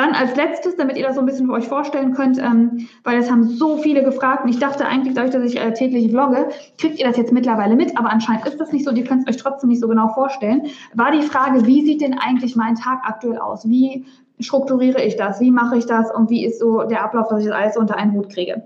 Dann 0.00 0.14
als 0.14 0.34
letztes, 0.34 0.76
damit 0.76 0.96
ihr 0.96 1.06
das 1.06 1.16
so 1.16 1.20
ein 1.20 1.26
bisschen 1.26 1.44
für 1.44 1.52
euch 1.52 1.68
vorstellen 1.68 2.14
könnt, 2.14 2.38
ähm, 2.38 2.88
weil 3.04 3.18
es 3.18 3.30
haben 3.30 3.44
so 3.44 3.76
viele 3.76 4.02
gefragt 4.02 4.44
und 4.44 4.48
ich 4.48 4.58
dachte 4.58 4.86
eigentlich, 4.86 5.12
dadurch, 5.12 5.34
dass 5.34 5.44
ich 5.44 5.60
äh, 5.60 5.74
täglich 5.74 6.10
vlogge, 6.10 6.48
kriegt 6.78 6.98
ihr 6.98 7.06
das 7.06 7.18
jetzt 7.18 7.32
mittlerweile 7.32 7.76
mit, 7.76 7.98
aber 7.98 8.08
anscheinend 8.08 8.46
ist 8.46 8.58
das 8.58 8.72
nicht 8.72 8.86
so 8.86 8.92
ihr 8.92 9.04
könnt 9.04 9.28
es 9.28 9.34
euch 9.34 9.42
trotzdem 9.42 9.68
nicht 9.68 9.82
so 9.82 9.88
genau 9.88 10.08
vorstellen, 10.08 10.62
war 10.94 11.12
die 11.12 11.20
Frage, 11.20 11.66
wie 11.66 11.84
sieht 11.84 12.00
denn 12.00 12.14
eigentlich 12.18 12.56
mein 12.56 12.76
Tag 12.76 13.00
aktuell 13.02 13.36
aus? 13.36 13.68
Wie 13.68 14.06
strukturiere 14.38 15.02
ich 15.02 15.16
das? 15.16 15.38
Wie 15.38 15.50
mache 15.50 15.76
ich 15.76 15.84
das? 15.84 16.10
Und 16.10 16.30
wie 16.30 16.46
ist 16.46 16.60
so 16.60 16.84
der 16.84 17.04
Ablauf, 17.04 17.28
dass 17.28 17.40
ich 17.40 17.48
das 17.48 17.54
alles 17.54 17.76
unter 17.76 17.98
einen 17.98 18.14
Hut 18.14 18.30
kriege? 18.30 18.62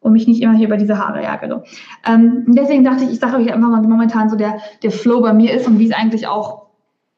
und 0.00 0.12
mich 0.12 0.28
nicht 0.28 0.40
immer 0.40 0.54
hier 0.54 0.68
über 0.68 0.76
diese 0.76 0.98
Haare 0.98 1.20
ärgere. 1.20 1.64
Ähm, 2.06 2.44
deswegen 2.46 2.84
dachte 2.84 3.02
ich, 3.02 3.10
ich 3.10 3.18
sage 3.18 3.38
euch 3.38 3.52
einfach 3.52 3.70
mal, 3.70 3.82
wie 3.82 3.88
momentan 3.88 4.28
so 4.28 4.36
der, 4.36 4.58
der 4.84 4.92
Flow 4.92 5.20
bei 5.20 5.32
mir 5.32 5.52
ist 5.52 5.66
und 5.66 5.80
wie 5.80 5.86
es 5.86 5.92
eigentlich 5.92 6.28
auch 6.28 6.65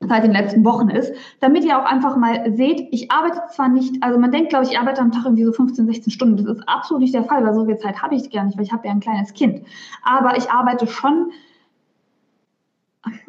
seit 0.00 0.22
den 0.22 0.32
letzten 0.32 0.64
Wochen 0.64 0.88
ist, 0.88 1.12
damit 1.40 1.64
ihr 1.64 1.78
auch 1.78 1.84
einfach 1.84 2.16
mal 2.16 2.54
seht, 2.54 2.88
ich 2.92 3.10
arbeite 3.10 3.42
zwar 3.50 3.68
nicht, 3.68 4.02
also 4.02 4.18
man 4.18 4.30
denkt, 4.30 4.50
glaube 4.50 4.64
ich, 4.64 4.72
ich 4.72 4.78
arbeite 4.78 5.00
am 5.00 5.10
Tag 5.10 5.24
irgendwie 5.24 5.44
so 5.44 5.52
15, 5.52 5.86
16 5.86 6.12
Stunden. 6.12 6.36
Das 6.36 6.56
ist 6.56 6.68
absolut 6.68 7.02
nicht 7.02 7.14
der 7.14 7.24
Fall, 7.24 7.44
weil 7.44 7.54
so 7.54 7.64
viel 7.64 7.78
Zeit 7.78 8.00
habe 8.00 8.14
ich 8.14 8.30
gar 8.30 8.44
nicht, 8.44 8.56
weil 8.56 8.64
ich 8.64 8.72
habe 8.72 8.86
ja 8.86 8.92
ein 8.92 9.00
kleines 9.00 9.32
Kind. 9.32 9.62
Aber 10.02 10.36
ich 10.36 10.50
arbeite 10.50 10.86
schon 10.86 11.32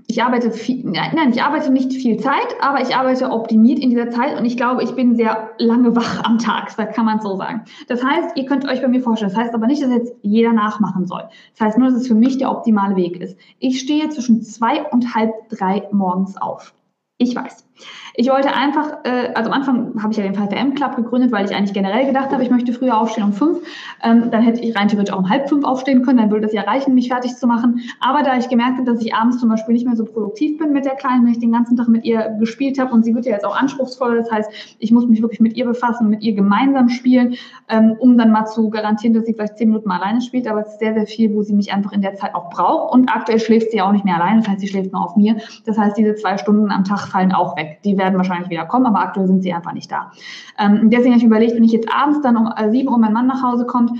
ich 0.08 0.24
arbeite 0.24 0.52
viel, 0.52 0.84
nein, 0.84 1.32
ich 1.32 1.42
arbeite 1.42 1.72
nicht 1.72 1.94
viel 1.94 2.18
Zeit, 2.18 2.56
aber 2.62 2.82
ich 2.82 2.96
arbeite 2.96 3.30
optimiert 3.30 3.80
in 3.80 3.92
dieser 3.92 4.10
Zeit 4.10 4.38
und 4.38 4.46
ich 4.46 4.58
glaube, 4.58 4.84
ich 4.84 4.96
bin 4.96 5.16
sehr 5.16 5.52
lange 5.60 5.96
wach 5.96 6.24
am 6.24 6.40
Tag, 6.40 6.76
da 6.76 6.86
kann 6.86 7.06
man 7.06 7.22
so 7.22 7.38
sagen. 7.38 7.64
Das 7.88 8.04
heißt, 8.04 8.36
ihr 8.36 8.46
könnt 8.46 8.68
euch 8.68 8.82
bei 8.82 8.88
mir 8.88 9.02
vorstellen, 9.02 9.32
das 9.32 9.40
heißt 9.40 9.54
aber 9.54 9.68
nicht, 9.68 9.82
dass 9.82 9.92
jetzt 9.92 10.16
jeder 10.22 10.54
nachmachen 10.54 11.06
soll. 11.06 11.24
Das 11.58 11.68
heißt 11.68 11.78
nur, 11.78 11.90
dass 11.90 12.02
es 12.02 12.08
für 12.08 12.16
mich 12.16 12.38
der 12.38 12.52
optimale 12.52 12.96
Weg 12.96 13.22
ist. 13.22 13.38
Ich 13.60 13.80
stehe 13.80 14.10
zwischen 14.10 14.42
zwei 14.42 14.84
und 14.84 15.14
halb 15.14 15.32
drei 15.50 15.88
morgens 15.92 16.38
auf. 16.38 16.74
Ich 17.18 17.36
weiß. 17.36 17.69
Ich 18.16 18.30
wollte 18.30 18.54
einfach, 18.54 19.06
äh, 19.06 19.32
also 19.34 19.50
am 19.50 19.56
Anfang 19.56 20.02
habe 20.02 20.12
ich 20.12 20.18
ja 20.18 20.24
den 20.24 20.36
5M 20.36 20.76
Club 20.76 20.96
gegründet, 20.96 21.32
weil 21.32 21.46
ich 21.46 21.56
eigentlich 21.56 21.74
generell 21.74 22.06
gedacht 22.06 22.32
habe, 22.32 22.44
ich 22.44 22.50
möchte 22.50 22.74
früher 22.74 23.00
aufstehen 23.00 23.24
um 23.24 23.34
fünf. 23.34 23.60
Ähm, 24.04 24.30
dann 24.32 24.42
hätte 24.42 24.60
ich 24.62 24.76
rein 24.76 24.90
theoretisch 24.90 25.14
auch 25.14 25.20
um 25.20 25.30
halb 25.30 25.48
fünf 25.48 25.64
aufstehen 25.64 26.04
können, 26.04 26.18
dann 26.18 26.30
würde 26.30 26.46
das 26.46 26.54
ja 26.54 26.64
reichen, 26.64 26.94
mich 26.96 27.08
fertig 27.08 27.36
zu 27.36 27.48
machen. 27.48 27.82
Aber 28.02 28.24
da 28.24 28.38
ich 28.38 28.50
gemerkt 28.50 28.78
habe, 28.78 28.84
dass 28.84 29.02
ich 29.02 29.14
abends 29.14 29.40
zum 29.40 29.50
Beispiel 29.50 29.74
nicht 29.74 29.86
mehr 29.86 29.96
so 29.96 30.04
produktiv 30.06 30.58
bin 30.58 30.74
mit 30.74 30.86
der 30.86 30.96
Kleinen, 30.96 31.24
wenn 31.26 31.32
ich 31.32 31.40
den 31.40 31.52
ganzen 31.52 31.78
Tag 31.78 31.88
mit 31.88 32.04
ihr 32.04 32.36
gespielt 32.40 32.80
habe 32.80 32.94
und 32.94 33.06
sie 33.06 33.16
wird 33.16 33.26
ja 33.26 33.34
jetzt 33.34 33.46
auch 33.46 33.56
anspruchsvoller, 33.56 34.18
das 34.18 34.32
heißt, 34.32 34.52
ich 34.80 34.92
muss 34.92 35.08
mich 35.08 35.22
wirklich 35.22 35.40
mit 35.40 35.56
ihr 35.56 35.66
befassen, 35.66 36.10
mit 36.10 36.22
ihr 36.22 36.34
gemeinsam 36.34 36.90
spielen, 36.90 37.36
ähm, 37.70 37.96
um 38.00 38.18
dann 38.18 38.32
mal 38.32 38.46
zu 38.46 38.70
garantieren, 38.70 39.14
dass 39.14 39.26
sie 39.26 39.34
vielleicht 39.34 39.58
zehn 39.58 39.70
Minuten 39.70 39.88
mal 39.88 40.02
alleine 40.02 40.22
spielt, 40.22 40.48
aber 40.48 40.62
es 40.62 40.74
ist 40.74 40.80
sehr, 40.80 40.94
sehr 40.94 41.08
viel, 41.08 41.34
wo 41.34 41.42
sie 41.44 41.54
mich 41.54 41.72
einfach 41.72 41.92
in 41.94 42.02
der 42.02 42.16
Zeit 42.16 42.36
auch 42.36 42.50
braucht. 42.50 42.94
Und 42.94 43.10
aktuell 43.10 43.40
schläft 43.40 43.72
sie 43.72 43.78
ja 43.78 43.88
auch 43.88 43.92
nicht 43.94 44.06
mehr 44.06 44.16
alleine, 44.16 44.42
das 44.42 44.50
heißt, 44.50 44.60
sie 44.60 44.68
schläft 44.68 44.92
nur 44.92 45.04
auf 45.04 45.16
mir. 45.16 45.38
Das 45.66 45.78
heißt, 45.78 45.98
diese 45.98 46.16
zwei 46.16 46.38
Stunden 46.38 46.72
am 46.72 46.84
Tag 46.84 47.08
fallen 47.08 47.32
auch 47.32 47.56
weg. 47.56 47.69
Die 47.84 47.98
werden 47.98 48.18
wahrscheinlich 48.18 48.50
wieder 48.50 48.66
kommen, 48.66 48.86
aber 48.86 49.00
aktuell 49.00 49.28
sind 49.28 49.42
sie 49.42 49.54
einfach 49.54 49.74
nicht 49.74 49.92
da. 49.92 50.12
Ähm, 50.58 50.90
deswegen 50.90 51.12
habe 51.12 51.20
ich 51.20 51.26
überlegt, 51.26 51.56
wenn 51.56 51.64
ich 51.64 51.72
jetzt 51.72 51.92
abends 51.92 52.22
dann 52.22 52.38
um 52.38 52.52
äh, 52.56 52.70
7 52.70 52.88
Uhr 52.88 52.98
mein 52.98 53.14
Mann 53.14 53.28
nach 53.28 53.44
Hause 53.44 53.66
kommt, 53.66 53.92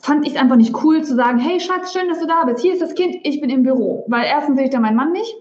fand 0.00 0.26
ich 0.26 0.34
es 0.34 0.40
einfach 0.40 0.56
nicht 0.56 0.82
cool 0.84 1.02
zu 1.02 1.14
sagen, 1.16 1.38
hey 1.38 1.60
Schatz, 1.60 1.92
schön, 1.92 2.08
dass 2.08 2.20
du 2.20 2.26
da 2.26 2.44
bist. 2.44 2.60
Hier 2.60 2.72
ist 2.72 2.82
das 2.82 2.94
Kind, 2.94 3.16
ich 3.24 3.40
bin 3.40 3.50
im 3.50 3.62
Büro. 3.62 4.04
Weil 4.08 4.26
erstens 4.26 4.56
sehe 4.56 4.66
ich 4.66 4.70
da 4.70 4.80
meinen 4.80 4.96
Mann 4.96 5.12
nicht 5.12 5.34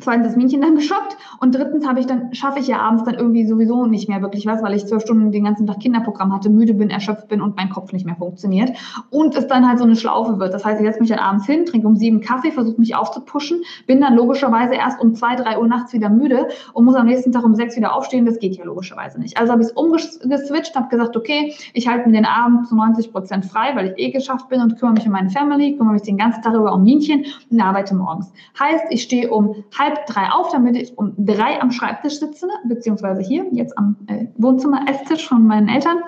zweitens 0.00 0.26
das 0.28 0.36
Mädchen 0.36 0.60
dann 0.60 0.74
geschockt 0.76 1.16
und 1.40 1.54
drittens 1.54 1.86
habe 1.86 2.00
ich 2.00 2.06
dann 2.06 2.34
schaffe 2.34 2.58
ich 2.58 2.68
ja 2.68 2.78
abends 2.78 3.04
dann 3.04 3.14
irgendwie 3.14 3.46
sowieso 3.46 3.86
nicht 3.86 4.08
mehr 4.08 4.22
wirklich 4.22 4.46
was, 4.46 4.62
weil 4.62 4.74
ich 4.74 4.86
zwölf 4.86 5.02
Stunden 5.02 5.32
den 5.32 5.44
ganzen 5.44 5.66
Tag 5.66 5.80
Kinderprogramm 5.80 6.32
hatte, 6.32 6.50
müde 6.50 6.74
bin, 6.74 6.90
erschöpft 6.90 7.28
bin 7.28 7.40
und 7.40 7.56
mein 7.56 7.70
Kopf 7.70 7.92
nicht 7.92 8.06
mehr 8.06 8.16
funktioniert 8.16 8.76
und 9.10 9.36
es 9.36 9.46
dann 9.46 9.66
halt 9.66 9.78
so 9.78 9.84
eine 9.84 9.96
Schlaufe 9.96 10.38
wird. 10.38 10.54
Das 10.54 10.64
heißt, 10.64 10.80
ich 10.80 10.86
setze 10.86 11.00
mich 11.00 11.10
dann 11.10 11.18
abends 11.18 11.46
hin, 11.46 11.66
trinke 11.66 11.86
um 11.86 11.96
sieben 11.96 12.20
Kaffee, 12.20 12.50
versuche 12.50 12.80
mich 12.80 12.94
aufzupuschen, 12.94 13.62
bin 13.86 14.00
dann 14.00 14.14
logischerweise 14.14 14.74
erst 14.74 15.00
um 15.00 15.14
zwei, 15.14 15.36
drei 15.36 15.58
Uhr 15.58 15.66
nachts 15.66 15.92
wieder 15.92 16.08
müde 16.08 16.48
und 16.72 16.84
muss 16.84 16.94
am 16.94 17.06
nächsten 17.06 17.32
Tag 17.32 17.44
um 17.44 17.54
sechs 17.54 17.76
wieder 17.76 17.94
aufstehen. 17.94 18.26
Das 18.26 18.38
geht 18.38 18.56
ja 18.56 18.64
logischerweise 18.64 19.20
nicht. 19.20 19.38
Also 19.38 19.52
habe 19.52 19.62
ich 19.62 19.68
es 19.68 19.74
umgeswitcht, 19.74 20.74
habe 20.74 20.88
gesagt, 20.88 21.16
okay, 21.16 21.54
ich 21.72 21.88
halte 21.88 22.08
mir 22.08 22.14
den 22.14 22.26
Abend 22.26 22.66
zu 22.68 22.74
90 22.74 23.12
Prozent 23.12 23.44
frei, 23.44 23.74
weil 23.74 23.88
ich 23.88 23.98
eh 23.98 24.10
geschafft 24.10 24.48
bin 24.48 24.60
und 24.60 24.78
kümmere 24.78 24.94
mich 24.94 25.06
um 25.06 25.12
meine 25.12 25.30
Family, 25.30 25.76
kümmere 25.76 25.94
mich 25.94 26.02
den 26.02 26.16
ganzen 26.16 26.42
Tag 26.42 26.54
über 26.54 26.72
um 26.72 26.82
Mädchen 26.82 27.24
und 27.50 27.60
arbeite 27.60 27.94
morgens. 27.94 28.32
Heißt, 28.58 28.86
ich 28.90 29.02
stehe 29.02 29.30
um 29.30 29.64
halb 29.78 29.83
drei 30.06 30.30
auf, 30.30 30.50
damit 30.52 30.76
ich 30.76 30.96
um 30.98 31.14
drei 31.16 31.60
am 31.60 31.70
Schreibtisch 31.70 32.18
sitze, 32.18 32.48
beziehungsweise 32.64 33.22
hier, 33.22 33.46
jetzt 33.52 33.76
am 33.78 33.96
äh, 34.06 34.26
Wohnzimmer-Esstisch 34.36 35.28
von 35.28 35.46
meinen 35.46 35.68
Eltern 35.68 35.98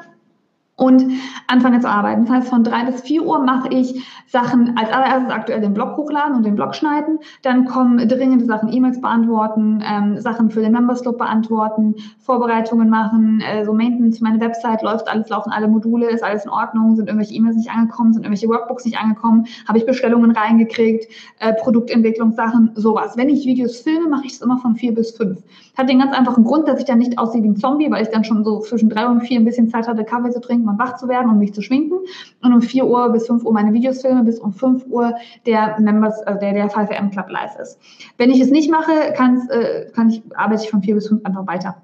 und 0.76 1.04
anfange 1.46 1.80
zu 1.80 1.88
arbeiten. 1.88 2.26
Das 2.26 2.34
heißt, 2.34 2.48
von 2.48 2.62
drei 2.62 2.84
bis 2.84 3.00
vier 3.00 3.24
Uhr 3.24 3.42
mache 3.42 3.68
ich 3.70 4.06
Sachen, 4.26 4.76
als 4.76 4.92
allererstes 4.92 5.32
aktuell 5.32 5.60
den 5.62 5.72
Blog 5.72 5.96
hochladen 5.96 6.36
und 6.36 6.44
den 6.44 6.54
Blog 6.54 6.74
schneiden. 6.74 7.18
Dann 7.42 7.64
kommen 7.64 8.06
dringende 8.06 8.44
Sachen, 8.44 8.70
E-Mails 8.70 9.00
beantworten, 9.00 9.82
ähm, 9.82 10.20
Sachen 10.20 10.50
für 10.50 10.60
den 10.60 10.72
Members 10.72 11.00
Club 11.00 11.16
beantworten, 11.16 11.94
Vorbereitungen 12.18 12.90
machen, 12.90 13.40
äh, 13.40 13.64
so 13.64 13.72
Maintenance 13.72 14.20
meine 14.20 14.38
Website, 14.40 14.82
läuft 14.82 15.08
alles, 15.08 15.30
laufen 15.30 15.50
alle 15.50 15.68
Module, 15.68 16.10
ist 16.10 16.22
alles 16.22 16.44
in 16.44 16.50
Ordnung, 16.50 16.94
sind 16.94 17.08
irgendwelche 17.08 17.34
E-Mails 17.34 17.56
nicht 17.56 17.70
angekommen, 17.70 18.12
sind 18.12 18.24
irgendwelche 18.24 18.48
Workbooks 18.48 18.84
nicht 18.84 18.98
angekommen, 18.98 19.46
habe 19.66 19.78
ich 19.78 19.86
Bestellungen 19.86 20.32
reingekriegt, 20.32 21.06
äh, 21.38 21.54
Produktentwicklungssachen, 21.54 22.72
sowas. 22.74 23.16
Wenn 23.16 23.30
ich 23.30 23.46
Videos 23.46 23.80
filme, 23.80 24.08
mache 24.08 24.26
ich 24.26 24.34
es 24.34 24.42
immer 24.42 24.58
von 24.58 24.76
vier 24.76 24.92
bis 24.92 25.12
fünf. 25.12 25.38
Hat 25.78 25.88
den 25.88 26.00
ganz 26.00 26.12
einfachen 26.14 26.44
Grund, 26.44 26.68
dass 26.68 26.80
ich 26.80 26.84
dann 26.84 26.98
nicht 26.98 27.18
aussehe 27.18 27.42
wie 27.42 27.48
ein 27.48 27.56
Zombie, 27.56 27.90
weil 27.90 28.02
ich 28.02 28.08
dann 28.08 28.24
schon 28.24 28.44
so 28.44 28.60
zwischen 28.60 28.90
drei 28.90 29.06
und 29.06 29.22
vier 29.22 29.40
ein 29.40 29.44
bisschen 29.44 29.70
Zeit 29.70 29.88
hatte, 29.88 30.04
Kaffee 30.04 30.30
zu 30.30 30.40
trinken 30.40 30.65
um 30.68 30.78
wach 30.78 30.96
zu 30.96 31.08
werden 31.08 31.30
und 31.30 31.38
mich 31.38 31.54
zu 31.54 31.62
schminken. 31.62 31.98
Und 32.42 32.52
um 32.52 32.62
4 32.62 32.86
Uhr 32.86 33.10
bis 33.10 33.26
5 33.26 33.44
Uhr 33.44 33.52
meine 33.52 33.72
Videos 33.72 34.02
filme, 34.02 34.24
bis 34.24 34.38
um 34.38 34.52
5 34.52 34.86
Uhr 34.86 35.14
der 35.46 35.78
Members, 35.80 36.20
äh, 36.22 36.38
der, 36.38 36.52
der 36.52 36.70
5M 36.70 37.10
Club 37.10 37.30
live 37.30 37.56
ist. 37.60 37.78
Wenn 38.18 38.30
ich 38.30 38.40
es 38.40 38.50
nicht 38.50 38.70
mache, 38.70 38.92
kann's, 39.16 39.48
äh, 39.50 39.90
kann 39.94 40.10
ich, 40.10 40.22
arbeite 40.34 40.64
ich 40.64 40.70
von 40.70 40.82
4 40.82 40.94
bis 40.94 41.08
5 41.08 41.24
einfach 41.24 41.46
weiter. 41.46 41.76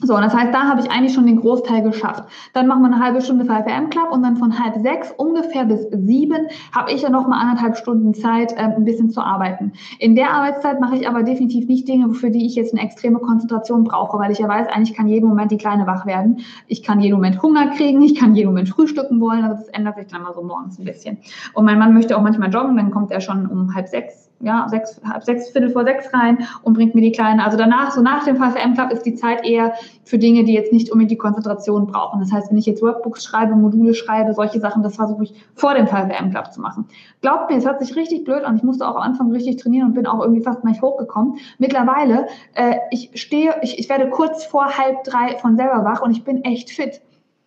So, 0.00 0.16
und 0.16 0.22
das 0.22 0.34
heißt, 0.34 0.54
da 0.54 0.68
habe 0.68 0.80
ich 0.80 0.90
eigentlich 0.90 1.12
schon 1.12 1.26
den 1.26 1.40
Großteil 1.40 1.82
geschafft. 1.82 2.24
Dann 2.54 2.66
machen 2.66 2.80
wir 2.80 2.86
eine 2.86 2.98
halbe 2.98 3.20
Stunde 3.20 3.44
5am 3.44 3.90
Club 3.90 4.10
und 4.10 4.22
dann 4.22 4.38
von 4.38 4.58
halb 4.58 4.80
sechs 4.80 5.12
ungefähr 5.18 5.66
bis 5.66 5.86
sieben 5.92 6.48
habe 6.72 6.90
ich 6.92 7.02
ja 7.02 7.10
noch 7.10 7.28
mal 7.28 7.38
anderthalb 7.38 7.76
Stunden 7.76 8.14
Zeit, 8.14 8.52
äh, 8.52 8.74
ein 8.74 8.86
bisschen 8.86 9.10
zu 9.10 9.20
arbeiten. 9.20 9.72
In 9.98 10.16
der 10.16 10.32
Arbeitszeit 10.32 10.80
mache 10.80 10.96
ich 10.96 11.06
aber 11.06 11.22
definitiv 11.22 11.68
nicht 11.68 11.86
Dinge, 11.86 12.14
für 12.14 12.30
die 12.30 12.46
ich 12.46 12.54
jetzt 12.54 12.72
eine 12.72 12.82
extreme 12.82 13.18
Konzentration 13.18 13.84
brauche, 13.84 14.18
weil 14.18 14.32
ich 14.32 14.38
ja 14.38 14.48
weiß, 14.48 14.68
eigentlich 14.68 14.96
kann 14.96 15.08
jeden 15.08 15.28
Moment 15.28 15.52
die 15.52 15.58
Kleine 15.58 15.86
wach 15.86 16.06
werden. 16.06 16.40
Ich 16.68 16.82
kann 16.82 17.00
jeden 17.00 17.14
Moment 17.14 17.42
Hunger 17.42 17.68
kriegen, 17.68 18.00
ich 18.00 18.14
kann 18.14 18.34
jeden 18.34 18.48
Moment 18.48 18.70
frühstücken 18.70 19.20
wollen, 19.20 19.44
also 19.44 19.56
das 19.56 19.68
ändert 19.68 19.96
sich 19.96 20.06
dann 20.06 20.22
mal 20.22 20.32
so 20.32 20.42
morgens 20.42 20.78
ein 20.78 20.86
bisschen. 20.86 21.18
Und 21.52 21.66
mein 21.66 21.78
Mann 21.78 21.92
möchte 21.92 22.16
auch 22.16 22.22
manchmal 22.22 22.50
joggen, 22.50 22.76
dann 22.78 22.90
kommt 22.90 23.10
er 23.10 23.20
schon 23.20 23.46
um 23.46 23.74
halb 23.74 23.88
sechs 23.88 24.31
ja, 24.42 24.66
sechs, 24.68 25.00
halb 25.08 25.22
sechs, 25.24 25.50
Viertel 25.50 25.70
vor 25.70 25.84
sechs 25.84 26.12
rein 26.12 26.46
und 26.62 26.74
bringt 26.74 26.94
mir 26.94 27.00
die 27.00 27.12
Kleine. 27.12 27.44
Also 27.44 27.56
danach, 27.56 27.92
so 27.92 28.02
nach 28.02 28.24
dem 28.24 28.36
VFM 28.36 28.74
Club 28.74 28.90
ist 28.90 29.04
die 29.04 29.14
Zeit 29.14 29.46
eher 29.46 29.74
für 30.04 30.18
Dinge, 30.18 30.44
die 30.44 30.52
jetzt 30.52 30.72
nicht 30.72 30.90
unbedingt 30.90 31.12
die 31.12 31.16
Konzentration 31.16 31.86
brauchen. 31.86 32.20
Das 32.20 32.32
heißt, 32.32 32.50
wenn 32.50 32.58
ich 32.58 32.66
jetzt 32.66 32.82
Workbooks 32.82 33.24
schreibe, 33.24 33.54
Module 33.54 33.94
schreibe, 33.94 34.34
solche 34.34 34.58
Sachen, 34.58 34.82
das 34.82 34.96
versuche 34.96 35.24
ich 35.24 35.34
vor 35.54 35.74
dem 35.74 35.86
VFM 35.86 36.30
Club 36.30 36.52
zu 36.52 36.60
machen. 36.60 36.86
Glaubt 37.20 37.50
mir, 37.50 37.56
es 37.56 37.64
hört 37.64 37.80
sich 37.80 37.94
richtig 37.94 38.24
blöd 38.24 38.44
an. 38.44 38.56
Ich 38.56 38.64
musste 38.64 38.86
auch 38.86 38.96
am 38.96 39.02
Anfang 39.02 39.30
richtig 39.30 39.58
trainieren 39.58 39.88
und 39.88 39.94
bin 39.94 40.06
auch 40.06 40.20
irgendwie 40.20 40.42
fast 40.42 40.64
nicht 40.64 40.82
hochgekommen. 40.82 41.36
Mittlerweile, 41.58 42.26
äh, 42.54 42.76
ich 42.90 43.10
stehe, 43.14 43.54
ich, 43.62 43.78
ich 43.78 43.88
werde 43.88 44.10
kurz 44.10 44.44
vor 44.44 44.76
halb 44.76 45.04
drei 45.04 45.38
von 45.38 45.56
selber 45.56 45.84
wach 45.84 46.02
und 46.02 46.10
ich 46.10 46.24
bin 46.24 46.42
echt 46.44 46.70
fit. 46.70 47.00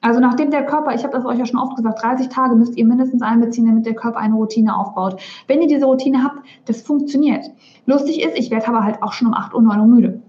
Also 0.05 0.19
nachdem 0.19 0.51
der 0.51 0.67
Körper, 0.67 0.93
ich 0.93 1.03
habe 1.03 1.13
das 1.13 1.25
euch 1.25 1.39
ja 1.39 1.47
schon 1.47 1.59
oft 1.59 1.77
gesagt, 1.77 2.03
30 2.03 2.29
Tage 2.29 2.53
müsst 2.53 2.77
ihr 2.77 2.85
mindestens 2.85 3.23
einbeziehen, 3.23 3.65
damit 3.65 3.87
der 3.87 3.95
Körper 3.95 4.19
eine 4.19 4.35
Routine 4.35 4.77
aufbaut. 4.77 5.19
Wenn 5.47 5.63
ihr 5.63 5.67
diese 5.67 5.87
Routine 5.87 6.23
habt, 6.23 6.45
das 6.65 6.83
funktioniert. 6.83 7.49
Lustig 7.87 8.21
ist, 8.21 8.37
ich 8.37 8.51
werde 8.51 8.67
aber 8.67 8.83
halt 8.83 9.01
auch 9.01 9.13
schon 9.13 9.29
um 9.29 9.33
8 9.33 9.55
Uhr, 9.55 9.63
9 9.63 9.79
Uhr 9.79 9.87
müde. 9.87 10.21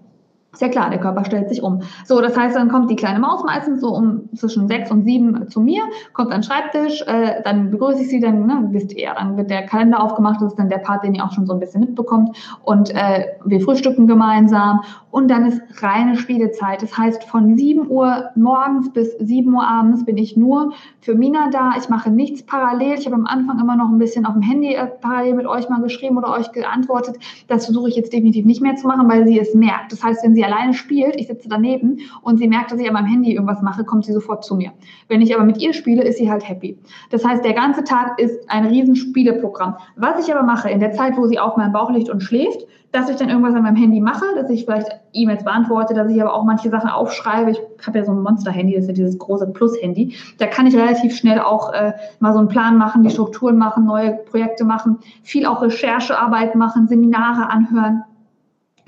Ist 0.57 0.63
ja 0.63 0.69
klar, 0.71 0.89
der 0.89 0.99
Körper 0.99 1.23
stellt 1.27 1.51
sich 1.51 1.63
um. 1.63 1.83
So, 2.07 2.19
das 2.23 2.35
heißt, 2.35 2.57
dann 2.57 2.71
kommt 2.71 2.91
die 2.91 2.97
kleine 2.97 3.19
Maus 3.19 3.45
meistens 3.45 3.83
so 3.83 3.89
um 3.89 4.31
zwischen 4.35 4.69
sechs 4.69 4.91
und 4.91 5.05
sieben 5.05 5.51
zu 5.51 5.61
mir, 5.61 5.83
kommt 6.15 6.33
an 6.33 6.41
den 6.41 6.45
Schreibtisch, 6.45 7.03
äh, 7.03 7.43
dann 7.45 7.71
begrüße 7.71 8.01
ich 8.01 8.09
sie, 8.09 8.21
dann 8.21 8.47
ne, 8.47 8.67
wisst 8.71 8.95
ihr, 8.95 9.13
dann 9.15 9.37
wird 9.37 9.51
der 9.51 9.67
Kalender 9.67 10.03
aufgemacht, 10.03 10.41
das 10.41 10.53
ist 10.53 10.59
dann 10.59 10.71
der 10.71 10.79
Part, 10.79 11.05
den 11.05 11.15
ihr 11.15 11.23
auch 11.23 11.33
schon 11.33 11.45
so 11.45 11.53
ein 11.53 11.61
bisschen 11.61 11.83
mitbekommt 11.83 12.39
und 12.65 12.89
äh, 12.95 13.27
wir 13.45 13.61
frühstücken 13.61 14.07
gemeinsam 14.07 14.81
und 15.11 15.29
dann 15.29 15.47
ist 15.47 15.61
reine 15.83 16.17
Spielezeit. 16.17 16.83
Das 16.83 16.97
heißt, 16.97 17.25
von 17.25 17.57
7 17.57 17.91
Uhr 17.91 18.31
morgens 18.35 18.93
bis 18.93 19.13
7 19.19 19.53
Uhr 19.55 19.67
abends 19.67 20.05
bin 20.05 20.17
ich 20.17 20.37
nur 20.37 20.73
für 21.01 21.15
Mina 21.15 21.49
da. 21.51 21.73
Ich 21.79 21.89
mache 21.89 22.11
nichts 22.11 22.43
parallel. 22.43 22.99
Ich 22.99 23.07
habe 23.07 23.17
am 23.17 23.27
Anfang 23.27 23.59
immer 23.59 23.77
noch 23.77 23.89
ein 23.89 23.99
bisschen 23.99 24.27
auf 24.27 24.35
dem 24.35 24.43
Handy 24.43 24.75
äh, 24.75 24.87
parallel 24.87 25.35
mit 25.35 25.47
euch 25.47 25.69
mal 25.69 25.81
geschrieben 25.81 26.19
oder 26.19 26.33
euch 26.33 26.53
geantwortet. 26.53 27.17
Das 27.49 27.65
versuche 27.67 27.89
ich 27.89 27.97
jetzt 27.97 28.13
definitiv 28.13 28.45
nicht 28.45 28.61
mehr 28.61 28.77
zu 28.77 28.87
machen, 28.87 29.09
weil 29.09 29.27
sie 29.27 29.39
es 29.39 29.55
merkt. 29.55 29.93
Das 29.93 30.03
heißt, 30.03 30.23
wenn 30.23 30.35
sie 30.35 30.46
alleine 30.47 30.75
spielt, 30.75 31.17
ich 31.17 31.27
sitze 31.27 31.49
daneben 31.49 31.99
und 32.23 32.39
sie 32.39 32.49
merkt, 32.49 32.73
dass 32.73 32.81
ich 32.81 32.87
an 32.89 32.95
meinem 32.95 33.07
Handy 33.07 33.35
irgendwas 33.35 33.63
mache, 33.63 33.85
kommt 33.85 34.05
sie 34.05 34.13
sofort 34.13 34.45
zu 34.45 34.57
mir. 34.57 34.73
Wenn 35.09 35.21
ich 35.21 35.35
aber 35.35 35.45
mit 35.45 35.61
ihr 35.61 35.73
spiele, 35.73 36.03
ist 36.03 36.19
sie 36.19 36.31
halt 36.31 36.49
happy. 36.49 36.79
Das 37.11 37.25
heißt, 37.25 37.45
der 37.45 37.53
ganze 37.53 37.85
Tag 37.85 38.19
ist 38.19 38.49
ein 38.49 38.67
riesen 38.67 38.97
Spieleprogramm. 38.97 39.77
Was 39.97 40.27
ich 40.27 40.35
aber 40.35 40.45
mache 40.45 40.71
in 40.71 40.81
der 40.81 40.93
Zeit, 40.93 41.17
wo 41.17 41.27
sie 41.27 41.39
auf 41.39 41.57
meinem 41.57 41.73
Bauch 41.73 41.91
liegt 41.91 42.09
und 42.09 42.23
schläft, 42.23 42.67
dass 42.93 43.11
ich 43.11 43.17
dann 43.17 43.29
irgendwas 43.29 43.55
an 43.55 43.63
meinem 43.63 43.77
Handy 43.77 44.01
mache, 44.01 44.25
dass 44.37 44.49
ich 44.49 44.65
vielleicht 44.65 44.89
E-Mails 45.13 45.45
beantworte, 45.45 45.93
dass 45.93 46.11
ich 46.11 46.21
aber 46.21 46.33
auch 46.33 46.45
manche 46.45 46.71
Sachen 46.71 46.89
aufschreibe. 46.89 47.51
Ich 47.51 47.61
habe 47.87 47.99
ja 47.99 48.05
so 48.05 48.13
ein 48.13 48.23
Monster-Handy, 48.23 48.75
das 48.75 48.85
ist 48.85 48.89
ja 48.89 48.95
dieses 48.95 49.19
große 49.19 49.49
Plus-Handy. 49.49 50.15
Da 50.39 50.47
kann 50.47 50.67
ich 50.67 50.75
relativ 50.75 51.15
schnell 51.15 51.41
auch 51.41 51.73
äh, 51.73 51.93
mal 52.21 52.33
so 52.33 52.39
einen 52.39 52.49
Plan 52.49 52.79
machen, 52.79 53.03
die 53.03 53.11
Strukturen 53.11 53.59
machen, 53.59 53.85
neue 53.85 54.13
Projekte 54.13 54.65
machen, 54.65 54.99
viel 55.23 55.47
auch 55.47 55.63
Recherchearbeit 55.63 56.55
machen, 56.55 56.89
Seminare 56.89 57.51
anhören. 57.51 58.05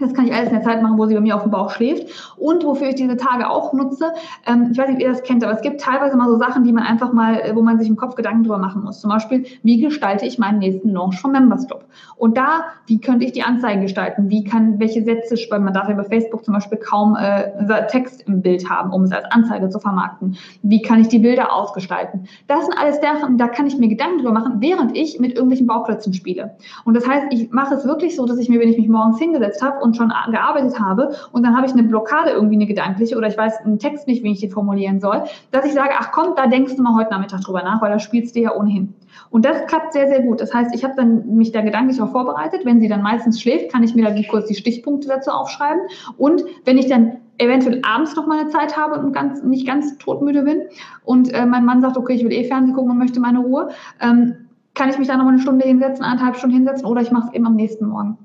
Das 0.01 0.15
kann 0.15 0.27
ich 0.27 0.33
alles 0.33 0.49
in 0.49 0.55
der 0.55 0.63
Zeit 0.63 0.81
machen, 0.81 0.97
wo 0.97 1.07
sie 1.07 1.15
bei 1.15 1.21
mir 1.21 1.35
auf 1.35 1.43
dem 1.43 1.51
Bauch 1.51 1.71
schläft. 1.71 2.07
Und 2.37 2.65
wofür 2.65 2.89
ich 2.89 2.95
diese 2.95 3.17
Tage 3.17 3.51
auch 3.51 3.73
nutze, 3.73 4.13
ähm, 4.47 4.69
ich 4.71 4.79
weiß 4.79 4.89
nicht, 4.89 4.97
ob 4.97 5.03
ihr 5.03 5.09
das 5.09 5.23
kennt, 5.25 5.43
aber 5.43 5.53
es 5.53 5.61
gibt 5.61 5.81
teilweise 5.81 6.17
mal 6.17 6.29
so 6.29 6.39
Sachen, 6.39 6.63
die 6.63 6.73
man 6.73 6.85
einfach 6.85 7.13
mal, 7.13 7.41
äh, 7.41 7.55
wo 7.57 7.63
man 7.63 7.79
sich 7.81 7.89
im 7.89 7.97
Kopf 7.97 8.15
Gedanken 8.15 8.45
drüber 8.45 8.59
machen 8.59 8.85
muss. 8.85 9.01
Zum 9.01 9.11
Beispiel, 9.11 9.45
wie 9.63 9.81
gestalte 9.81 10.25
ich 10.25 10.39
meinen 10.39 10.61
nächsten 10.61 10.91
Launch 10.91 11.21
vom 11.21 11.33
Members 11.33 11.67
Club? 11.67 11.85
Und 12.17 12.37
da, 12.37 12.65
wie 12.87 13.01
könnte 13.01 13.25
ich 13.25 13.33
die 13.33 13.43
Anzeigen 13.43 13.83
gestalten? 13.83 14.31
Wie 14.31 14.45
kann, 14.45 14.79
welche 14.79 15.03
Sätze, 15.03 15.35
weil 15.51 15.61
man 15.61 15.75
darf 15.75 15.89
ja 15.89 15.95
bei 15.95 16.05
Facebook 16.05 16.45
zum 16.45 16.55
Beispiel 16.55 16.79
kaum 16.79 17.17
äh, 17.17 17.87
Text 17.89 18.23
im 18.29 18.41
Bild 18.43 18.69
haben, 18.71 18.93
um 18.93 19.03
es 19.03 19.13
als 19.13 19.25
Anzeige 19.31 19.69
zu 19.69 19.81
vermarkten. 19.81 20.37
Wie 20.63 20.83
kann 20.83 21.01
ich 21.01 21.09
die 21.09 21.19
Bilder 21.19 21.53
ausgestalten? 21.53 22.29
Das 22.47 22.65
sind 22.67 22.79
alles 22.79 23.01
Sachen, 23.01 23.37
da 23.39 23.49
kann 23.49 23.67
ich 23.67 23.79
mir 23.79 23.89
Gedanken 23.89 24.19
drüber 24.19 24.33
machen, 24.33 24.57
während 24.61 24.97
ich 24.97 25.19
mit 25.19 25.33
irgendwelchen 25.33 25.67
Bauklötzen 25.67 26.13
spiele. 26.13 26.57
Und 26.85 26.95
das 26.95 27.07
heißt, 27.07 27.27
ich 27.31 27.51
mache 27.51 27.75
es 27.75 27.85
wirklich 27.85 28.15
so, 28.17 28.27
dass 28.27 28.39
ich 28.39 28.49
mir, 28.49 28.61
wenn 28.61 28.69
ich 28.69 28.79
mich 28.79 28.89
morgens 28.89 29.19
hingesetzt 29.19 29.63
habe 29.63 29.81
und 29.89 29.97
schon 29.97 30.13
gearbeitet 30.31 30.79
habe 30.79 31.15
und 31.33 31.43
dann 31.45 31.57
habe 31.57 31.67
ich 31.67 31.73
eine 31.73 31.83
Blockade 31.83 32.31
irgendwie 32.31 32.57
eine 32.57 32.67
gedankliche 32.67 33.17
oder 33.17 33.29
ich 33.29 33.37
weiß 33.37 33.65
einen 33.65 33.79
Text 33.79 34.07
nicht, 34.07 34.23
wie 34.23 34.33
ich 34.33 34.41
den 34.41 34.51
formulieren 34.51 35.01
soll, 35.01 35.25
dass 35.51 35.65
ich 35.65 35.73
sage, 35.73 35.91
ach 35.99 36.13
komm, 36.13 36.35
da 36.37 36.47
denkst 36.47 36.77
du 36.77 36.83
mal 36.83 36.95
heute 36.95 37.11
Nachmittag 37.11 37.41
drüber 37.41 37.63
nach, 37.63 37.83
weil 37.83 37.91
da 37.91 37.99
spielst 37.99 38.37
du 38.37 38.41
ja 38.41 38.55
ohnehin. 38.55 38.95
Und 39.31 39.45
das 39.45 39.67
klappt 39.67 39.93
sehr, 39.93 40.09
sehr 40.09 40.23
gut. 40.23 40.41
Das 40.41 40.55
heißt, 40.55 40.75
ich 40.75 40.85
habe 40.85 40.95
dann 40.97 41.37
mich 41.37 41.53
da 41.53 41.61
gedanklich 41.61 42.01
auch 42.01 42.13
vorbereitet. 42.13 42.65
Wenn 42.65 42.81
sie 42.81 42.89
dann 42.89 43.03
meistens 43.03 43.41
schläft, 43.41 43.73
kann 43.73 43.83
ich 43.83 43.95
mir 43.95 44.05
da 44.05 44.15
kurz 44.29 44.47
die 44.47 44.55
Stichpunkte 44.55 45.09
dazu 45.09 45.31
aufschreiben. 45.31 45.81
Und 46.17 46.45
wenn 46.65 46.79
ich 46.79 46.87
dann 46.87 47.19
eventuell 47.39 47.81
abends 47.85 48.17
noch 48.17 48.27
mal 48.27 48.41
eine 48.41 48.49
Zeit 48.51 48.77
habe 48.77 49.01
und 49.01 49.13
ganz, 49.13 49.43
nicht 49.43 49.67
ganz 49.67 49.97
todmüde 49.99 50.43
bin 50.43 50.63
und 51.05 51.33
äh, 51.33 51.47
mein 51.47 51.65
Mann 51.65 51.81
sagt, 51.81 51.97
okay, 51.97 52.15
ich 52.15 52.25
will 52.25 52.33
eh 52.33 52.45
Fernsehen 52.45 52.75
gucken 52.75 52.91
und 52.91 52.99
möchte 52.99 53.21
meine 53.21 53.39
Ruhe, 53.39 53.69
ähm, 54.01 54.49
kann 54.75 54.91
ich 54.91 54.99
mich 54.99 55.09
da 55.09 55.17
noch 55.17 55.25
mal 55.25 55.31
eine 55.31 55.41
Stunde 55.41 55.67
hinsetzen, 55.67 56.05
eineinhalb 56.05 56.37
Stunden 56.37 56.57
hinsetzen 56.57 56.87
oder 56.87 57.01
ich 57.01 57.11
mache 57.11 57.29
es 57.29 57.35
eben 57.35 57.47
am 57.47 57.55
nächsten 57.55 57.87
Morgen. 57.87 58.19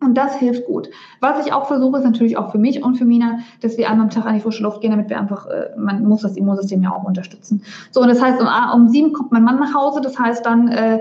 Und 0.00 0.14
das 0.14 0.36
hilft 0.36 0.64
gut. 0.66 0.88
Was 1.20 1.44
ich 1.44 1.52
auch 1.52 1.66
versuche, 1.66 1.98
ist 1.98 2.04
natürlich 2.04 2.36
auch 2.36 2.52
für 2.52 2.58
mich 2.58 2.84
und 2.84 2.96
für 2.96 3.04
Mina, 3.04 3.40
dass 3.60 3.76
wir 3.76 3.90
einmal 3.90 4.04
am 4.06 4.10
Tag 4.10 4.26
an 4.26 4.34
die 4.34 4.40
frische 4.40 4.62
Luft 4.62 4.80
gehen, 4.80 4.92
damit 4.92 5.10
wir 5.10 5.18
einfach, 5.18 5.46
äh, 5.46 5.70
man 5.76 6.04
muss 6.04 6.22
das 6.22 6.36
Immunsystem 6.36 6.82
ja 6.82 6.92
auch 6.92 7.02
unterstützen. 7.02 7.62
So, 7.90 8.00
und 8.00 8.08
das 8.08 8.22
heißt, 8.22 8.40
um, 8.40 8.46
um 8.74 8.88
sieben 8.88 9.12
kommt 9.12 9.32
mein 9.32 9.42
Mann 9.42 9.58
nach 9.58 9.74
Hause, 9.74 10.00
das 10.00 10.16
heißt 10.16 10.46
dann, 10.46 10.68
äh, 10.68 11.00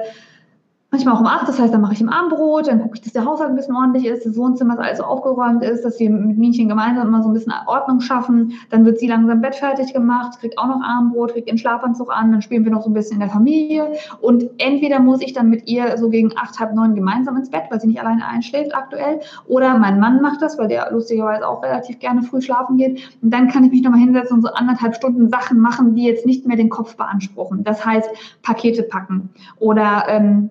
manchmal 0.90 1.16
auch 1.16 1.20
um 1.20 1.26
acht, 1.26 1.48
das 1.48 1.60
heißt, 1.60 1.74
dann 1.74 1.82
mache 1.82 1.94
ich 1.94 2.02
ihm 2.02 2.08
Abendbrot, 2.08 2.68
dann 2.68 2.82
gucke 2.82 2.96
ich, 2.96 3.02
dass 3.02 3.12
der 3.12 3.26
Haushalt 3.26 3.50
ein 3.50 3.58
bisschen 3.58 3.76
ordentlich 3.76 4.06
ist, 4.06 4.26
das 4.26 4.38
Wohnzimmer 4.38 4.80
alles 4.80 5.00
so 5.00 5.04
aufgeräumt 5.04 5.62
ist, 5.62 5.84
dass 5.84 6.00
wir 6.00 6.10
mit 6.10 6.38
Minchen 6.38 6.70
gemeinsam 6.70 7.10
immer 7.10 7.22
so 7.22 7.30
ein 7.30 7.34
bisschen 7.34 7.54
Ordnung 7.66 8.00
schaffen. 8.00 8.54
Dann 8.70 8.86
wird 8.86 9.00
sie 9.00 9.08
langsam 9.08 9.42
Bett 9.42 9.56
fertig 9.56 9.94
gemacht, 9.94 10.40
kriegt 10.40 10.58
auch 10.58 10.68
noch 10.68 10.82
Abendbrot, 10.82 11.34
kriegt 11.34 11.48
ihren 11.48 11.58
Schlafanzug 11.58 12.16
an, 12.16 12.32
dann 12.32 12.42
spielen 12.42 12.64
wir 12.64 12.72
noch 12.72 12.84
so 12.84 12.90
ein 12.90 12.94
bisschen 12.94 13.16
in 13.16 13.20
der 13.20 13.30
Familie. 13.30 13.92
Und 14.22 14.50
entweder 14.60 15.00
muss 15.00 15.22
ich 15.22 15.34
dann 15.34 15.50
mit 15.50 15.68
ihr 15.68 15.98
so 15.98 16.10
gegen 16.10 16.32
acht, 16.38 16.58
halb 16.58 16.74
neun 16.74 16.96
gemeinsam 16.96 17.36
ins 17.36 17.50
Bett, 17.50 17.64
weil 17.70 17.82
sie 17.82 17.88
nicht 17.88 18.00
alleine 18.00 18.26
einschläft 18.26 18.74
aktuell. 18.74 19.20
Oder 19.48 19.78
mein 19.78 20.00
Mann 20.00 20.22
macht 20.22 20.42
das, 20.42 20.58
weil 20.58 20.70
der 20.70 20.90
lustigerweise 20.92 21.46
auch 21.46 21.64
relativ 21.64 22.00
gerne 22.00 22.22
früh 22.22 22.42
schlafen 22.42 22.78
geht. 22.78 23.18
Und 23.22 23.34
dann 23.34 23.50
kann 23.50 23.66
ich 23.66 23.72
mich 23.72 23.82
nochmal 23.82 24.00
hinsetzen 24.00 24.38
und 24.38 24.42
so 24.44 24.54
anderthalb 24.54 24.96
Stunden 24.96 25.30
Sachen 25.30 25.60
machen, 25.60 25.96
die 25.96 26.06
jetzt 26.06 26.26
nicht 26.26 26.48
mehr 26.48 26.56
den 26.56 26.70
Kopf 26.70 26.96
beanspruchen. 26.96 27.66
Das 27.66 27.86
heißt, 27.86 28.10
Pakete 28.42 28.84
packen 28.84 29.30
oder 29.60 30.06
ähm, 30.08 30.50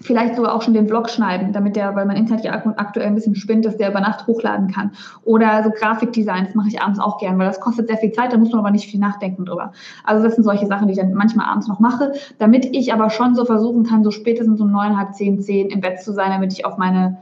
vielleicht 0.00 0.36
sogar 0.36 0.54
auch 0.54 0.62
schon 0.62 0.74
den 0.74 0.86
Vlog 0.86 1.10
schneiden, 1.10 1.52
damit 1.52 1.76
der, 1.76 1.94
weil 1.96 2.06
mein 2.06 2.16
Internet 2.16 2.44
ja 2.44 2.52
aktuell 2.52 3.06
ein 3.06 3.14
bisschen 3.14 3.34
spinnt, 3.34 3.64
dass 3.64 3.76
der 3.76 3.90
über 3.90 4.00
Nacht 4.00 4.26
hochladen 4.26 4.68
kann. 4.68 4.92
Oder 5.24 5.64
so 5.64 5.70
Grafikdesign, 5.70 6.46
das 6.46 6.54
mache 6.54 6.68
ich 6.68 6.80
abends 6.80 7.00
auch 7.00 7.18
gern, 7.18 7.38
weil 7.38 7.46
das 7.46 7.60
kostet 7.60 7.88
sehr 7.88 7.96
viel 7.96 8.12
Zeit, 8.12 8.32
da 8.32 8.36
muss 8.36 8.50
man 8.50 8.60
aber 8.60 8.70
nicht 8.70 8.90
viel 8.90 9.00
nachdenken 9.00 9.44
drüber. 9.44 9.72
Also 10.04 10.22
das 10.24 10.34
sind 10.34 10.44
solche 10.44 10.66
Sachen, 10.66 10.86
die 10.86 10.92
ich 10.92 10.98
dann 10.98 11.12
manchmal 11.14 11.46
abends 11.46 11.68
noch 11.68 11.80
mache, 11.80 12.12
damit 12.38 12.64
ich 12.66 12.92
aber 12.92 13.10
schon 13.10 13.34
so 13.34 13.44
versuchen 13.44 13.84
kann, 13.84 14.04
so 14.04 14.10
spätestens 14.10 14.60
um 14.60 14.70
neun, 14.70 14.96
halb 14.96 15.14
zehn, 15.14 15.40
zehn 15.40 15.68
im 15.68 15.80
Bett 15.80 16.00
zu 16.00 16.12
sein, 16.12 16.30
damit 16.30 16.52
ich 16.52 16.64
auf 16.64 16.78
meine 16.78 17.18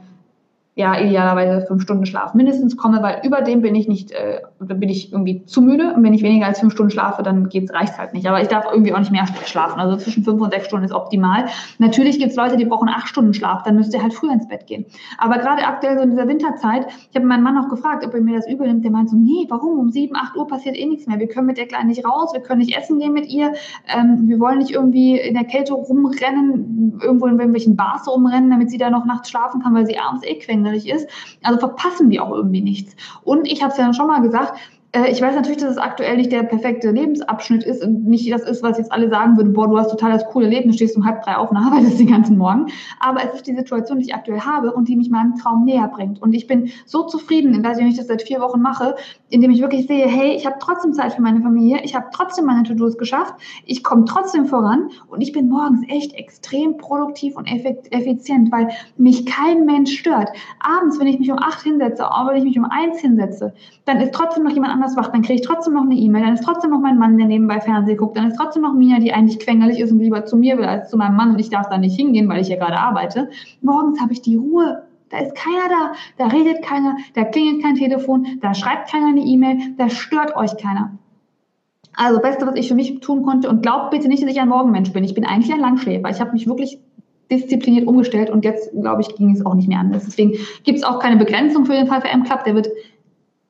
ja, 0.77 0.99
idealerweise 0.99 1.65
fünf 1.65 1.81
Stunden 1.81 2.05
Schlaf 2.05 2.35
mindestens 2.35 2.77
komme, 2.77 3.01
weil 3.01 3.21
über 3.23 3.41
dem 3.41 3.61
bin 3.61 3.73
ich 3.73 3.87
nicht, 3.87 4.11
äh, 4.11 4.41
bin 4.59 4.89
ich 4.89 5.11
irgendwie 5.11 5.43
zu 5.45 5.63
müde. 5.63 5.91
Und 5.95 6.03
wenn 6.03 6.13
ich 6.13 6.21
weniger 6.21 6.45
als 6.45 6.59
fünf 6.59 6.73
Stunden 6.73 6.91
schlafe, 6.91 7.23
dann 7.23 7.49
geht's, 7.49 7.73
reicht 7.73 7.97
halt 7.97 8.13
nicht. 8.13 8.27
Aber 8.27 8.43
ich 8.43 8.47
darf 8.47 8.65
irgendwie 8.71 8.93
auch 8.93 8.99
nicht 8.99 9.11
mehr 9.11 9.25
schlafen. 9.45 9.79
Also 9.79 9.97
zwischen 9.97 10.23
fünf 10.23 10.39
und 10.39 10.53
sechs 10.53 10.67
Stunden 10.67 10.85
ist 10.85 10.91
optimal. 10.91 11.45
Natürlich 11.79 12.19
gibt's 12.19 12.35
Leute, 12.35 12.57
die 12.57 12.65
brauchen 12.65 12.89
acht 12.89 13.07
Stunden 13.07 13.33
Schlaf, 13.33 13.63
dann 13.63 13.75
müsst 13.75 13.91
ihr 13.95 14.03
halt 14.03 14.13
früher 14.13 14.31
ins 14.31 14.47
Bett 14.47 14.67
gehen. 14.67 14.85
Aber 15.17 15.39
gerade 15.39 15.65
aktuell 15.65 15.97
so 15.97 16.03
in 16.03 16.11
dieser 16.11 16.27
Winterzeit, 16.27 16.85
ich 17.09 17.15
habe 17.15 17.25
meinen 17.25 17.41
Mann 17.41 17.57
auch 17.57 17.69
gefragt, 17.69 18.05
ob 18.05 18.13
er 18.13 18.21
mir 18.21 18.35
das 18.35 18.47
übel 18.47 18.67
nimmt. 18.67 18.83
Der 18.83 18.91
meint 18.91 19.09
so, 19.09 19.17
nee, 19.17 19.47
warum? 19.49 19.79
Um 19.79 19.89
sieben, 19.89 20.15
acht 20.15 20.37
Uhr 20.37 20.47
passiert 20.47 20.77
eh 20.77 20.85
nichts 20.85 21.07
mehr. 21.07 21.17
Wir 21.17 21.27
können 21.27 21.47
mit 21.47 21.57
der 21.57 21.65
Kleinen 21.65 21.87
nicht 21.87 22.05
raus, 22.05 22.33
wir 22.33 22.41
können 22.41 22.59
nicht 22.59 22.77
essen 22.77 22.99
gehen 22.99 23.13
mit 23.13 23.27
ihr. 23.27 23.53
Ähm, 23.87 24.27
wir 24.27 24.39
wollen 24.39 24.59
nicht 24.59 24.75
irgendwie 24.75 25.19
in 25.19 25.33
der 25.33 25.45
Kälte 25.45 25.73
rumrennen, 25.73 26.99
irgendwo 27.01 27.25
in 27.25 27.39
irgendwelchen 27.39 27.75
Bars 27.75 28.07
rumrennen, 28.07 28.51
damit 28.51 28.69
sie 28.69 28.77
da 28.77 28.91
noch 28.91 29.05
nachts 29.05 29.31
schlafen 29.31 29.63
kann, 29.63 29.73
weil 29.73 29.87
sie 29.87 29.97
abends 29.97 30.23
eh 30.23 30.35
quengelig 30.67 30.89
ist. 30.89 31.07
Also 31.43 31.59
verpassen 31.59 32.09
wir 32.09 32.23
auch 32.23 32.31
irgendwie 32.31 32.61
nichts. 32.61 32.95
Und 33.23 33.47
ich 33.47 33.61
habe 33.61 33.71
es 33.71 33.77
ja 33.77 33.93
schon 33.93 34.07
mal 34.07 34.21
gesagt, 34.21 34.59
ich 34.93 35.21
weiß 35.21 35.35
natürlich, 35.35 35.59
dass 35.59 35.71
es 35.71 35.77
aktuell 35.77 36.15
nicht 36.15 36.31
der 36.31 36.43
perfekte 36.43 36.91
Lebensabschnitt 36.91 37.63
ist 37.63 37.83
und 37.83 38.05
nicht 38.05 38.31
das 38.31 38.43
ist, 38.43 38.63
was 38.63 38.77
jetzt 38.77 38.91
alle 38.91 39.09
sagen 39.09 39.35
würden, 39.35 39.51
boah, 39.51 39.67
du 39.67 39.77
hast 39.77 39.91
total 39.91 40.13
das 40.13 40.25
coole 40.27 40.47
Leben, 40.47 40.69
du 40.69 40.73
stehst 40.75 40.95
um 40.95 41.05
halb 41.05 41.21
drei 41.23 41.35
auf 41.35 41.51
und 41.51 41.57
arbeitest 41.67 41.99
den 41.99 42.07
ganzen 42.07 42.37
Morgen. 42.37 42.67
Aber 43.01 43.21
es 43.23 43.33
ist 43.33 43.47
die 43.47 43.55
Situation, 43.55 43.99
die 43.99 44.05
ich 44.05 44.15
aktuell 44.15 44.39
habe 44.39 44.73
und 44.73 44.87
die 44.87 44.95
mich 44.95 45.09
meinem 45.09 45.35
Traum 45.35 45.65
näher 45.65 45.89
bringt. 45.89 46.21
Und 46.21 46.33
ich 46.33 46.47
bin 46.47 46.71
so 46.85 47.03
zufrieden, 47.03 47.61
dass 47.63 47.79
ich 47.79 47.97
das 47.97 48.07
seit 48.07 48.21
vier 48.21 48.39
Wochen 48.39 48.61
mache, 48.61 48.95
indem 49.29 49.51
ich 49.51 49.61
wirklich 49.61 49.87
sehe, 49.87 50.07
hey, 50.07 50.35
ich 50.35 50.45
habe 50.45 50.55
trotzdem 50.59 50.93
Zeit 50.93 51.13
für 51.13 51.21
meine 51.21 51.41
Familie, 51.41 51.81
ich 51.83 51.93
habe 51.93 52.07
trotzdem 52.13 52.45
meine 52.45 52.63
To-Dos 52.63 52.97
geschafft, 52.97 53.33
ich 53.65 53.83
komme 53.83 54.05
trotzdem 54.05 54.45
voran 54.45 54.89
und 55.07 55.19
ich 55.19 55.33
bin 55.33 55.49
morgens 55.49 55.81
echt 55.89 56.13
extrem 56.13 56.77
produktiv 56.77 57.35
und 57.35 57.45
effizient, 57.45 58.51
weil 58.53 58.69
mich 58.95 59.25
kein 59.25 59.65
Mensch 59.65 59.99
stört. 59.99 60.29
Abends, 60.61 60.97
wenn 60.97 61.07
ich 61.07 61.19
mich 61.19 61.29
um 61.29 61.39
acht 61.39 61.61
hinsetze, 61.61 62.09
aber 62.09 62.31
wenn 62.31 62.37
ich 62.37 62.45
mich 62.45 62.57
um 62.57 62.65
eins 62.65 62.99
hinsetze, 62.99 63.53
dann 63.83 63.99
ist 63.99 64.13
trotzdem 64.13 64.43
noch 64.43 64.51
jemand 64.51 64.73
anders 64.77 64.86
wach, 64.95 65.09
dann 65.09 65.21
kriege 65.21 65.41
ich 65.41 65.45
trotzdem 65.45 65.73
noch 65.73 65.83
eine 65.83 65.95
E-Mail, 65.95 66.23
dann 66.23 66.33
ist 66.33 66.43
trotzdem 66.43 66.71
noch 66.71 66.79
mein 66.79 66.97
Mann, 66.97 67.17
der 67.17 67.27
nebenbei 67.27 67.59
Fernsehen 67.59 67.97
guckt, 67.97 68.17
dann 68.17 68.27
ist 68.27 68.37
trotzdem 68.37 68.61
noch 68.61 68.73
Mia, 68.73 68.99
die 68.99 69.11
eigentlich 69.11 69.39
quengelig 69.39 69.79
ist 69.79 69.91
und 69.91 69.99
lieber 69.99 70.25
zu 70.25 70.37
mir 70.37 70.57
will 70.57 70.65
als 70.65 70.89
zu 70.89 70.97
meinem 70.97 71.15
Mann 71.15 71.31
und 71.31 71.39
ich 71.39 71.49
darf 71.49 71.69
da 71.69 71.77
nicht 71.77 71.95
hingehen, 71.95 72.29
weil 72.29 72.41
ich 72.41 72.47
hier 72.47 72.57
gerade 72.57 72.77
arbeite. 72.77 73.29
Morgens 73.61 73.99
habe 73.99 74.13
ich 74.13 74.21
die 74.21 74.35
Ruhe. 74.35 74.83
Da 75.09 75.19
ist 75.19 75.35
keiner 75.35 75.69
da, 75.69 75.91
da 76.17 76.27
redet 76.27 76.61
keiner, 76.61 76.97
da 77.13 77.23
klingelt 77.23 77.63
kein 77.63 77.75
Telefon, 77.75 78.27
da 78.41 78.53
schreibt 78.53 78.91
keiner 78.91 79.07
eine 79.07 79.21
E-Mail, 79.21 79.57
da 79.77 79.89
stört 79.89 80.35
euch 80.35 80.57
keiner. 80.57 80.97
Also, 81.93 82.19
Beste, 82.19 82.45
was 82.45 82.55
ich 82.55 82.67
für 82.67 82.75
mich 82.75 82.99
tun 82.99 83.23
konnte, 83.23 83.49
und 83.49 83.63
glaubt 83.63 83.89
bitte 83.89 84.07
nicht, 84.07 84.21
dass 84.21 84.29
ich 84.29 84.39
ein 84.39 84.49
Morgenmensch 84.49 84.93
bin. 84.93 85.03
Ich 85.03 85.15
bin 85.15 85.25
eigentlich 85.25 85.51
ein 85.51 85.59
Langschläfer. 85.59 86.09
Ich 86.09 86.21
habe 86.21 86.33
mich 86.33 86.45
wirklich 86.45 86.79
diszipliniert 87.31 87.87
umgestellt 87.87 88.29
und 88.29 88.45
jetzt, 88.45 88.71
glaube 88.71 89.01
ich, 89.01 89.15
ging 89.15 89.31
es 89.31 89.45
auch 89.45 89.53
nicht 89.53 89.67
mehr 89.67 89.79
anders. 89.79 90.05
Deswegen 90.05 90.33
gibt 90.63 90.77
es 90.77 90.83
auch 90.83 90.99
keine 90.99 91.17
Begrenzung 91.17 91.65
für 91.65 91.73
den 91.73 91.87
VFM 91.87 92.23
Club, 92.23 92.43
der 92.45 92.55
wird 92.55 92.69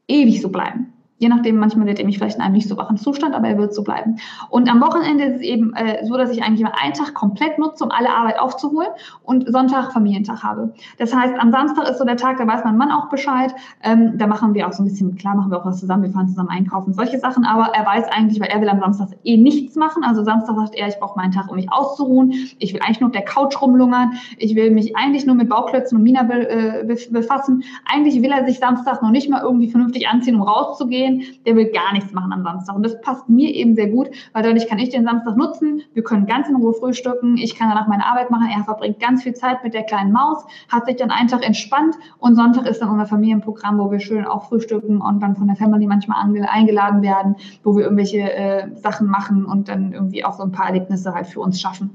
ewig 0.07 0.41
so 0.41 0.49
bleiben. 0.49 0.93
Je 1.19 1.29
nachdem, 1.29 1.57
manchmal 1.57 1.87
wird 1.87 1.99
er 1.99 2.05
mich 2.05 2.19
vielleicht 2.19 2.37
in 2.37 2.43
einem 2.43 2.53
nicht 2.53 2.69
so 2.69 2.77
wachen 2.77 2.97
Zustand, 2.97 3.33
aber 3.33 3.47
er 3.47 3.57
wird 3.57 3.73
so 3.73 3.83
bleiben. 3.83 4.17
Und 4.49 4.69
am 4.69 4.81
Wochenende 4.81 5.23
ist 5.23 5.35
es 5.37 5.41
eben 5.41 5.73
äh, 5.73 6.05
so, 6.05 6.15
dass 6.15 6.29
ich 6.31 6.43
eigentlich 6.43 6.61
immer 6.61 6.79
einen 6.79 6.93
Tag 6.93 7.15
komplett 7.15 7.57
nutze, 7.57 7.83
um 7.83 7.91
alle 7.91 8.09
Arbeit 8.13 8.39
aufzuholen 8.39 8.89
und 9.23 9.51
Sonntag 9.51 9.93
Familientag 9.93 10.43
habe. 10.43 10.73
Das 10.99 11.15
heißt, 11.15 11.33
am 11.39 11.51
Samstag 11.51 11.89
ist 11.89 11.97
so 11.97 12.05
der 12.05 12.17
Tag, 12.17 12.37
da 12.37 12.45
weiß 12.45 12.63
mein 12.63 12.77
Mann 12.77 12.91
auch 12.91 13.09
Bescheid. 13.09 13.53
Ähm, 13.81 14.17
da 14.17 14.27
machen 14.27 14.53
wir 14.53 14.67
auch 14.67 14.73
so 14.73 14.83
ein 14.83 14.85
bisschen, 14.85 15.15
klar 15.15 15.35
machen 15.35 15.49
wir 15.49 15.59
auch 15.59 15.65
was 15.65 15.79
zusammen, 15.79 16.03
wir 16.03 16.11
fahren 16.11 16.27
zusammen 16.27 16.49
einkaufen, 16.49 16.93
solche 16.93 17.17
Sachen, 17.17 17.45
aber 17.45 17.73
er 17.73 17.85
weiß 17.85 18.05
eigentlich, 18.09 18.39
weil 18.39 18.49
er 18.49 18.61
will 18.61 18.69
am 18.69 18.79
Samstag 18.79 19.17
eh 19.23 19.37
nichts 19.37 19.75
machen. 19.75 20.03
Also 20.03 20.23
Samstag 20.23 20.55
sagt 20.55 20.75
er, 20.75 20.87
ich 20.87 20.99
brauche 20.99 21.17
meinen 21.17 21.31
Tag, 21.31 21.49
um 21.49 21.55
mich 21.55 21.71
auszuruhen. 21.71 22.33
Ich 22.59 22.73
will 22.73 22.81
eigentlich 22.81 22.99
nur 22.99 23.07
auf 23.07 23.13
der 23.13 23.25
Couch 23.25 23.59
rumlungern. 23.59 24.11
Ich 24.37 24.55
will 24.55 24.69
mich 24.69 24.95
eigentlich 24.95 25.25
nur 25.25 25.35
mit 25.35 25.49
Bauklötzen 25.49 25.97
und 25.97 26.03
Mina 26.03 26.23
be 26.23 26.47
äh, 26.47 26.97
befassen. 27.09 27.63
Eigentlich 27.91 28.21
will 28.21 28.31
er 28.31 28.45
sich 28.45 28.59
Samstag 28.59 29.01
noch 29.01 29.11
nicht 29.11 29.29
mal 29.29 29.41
irgendwie 29.41 29.69
vernünftig 29.69 30.07
anziehen, 30.07 30.35
um 30.35 30.43
rauszugehen 30.43 31.06
gehen, 31.07 31.23
der 31.45 31.55
will 31.55 31.71
gar 31.71 31.93
nichts 31.93 32.13
machen 32.13 32.31
am 32.33 32.43
Samstag. 32.43 32.75
Und 32.75 32.83
das 32.83 32.99
passt 33.01 33.27
mir 33.29 33.53
eben 33.53 33.75
sehr 33.75 33.87
gut, 33.87 34.09
weil 34.33 34.43
dadurch 34.43 34.67
kann 34.67 34.79
ich 34.79 34.89
den 34.89 35.05
Samstag 35.05 35.37
nutzen. 35.37 35.81
Wir 35.93 36.03
können 36.03 36.25
ganz 36.25 36.49
in 36.49 36.55
Ruhe 36.55 36.73
frühstücken. 36.73 37.37
Ich 37.37 37.55
kann 37.55 37.69
danach 37.69 37.87
meine 37.87 38.05
Arbeit 38.05 38.29
machen. 38.29 38.47
Er 38.55 38.63
verbringt 38.63 38.99
ganz 38.99 39.23
viel 39.23 39.33
Zeit 39.33 39.63
mit 39.63 39.73
der 39.73 39.83
kleinen 39.83 40.11
Maus, 40.11 40.45
hat 40.69 40.85
sich 40.85 40.95
dann 40.97 41.11
einen 41.11 41.27
Tag 41.27 41.45
entspannt 41.45 41.95
und 42.19 42.35
Sonntag 42.35 42.65
ist 42.67 42.81
dann 42.81 42.89
unser 42.89 43.05
Familienprogramm, 43.05 43.79
wo 43.79 43.91
wir 43.91 43.99
schön 43.99 44.25
auch 44.25 44.49
frühstücken 44.49 45.01
und 45.01 45.19
dann 45.21 45.35
von 45.35 45.47
der 45.47 45.55
Family 45.55 45.87
manchmal 45.87 46.17
eingeladen 46.47 47.01
werden, 47.01 47.35
wo 47.63 47.75
wir 47.75 47.83
irgendwelche 47.83 48.31
äh, 48.33 48.75
Sachen 48.75 49.07
machen 49.07 49.45
und 49.45 49.69
dann 49.69 49.93
irgendwie 49.93 50.23
auch 50.25 50.33
so 50.33 50.43
ein 50.43 50.51
paar 50.51 50.67
Erlebnisse 50.67 51.13
halt 51.13 51.27
für 51.27 51.39
uns 51.39 51.59
schaffen. 51.61 51.89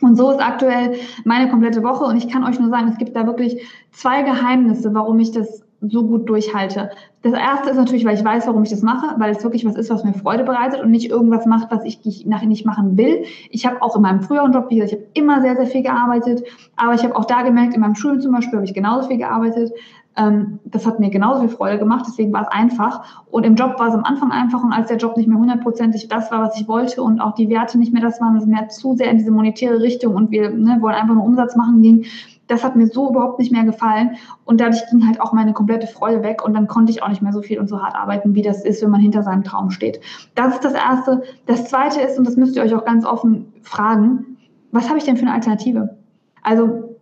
Und 0.00 0.16
so 0.16 0.30
ist 0.30 0.40
aktuell 0.40 0.94
meine 1.24 1.50
komplette 1.50 1.82
Woche. 1.82 2.04
Und 2.04 2.16
ich 2.16 2.28
kann 2.28 2.44
euch 2.44 2.58
nur 2.58 2.70
sagen, 2.70 2.88
es 2.88 2.98
gibt 2.98 3.14
da 3.14 3.26
wirklich 3.26 3.62
zwei 3.90 4.22
Geheimnisse, 4.22 4.94
warum 4.94 5.18
ich 5.18 5.30
das 5.30 5.62
so 5.80 6.06
gut 6.06 6.28
durchhalte. 6.28 6.90
Das 7.22 7.32
erste 7.32 7.70
ist 7.70 7.76
natürlich, 7.76 8.04
weil 8.04 8.14
ich 8.14 8.24
weiß, 8.24 8.46
warum 8.46 8.62
ich 8.62 8.70
das 8.70 8.82
mache, 8.82 9.14
weil 9.18 9.32
es 9.32 9.42
wirklich 9.42 9.64
was 9.64 9.76
ist, 9.76 9.90
was 9.90 10.04
mir 10.04 10.14
Freude 10.14 10.44
bereitet 10.44 10.80
und 10.80 10.90
nicht 10.90 11.10
irgendwas 11.10 11.46
macht, 11.46 11.70
was 11.70 11.84
ich 11.84 12.26
nachher 12.26 12.46
nicht 12.46 12.66
machen 12.66 12.96
will. 12.96 13.24
Ich 13.50 13.66
habe 13.66 13.82
auch 13.82 13.96
in 13.96 14.02
meinem 14.02 14.22
früheren 14.22 14.52
Job, 14.52 14.66
wie 14.68 14.76
gesagt, 14.76 14.92
ich 14.92 14.98
habe 14.98 15.10
immer 15.14 15.40
sehr, 15.42 15.56
sehr 15.56 15.66
viel 15.66 15.82
gearbeitet, 15.82 16.42
aber 16.76 16.94
ich 16.94 17.04
habe 17.04 17.16
auch 17.16 17.24
da 17.24 17.42
gemerkt, 17.42 17.74
in 17.74 17.80
meinem 17.80 17.94
Studium 17.94 18.20
zum 18.20 18.32
Beispiel 18.32 18.56
habe 18.56 18.66
ich 18.66 18.74
genauso 18.74 19.08
viel 19.08 19.18
gearbeitet. 19.18 19.72
Ähm, 20.16 20.58
das 20.64 20.86
hat 20.86 20.98
mir 20.98 21.10
genauso 21.10 21.40
viel 21.40 21.50
Freude 21.50 21.78
gemacht, 21.78 22.04
deswegen 22.08 22.32
war 22.32 22.42
es 22.42 22.48
einfach. 22.48 23.24
Und 23.30 23.44
im 23.44 23.54
Job 23.54 23.78
war 23.78 23.88
es 23.88 23.94
am 23.94 24.04
Anfang 24.04 24.32
einfach 24.32 24.62
und 24.62 24.72
als 24.72 24.88
der 24.88 24.96
Job 24.96 25.16
nicht 25.16 25.28
mehr 25.28 25.38
hundertprozentig 25.38 26.08
das 26.08 26.30
war, 26.32 26.42
was 26.42 26.60
ich 26.60 26.66
wollte 26.66 27.02
und 27.02 27.20
auch 27.20 27.34
die 27.34 27.48
Werte 27.48 27.78
nicht 27.78 27.92
mehr 27.92 28.02
das 28.02 28.20
waren, 28.20 28.36
es 28.36 28.46
mehr 28.46 28.68
zu 28.68 28.96
sehr 28.96 29.10
in 29.10 29.18
diese 29.18 29.30
monetäre 29.30 29.80
Richtung 29.80 30.14
und 30.16 30.30
wir 30.30 30.50
ne, 30.50 30.78
wollen 30.80 30.94
einfach 30.94 31.14
nur 31.14 31.24
Umsatz 31.24 31.54
machen 31.54 31.80
ging, 31.80 32.06
das 32.50 32.64
hat 32.64 32.76
mir 32.76 32.86
so 32.86 33.10
überhaupt 33.10 33.38
nicht 33.38 33.52
mehr 33.52 33.64
gefallen. 33.64 34.16
Und 34.44 34.60
dadurch 34.60 34.82
ging 34.90 35.06
halt 35.06 35.20
auch 35.20 35.32
meine 35.32 35.52
komplette 35.52 35.86
Freude 35.86 36.22
weg 36.22 36.44
und 36.44 36.54
dann 36.54 36.66
konnte 36.66 36.90
ich 36.90 37.02
auch 37.02 37.08
nicht 37.08 37.22
mehr 37.22 37.32
so 37.32 37.42
viel 37.42 37.60
und 37.60 37.68
so 37.68 37.82
hart 37.82 37.94
arbeiten, 37.94 38.34
wie 38.34 38.42
das 38.42 38.64
ist, 38.64 38.82
wenn 38.82 38.90
man 38.90 39.00
hinter 39.00 39.22
seinem 39.22 39.44
Traum 39.44 39.70
steht. 39.70 40.00
Das 40.34 40.54
ist 40.54 40.64
das 40.64 40.74
Erste. 40.74 41.22
Das 41.46 41.66
Zweite 41.66 42.00
ist, 42.00 42.18
und 42.18 42.26
das 42.26 42.36
müsst 42.36 42.56
ihr 42.56 42.62
euch 42.62 42.74
auch 42.74 42.84
ganz 42.84 43.04
offen 43.04 43.52
fragen, 43.62 44.36
was 44.72 44.88
habe 44.88 44.98
ich 44.98 45.04
denn 45.04 45.16
für 45.16 45.22
eine 45.22 45.34
Alternative? 45.34 45.96
Also, 46.42 46.96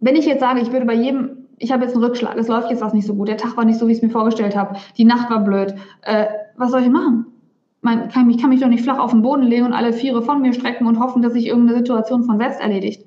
wenn 0.00 0.16
ich 0.16 0.26
jetzt 0.26 0.40
sage, 0.40 0.60
ich 0.60 0.72
würde 0.72 0.86
bei 0.86 0.94
jedem 0.94 1.44
ich 1.58 1.72
habe 1.72 1.84
jetzt 1.84 1.94
einen 1.94 2.04
Rückschlag, 2.04 2.36
es 2.36 2.48
läuft 2.48 2.70
jetzt 2.70 2.82
was 2.82 2.92
nicht 2.92 3.06
so 3.06 3.14
gut, 3.14 3.28
der 3.28 3.36
Tag 3.36 3.56
war 3.56 3.64
nicht 3.64 3.78
so, 3.78 3.86
wie 3.86 3.92
ich 3.92 3.98
es 3.98 4.02
mir 4.02 4.10
vorgestellt 4.10 4.56
habe, 4.56 4.76
die 4.98 5.04
Nacht 5.04 5.30
war 5.30 5.40
blöd. 5.40 5.74
Äh, 6.02 6.26
was 6.56 6.72
soll 6.72 6.82
ich 6.82 6.90
machen? 6.90 7.26
Man 7.80 8.08
kann, 8.08 8.28
ich 8.30 8.38
kann 8.38 8.50
mich 8.50 8.60
doch 8.60 8.68
nicht 8.68 8.82
flach 8.82 8.98
auf 8.98 9.12
den 9.12 9.22
Boden 9.22 9.42
legen 9.42 9.66
und 9.66 9.72
alle 9.72 9.92
Viere 9.92 10.22
von 10.22 10.42
mir 10.42 10.52
strecken 10.52 10.86
und 10.86 10.98
hoffen, 10.98 11.22
dass 11.22 11.34
sich 11.34 11.46
irgendeine 11.46 11.78
Situation 11.78 12.24
von 12.24 12.38
selbst 12.38 12.60
erledigt. 12.60 13.04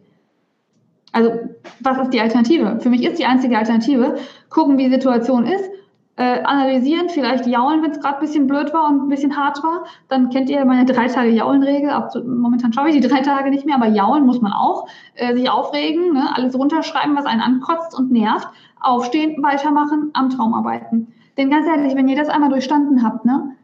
Also, 1.12 1.32
was 1.80 1.98
ist 2.00 2.14
die 2.14 2.22
Alternative? 2.22 2.80
Für 2.80 2.90
mich 2.90 3.04
ist 3.04 3.18
die 3.18 3.26
einzige 3.26 3.58
Alternative, 3.58 4.18
gucken, 4.50 4.78
wie 4.78 4.86
die 4.86 4.92
Situation 4.92 5.46
ist, 5.46 5.70
äh, 6.18 6.42
analysieren, 6.44 7.10
vielleicht 7.10 7.46
jaulen, 7.46 7.84
wenn 7.84 7.92
es 7.92 8.00
gerade 8.00 8.16
ein 8.16 8.22
bisschen 8.22 8.48
blöd 8.48 8.74
war 8.74 8.90
und 8.90 9.04
ein 9.04 9.08
bisschen 9.08 9.38
hart 9.38 9.64
war. 9.64 9.86
Dann 10.10 10.30
kennt 10.30 10.50
ihr 10.50 10.66
meine 10.66 10.86
drei 10.86 11.08
Tage 11.08 11.30
Jaulen-Regel. 11.30 11.92
Momentan 12.26 12.74
schaue 12.74 12.90
ich 12.90 13.00
die 13.00 13.08
drei 13.08 13.22
Tage 13.22 13.52
nicht 13.52 13.66
mehr, 13.66 13.76
aber 13.76 13.88
jaulen 13.88 14.26
muss 14.26 14.42
man 14.42 14.52
auch. 14.52 14.88
Äh, 15.14 15.36
sich 15.36 15.50
aufregen, 15.50 16.14
ne? 16.14 16.30
alles 16.36 16.58
runterschreiben, 16.58 17.16
was 17.16 17.26
einen 17.26 17.42
ankotzt 17.42 17.98
und 17.98 18.12
nervt. 18.12 18.48
Aufstehen, 18.80 19.42
weitermachen, 19.44 20.10
am 20.14 20.30
Traum 20.30 20.54
arbeiten. 20.56 21.14
Denn 21.38 21.52
ganz 21.52 21.68
ehrlich, 21.68 21.96
wenn 21.96 22.08
ihr 22.08 22.18
das 22.18 22.30
einmal 22.30 22.50
durchstanden 22.50 23.04
habt, 23.04 23.26
ne, 23.26 23.56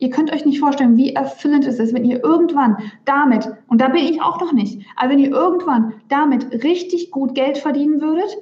Ihr 0.00 0.08
könnt 0.10 0.32
euch 0.32 0.46
nicht 0.46 0.60
vorstellen, 0.60 0.96
wie 0.96 1.14
erfüllend 1.14 1.66
es 1.66 1.78
ist, 1.78 1.94
wenn 1.94 2.06
ihr 2.06 2.24
irgendwann 2.24 2.78
damit, 3.04 3.48
und 3.68 3.80
da 3.80 3.88
bin 3.88 4.02
ich 4.02 4.20
auch 4.22 4.40
noch 4.40 4.52
nicht, 4.52 4.80
aber 4.96 5.10
wenn 5.10 5.18
ihr 5.18 5.30
irgendwann 5.30 5.92
damit 6.08 6.64
richtig 6.64 7.10
gut 7.10 7.34
Geld 7.34 7.58
verdienen 7.58 8.00
würdet, 8.00 8.38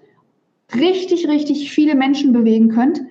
richtig, 0.75 1.29
richtig 1.29 1.71
viele 1.73 1.97
Menschen 1.97 2.33
bewegen 2.33 2.69
könnt, 2.69 3.03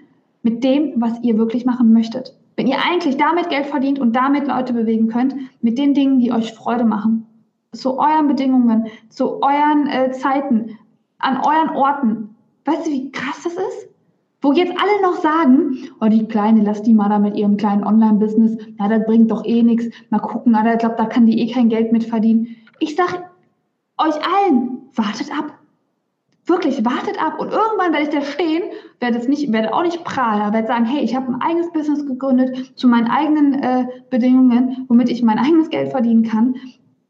mit 0.43 0.63
dem, 0.63 0.93
was 0.95 1.21
ihr 1.23 1.37
wirklich 1.37 1.65
machen 1.65 1.91
möchtet. 1.91 2.33
Wenn 2.55 2.67
ihr 2.67 2.77
eigentlich 2.83 3.17
damit 3.17 3.49
Geld 3.49 3.65
verdient 3.65 3.99
und 3.99 4.15
damit 4.15 4.47
Leute 4.47 4.71
bewegen 4.73 5.09
könnt, 5.09 5.35
mit 5.61 5.77
den 5.77 5.93
Dingen, 5.93 6.19
die 6.19 6.31
euch 6.31 6.53
Freude 6.53 6.85
machen, 6.85 7.27
zu 7.73 7.99
euren 7.99 8.29
Bedingungen, 8.29 8.87
zu 9.09 9.41
euren 9.43 9.87
äh, 9.87 10.11
Zeiten, 10.11 10.77
an 11.19 11.37
euren 11.45 11.75
Orten. 11.75 12.35
Weißt 12.63 12.87
du, 12.87 12.91
wie 12.91 13.11
krass 13.11 13.43
das 13.43 13.53
ist? 13.53 13.86
Wo 14.47 14.53
jetzt 14.53 14.71
alle 14.81 15.01
noch 15.01 15.19
sagen, 15.21 15.77
oh, 15.99 16.05
die 16.05 16.25
Kleine, 16.25 16.63
lass 16.63 16.81
die 16.81 16.93
mal 16.93 17.09
da 17.09 17.19
mit 17.19 17.35
ihrem 17.35 17.57
kleinen 17.57 17.83
Online-Business, 17.83 18.55
na, 18.77 18.87
das 18.87 19.05
bringt 19.05 19.29
doch 19.29 19.43
eh 19.43 19.61
nichts. 19.61 19.93
Mal 20.09 20.19
gucken, 20.19 20.53
na, 20.53 20.71
ich 20.71 20.79
glaube, 20.79 20.95
da 20.97 21.03
kann 21.03 21.25
die 21.25 21.41
eh 21.41 21.51
kein 21.51 21.67
Geld 21.67 21.91
mit 21.91 22.05
verdienen. 22.05 22.55
Ich 22.79 22.95
sage 22.95 23.25
euch 23.97 24.15
allen, 24.15 24.83
wartet 24.95 25.37
ab. 25.37 25.59
Wirklich, 26.45 26.85
wartet 26.85 27.21
ab. 27.21 27.41
Und 27.41 27.51
irgendwann 27.51 27.91
werde 27.91 28.03
ich 28.03 28.09
da 28.09 28.21
stehen, 28.21 28.63
werde 29.01 29.17
es 29.17 29.27
nicht, 29.27 29.51
werde 29.51 29.73
auch 29.73 29.83
nicht 29.83 30.05
prahlen, 30.05 30.53
werde 30.53 30.67
sagen, 30.69 30.85
hey, 30.85 31.03
ich 31.03 31.13
habe 31.13 31.27
ein 31.27 31.41
eigenes 31.41 31.69
Business 31.73 32.05
gegründet 32.05 32.71
zu 32.77 32.87
meinen 32.87 33.07
eigenen 33.07 33.61
äh, 33.61 33.85
Bedingungen, 34.09 34.85
womit 34.87 35.09
ich 35.09 35.23
mein 35.23 35.39
eigenes 35.45 35.69
Geld 35.69 35.89
verdienen 35.89 36.23
kann 36.23 36.55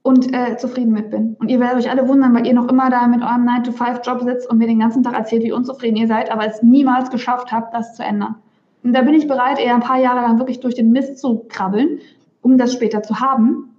und 0.08 0.34
äh, 0.34 0.56
zufrieden 0.56 0.94
mit 0.94 1.12
bin. 1.12 1.36
Und 1.38 1.50
ihr 1.50 1.60
werdet 1.60 1.80
euch 1.80 1.92
alle 1.92 2.08
wundern, 2.08 2.34
weil 2.34 2.48
ihr 2.48 2.54
noch 2.54 2.70
immer 2.70 2.90
da 2.90 3.08
mit 3.08 3.22
eurem 3.22 3.46
9-to-5-Job 3.46 4.22
sitzt 4.22 4.50
und 4.50 4.58
mir 4.58 4.66
den 4.66 4.80
ganzen 4.80 5.04
Tag 5.04 5.16
erzählt, 5.16 5.44
wie 5.44 5.52
unzufrieden 5.52 5.98
ihr 5.98 6.08
seid, 6.08 6.32
aber 6.32 6.46
es 6.46 6.64
niemals 6.64 7.12
geschafft 7.12 7.52
habt, 7.52 7.74
das 7.74 7.94
zu 7.94 8.04
ändern. 8.04 8.36
Und 8.84 8.94
da 8.94 9.02
bin 9.02 9.16
ich 9.16 9.28
bereit, 9.28 9.60
eher 9.60 9.74
ein 9.74 9.82
paar 9.82 10.00
Jahre 10.00 10.22
lang 10.22 10.38
wirklich 10.38 10.62
durch 10.62 10.76
den 10.76 10.94
Mist 10.94 11.18
zu 11.18 11.44
krabbeln, 11.50 12.00
um 12.42 12.58
das 12.58 12.72
später 12.72 13.04
zu 13.04 13.20
haben. 13.20 13.76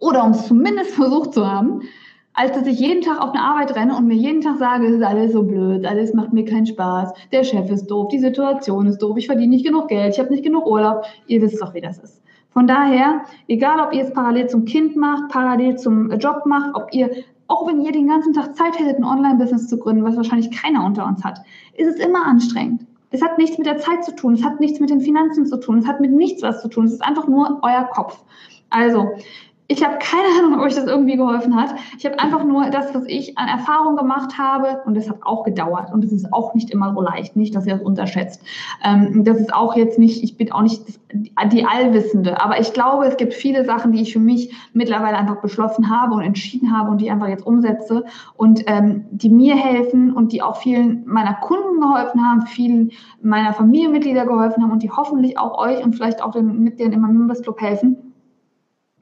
Oder 0.00 0.24
um 0.24 0.32
es 0.32 0.48
zumindest 0.48 0.90
versucht 0.96 1.32
zu 1.32 1.48
haben, 1.48 1.82
als 2.34 2.50
dass 2.58 2.66
ich 2.66 2.80
jeden 2.80 3.02
Tag 3.02 3.20
auf 3.20 3.30
eine 3.30 3.44
Arbeit 3.44 3.76
renne 3.76 3.96
und 3.96 4.08
mir 4.08 4.16
jeden 4.16 4.40
Tag 4.40 4.58
sage, 4.58 4.86
es 4.86 4.96
ist 4.96 5.04
alles 5.04 5.32
so 5.32 5.44
blöd, 5.44 5.86
alles 5.86 6.12
macht 6.12 6.32
mir 6.32 6.44
keinen 6.44 6.66
Spaß, 6.66 7.12
der 7.30 7.44
Chef 7.44 7.70
ist 7.70 7.86
doof, 7.86 8.08
die 8.08 8.18
Situation 8.18 8.88
ist 8.88 8.98
doof, 8.98 9.16
ich 9.16 9.26
verdiene 9.26 9.54
nicht 9.54 9.64
genug 9.64 9.86
Geld, 9.86 10.14
ich 10.14 10.18
habe 10.18 10.30
nicht 10.30 10.42
genug 10.42 10.66
Urlaub. 10.66 11.04
Ihr 11.28 11.40
wisst 11.40 11.62
doch, 11.62 11.72
wie 11.72 11.80
das 11.80 12.00
ist. 12.00 12.20
Von 12.52 12.66
daher, 12.66 13.22
egal 13.48 13.80
ob 13.80 13.94
ihr 13.94 14.04
es 14.04 14.12
parallel 14.12 14.48
zum 14.48 14.64
Kind 14.64 14.96
macht, 14.96 15.30
parallel 15.30 15.76
zum 15.76 16.10
Job 16.18 16.44
macht, 16.44 16.74
ob 16.74 16.92
ihr, 16.92 17.10
auch 17.48 17.66
wenn 17.66 17.80
ihr 17.80 17.92
den 17.92 18.08
ganzen 18.08 18.34
Tag 18.34 18.54
Zeit 18.56 18.78
hättet, 18.78 18.98
ein 18.98 19.04
Online-Business 19.04 19.68
zu 19.68 19.78
gründen, 19.78 20.04
was 20.04 20.16
wahrscheinlich 20.16 20.50
keiner 20.50 20.84
unter 20.84 21.06
uns 21.06 21.24
hat, 21.24 21.40
ist 21.74 21.88
es 21.88 22.04
immer 22.04 22.26
anstrengend. 22.26 22.86
Es 23.10 23.22
hat 23.22 23.38
nichts 23.38 23.58
mit 23.58 23.66
der 23.66 23.78
Zeit 23.78 24.04
zu 24.04 24.14
tun, 24.14 24.34
es 24.34 24.44
hat 24.44 24.60
nichts 24.60 24.80
mit 24.80 24.90
den 24.90 25.00
Finanzen 25.00 25.46
zu 25.46 25.58
tun, 25.58 25.78
es 25.78 25.86
hat 25.86 26.00
mit 26.00 26.12
nichts 26.12 26.42
was 26.42 26.62
zu 26.62 26.68
tun, 26.68 26.84
es 26.84 26.94
ist 26.94 27.04
einfach 27.04 27.26
nur 27.28 27.60
euer 27.62 27.84
Kopf. 27.92 28.22
Also, 28.70 29.10
ich 29.68 29.84
habe 29.84 29.96
keine 29.98 30.26
Ahnung, 30.38 30.58
ob 30.58 30.66
euch 30.66 30.74
das 30.74 30.86
irgendwie 30.86 31.16
geholfen 31.16 31.56
hat. 31.56 31.74
Ich 31.96 32.04
habe 32.04 32.18
einfach 32.18 32.44
nur 32.44 32.68
das, 32.70 32.94
was 32.94 33.04
ich 33.06 33.38
an 33.38 33.48
Erfahrung 33.48 33.96
gemacht 33.96 34.36
habe, 34.36 34.82
und 34.84 34.96
das 34.96 35.08
hat 35.08 35.22
auch 35.22 35.44
gedauert. 35.44 35.92
Und 35.92 36.04
es 36.04 36.12
ist 36.12 36.32
auch 36.32 36.54
nicht 36.54 36.70
immer 36.70 36.92
so 36.92 37.00
leicht, 37.00 37.36
nicht, 37.36 37.54
dass 37.54 37.66
ihr 37.66 37.74
das 37.74 37.82
unterschätzt. 37.82 38.42
Ähm, 38.84 39.24
das 39.24 39.38
ist 39.38 39.54
auch 39.54 39.76
jetzt 39.76 39.98
nicht, 39.98 40.22
ich 40.22 40.36
bin 40.36 40.52
auch 40.52 40.62
nicht 40.62 40.82
die 41.12 41.64
Allwissende. 41.64 42.40
Aber 42.42 42.60
ich 42.60 42.72
glaube, 42.72 43.06
es 43.06 43.16
gibt 43.16 43.34
viele 43.34 43.64
Sachen, 43.64 43.92
die 43.92 44.02
ich 44.02 44.12
für 44.12 44.18
mich 44.18 44.54
mittlerweile 44.72 45.16
einfach 45.16 45.40
beschlossen 45.40 45.88
habe 45.88 46.14
und 46.14 46.22
entschieden 46.22 46.76
habe 46.76 46.90
und 46.90 47.00
die 47.00 47.10
einfach 47.10 47.28
jetzt 47.28 47.46
umsetze 47.46 48.04
und 48.36 48.64
ähm, 48.66 49.04
die 49.10 49.30
mir 49.30 49.56
helfen 49.56 50.12
und 50.12 50.32
die 50.32 50.42
auch 50.42 50.56
vielen 50.56 51.04
meiner 51.06 51.34
Kunden 51.34 51.80
geholfen 51.80 52.22
haben, 52.22 52.42
vielen 52.42 52.90
meiner 53.22 53.52
Familienmitglieder 53.52 54.26
geholfen 54.26 54.62
haben 54.62 54.72
und 54.72 54.82
die 54.82 54.90
hoffentlich 54.90 55.38
auch 55.38 55.56
euch 55.58 55.82
und 55.82 55.94
vielleicht 55.94 56.22
auch 56.22 56.32
den 56.32 56.62
Mitgliedern 56.62 56.92
im 56.92 57.02
Members 57.02 57.42
Club 57.42 57.60
helfen 57.60 58.11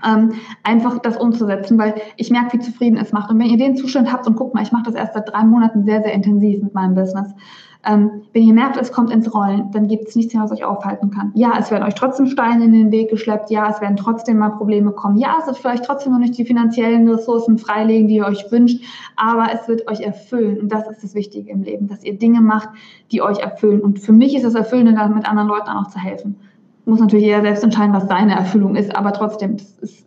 ähm, 0.07 0.32
einfach 0.62 0.98
das 0.98 1.16
umzusetzen, 1.16 1.78
weil 1.78 1.94
ich 2.16 2.30
merke, 2.30 2.59
wie 2.59 2.62
zufrieden 2.62 2.96
es 2.96 3.12
macht. 3.12 3.30
Und 3.30 3.38
wenn 3.38 3.48
ihr 3.48 3.59
den 3.59 3.76
Zustand 3.76 4.12
habt 4.12 4.26
und 4.26 4.36
guckt 4.36 4.55
mal, 4.55 4.62
ich 4.62 4.72
mache 4.72 4.84
das 4.84 4.94
erst 4.94 5.14
seit 5.14 5.28
drei 5.28 5.44
Monaten 5.44 5.84
sehr, 5.84 6.03
sehr 6.03 6.12
intensiv 6.12 6.62
mit 6.62 6.74
meinem 6.74 6.94
Business. 6.94 7.34
Ähm, 7.82 8.22
wenn 8.34 8.42
ihr 8.42 8.53
merkt, 8.53 8.76
es 8.76 8.92
kommt 8.92 9.11
ins 9.11 9.32
Rollen, 9.32 9.70
dann 9.72 9.88
gibt 9.88 10.09
es 10.09 10.14
nichts 10.14 10.34
mehr, 10.34 10.42
was 10.42 10.53
euch 10.53 10.64
aufhalten 10.64 11.11
kann. 11.11 11.32
Ja, 11.34 11.55
es 11.59 11.70
werden 11.70 11.84
euch 11.84 11.94
trotzdem 11.94 12.26
Steine 12.26 12.64
in 12.64 12.72
den 12.72 12.92
Weg 12.92 13.09
geschleppt. 13.09 13.51
Ja, 13.51 13.70
es 13.70 13.80
werden 13.80 13.96
trotzdem 13.96 14.36
mal 14.36 14.51
Probleme 14.51 14.92
kommen. 14.92 15.16
Ja, 15.16 15.36
es 15.40 15.46
wird 15.46 15.57
vielleicht 15.57 15.84
trotzdem 15.84 16.12
noch 16.12 16.18
nicht 16.18 16.36
die 16.36 16.44
finanziellen 16.44 17.09
Ressourcen 17.09 17.57
freilegen, 17.57 18.07
die 18.07 18.16
ihr 18.16 18.26
euch 18.26 18.44
wünscht, 18.53 18.84
aber 19.16 19.46
es 19.55 19.66
wird 19.66 19.88
euch 19.88 20.01
erfüllen. 20.01 20.61
Und 20.61 20.70
das 20.70 20.88
ist 20.90 21.03
das 21.03 21.14
Wichtige 21.14 21.51
im 21.51 21.62
Leben, 21.62 21.88
dass 21.88 22.05
ihr 22.05 22.18
Dinge 22.18 22.42
macht, 22.42 22.68
die 23.12 23.22
euch 23.22 23.38
erfüllen. 23.38 23.80
Und 23.80 23.98
für 23.98 24.12
mich 24.12 24.36
ist 24.36 24.44
es 24.44 24.55
erfüllend, 24.55 24.90
mit 25.14 25.26
anderen 25.26 25.48
Leuten 25.48 25.70
auch 25.70 25.88
zu 25.88 25.98
helfen 25.98 26.36
muss 26.91 27.01
natürlich 27.01 27.24
jeder 27.24 27.41
selbst 27.41 27.64
entscheiden, 27.64 27.95
was 27.95 28.07
seine 28.09 28.34
Erfüllung 28.34 28.76
ist, 28.76 28.95
aber 28.95 29.12
trotzdem, 29.12 29.57
das 29.57 29.70
ist 29.78 30.05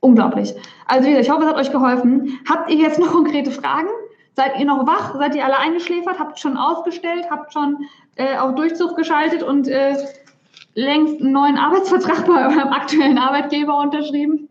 Unglaublich. 0.00 0.54
Also 0.86 1.08
ich 1.08 1.28
hoffe, 1.28 1.42
es 1.42 1.48
hat 1.48 1.56
euch 1.56 1.72
geholfen. 1.72 2.38
Habt 2.48 2.70
ihr 2.70 2.76
jetzt 2.76 2.98
noch 3.00 3.12
konkrete 3.12 3.50
Fragen? 3.50 3.88
Seid 4.34 4.58
ihr 4.58 4.64
noch 4.64 4.86
wach? 4.86 5.16
Seid 5.16 5.34
ihr 5.34 5.44
alle 5.44 5.58
eingeschläfert? 5.58 6.18
Habt 6.18 6.38
schon 6.38 6.56
ausgestellt? 6.56 7.26
Habt 7.30 7.52
schon 7.52 7.78
äh, 8.14 8.36
auf 8.36 8.54
Durchzug 8.54 8.96
geschaltet 8.96 9.42
und 9.42 9.66
äh, 9.66 9.96
längst 10.74 11.20
einen 11.20 11.32
neuen 11.32 11.56
Arbeitsvertrag 11.56 12.26
bei 12.26 12.46
eurem 12.46 12.68
aktuellen 12.68 13.18
Arbeitgeber 13.18 13.80
unterschrieben? 13.80 14.48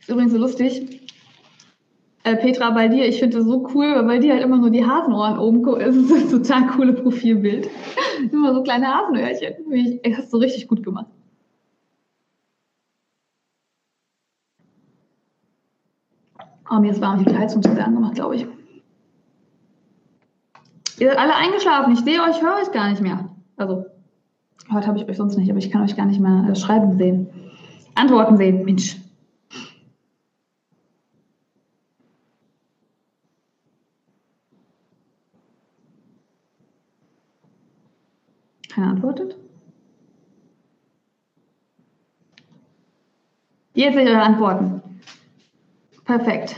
Ist 0.00 0.08
übrigens 0.08 0.32
so 0.32 0.38
lustig. 0.38 1.02
Äh, 2.28 2.36
Petra, 2.36 2.70
bei 2.70 2.88
dir, 2.88 3.08
ich 3.08 3.20
finde 3.20 3.38
das 3.38 3.46
so 3.46 3.66
cool, 3.74 3.94
weil 3.94 4.04
bei 4.04 4.18
dir 4.18 4.34
halt 4.34 4.42
immer 4.42 4.58
nur 4.58 4.70
die 4.70 4.84
Hasenohren 4.84 5.38
oben. 5.38 5.66
Es 5.80 5.96
ist 6.10 6.12
ein 6.12 6.28
total 6.30 6.66
cooles 6.68 7.00
Profilbild. 7.00 7.68
immer 8.32 8.54
so 8.54 8.62
kleine 8.62 8.86
Hasenöhrchen. 8.86 9.72
Ich, 9.72 10.16
hast 10.16 10.32
du 10.32 10.36
richtig 10.36 10.68
gut 10.68 10.82
gemacht. 10.82 11.06
Oh, 16.70 16.80
mir 16.80 16.90
ist 16.90 17.00
warm, 17.00 17.20
ich 17.20 17.26
habe 17.26 17.30
die 17.30 17.38
Heizung 17.38 17.62
zu 17.62 17.72
sehr 17.72 17.86
angemacht, 17.86 18.16
glaube 18.16 18.36
ich. 18.36 18.46
Ihr 20.98 21.08
seid 21.08 21.18
alle 21.18 21.34
eingeschlafen. 21.34 21.94
Ich 21.94 22.00
sehe 22.00 22.20
euch, 22.22 22.42
höre 22.42 22.56
euch 22.56 22.70
gar 22.72 22.90
nicht 22.90 23.00
mehr. 23.00 23.30
Also, 23.56 23.86
heute 24.70 24.86
habe 24.86 24.98
ich 24.98 25.08
euch 25.08 25.16
sonst 25.16 25.38
nicht, 25.38 25.48
aber 25.48 25.60
ich 25.60 25.70
kann 25.70 25.82
euch 25.82 25.96
gar 25.96 26.04
nicht 26.04 26.20
mehr 26.20 26.46
äh, 26.50 26.54
schreiben 26.54 26.98
sehen. 26.98 27.28
Antworten 27.94 28.36
sehen, 28.36 28.66
Mensch. 28.66 28.98
Keiner 38.98 39.08
antwortet? 39.08 39.36
Jetzt 43.74 43.94
seht 43.94 44.08
eure 44.08 44.22
Antworten. 44.22 44.82
Perfekt. 46.04 46.56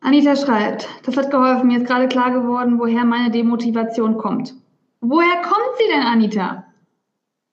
Anita 0.00 0.36
schreibt, 0.36 0.88
das 1.04 1.16
hat 1.16 1.30
geholfen, 1.30 1.68
mir 1.68 1.78
ist 1.78 1.86
gerade 1.86 2.06
klar 2.06 2.30
geworden, 2.30 2.78
woher 2.78 3.04
meine 3.04 3.30
Demotivation 3.30 4.18
kommt. 4.18 4.54
Woher 5.00 5.42
kommt 5.42 5.78
sie 5.78 5.92
denn, 5.92 6.02
Anita? 6.02 6.64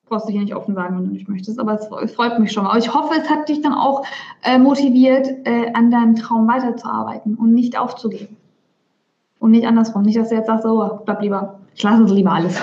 Brauchst 0.05 0.27
du 0.27 0.31
hier 0.31 0.41
nicht 0.41 0.55
offen 0.55 0.75
sagen, 0.75 0.97
wenn 0.97 1.05
du 1.05 1.11
nicht 1.11 1.29
möchtest, 1.29 1.59
aber 1.59 1.75
es, 1.75 2.13
freut 2.13 2.37
mich 2.39 2.51
schon 2.51 2.65
mal. 2.65 2.71
Aber 2.71 2.79
ich 2.79 2.93
hoffe, 2.93 3.15
es 3.19 3.29
hat 3.29 3.49
dich 3.49 3.61
dann 3.61 3.73
auch 3.73 4.05
äh, 4.43 4.59
motiviert, 4.59 5.27
äh, 5.45 5.71
an 5.73 5.89
deinem 5.89 6.15
Traum 6.15 6.47
weiterzuarbeiten 6.47 7.35
und 7.35 7.53
nicht 7.53 7.77
aufzugeben. 7.79 8.37
Und 9.39 9.51
nicht 9.51 9.65
andersrum. 9.65 10.03
Nicht, 10.03 10.17
dass 10.17 10.29
du 10.29 10.35
jetzt 10.35 10.47
sagst, 10.47 10.65
oh, 10.65 10.99
bleib 11.05 11.21
lieber. 11.21 11.59
Ich 11.75 11.83
lasse 11.83 12.03
es 12.03 12.11
lieber 12.11 12.31
alles. 12.31 12.59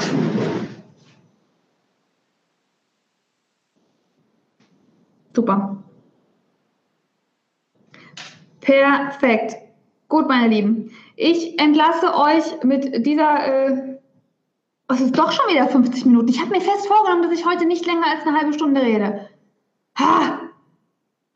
Super. 5.34 5.76
Perfekt. 8.60 9.56
Gut, 10.08 10.28
meine 10.28 10.48
Lieben. 10.48 10.90
Ich 11.16 11.58
entlasse 11.60 12.14
euch 12.14 12.62
mit 12.64 13.06
dieser. 13.06 13.46
Äh, 13.46 13.98
es 14.88 15.00
ist 15.00 15.16
doch 15.16 15.30
schon 15.30 15.48
wieder 15.48 15.68
50 15.68 16.04
Minuten. 16.04 16.28
Ich 16.28 16.40
habe 16.40 16.50
mir 16.50 16.60
fest 16.60 16.88
vorgenommen, 16.88 17.22
dass 17.22 17.38
ich 17.38 17.46
heute 17.46 17.64
nicht 17.64 17.86
länger 17.86 18.06
als 18.12 18.26
eine 18.26 18.36
halbe 18.36 18.52
Stunde 18.52 18.82
rede. 18.82 19.28
Ha! 19.98 20.40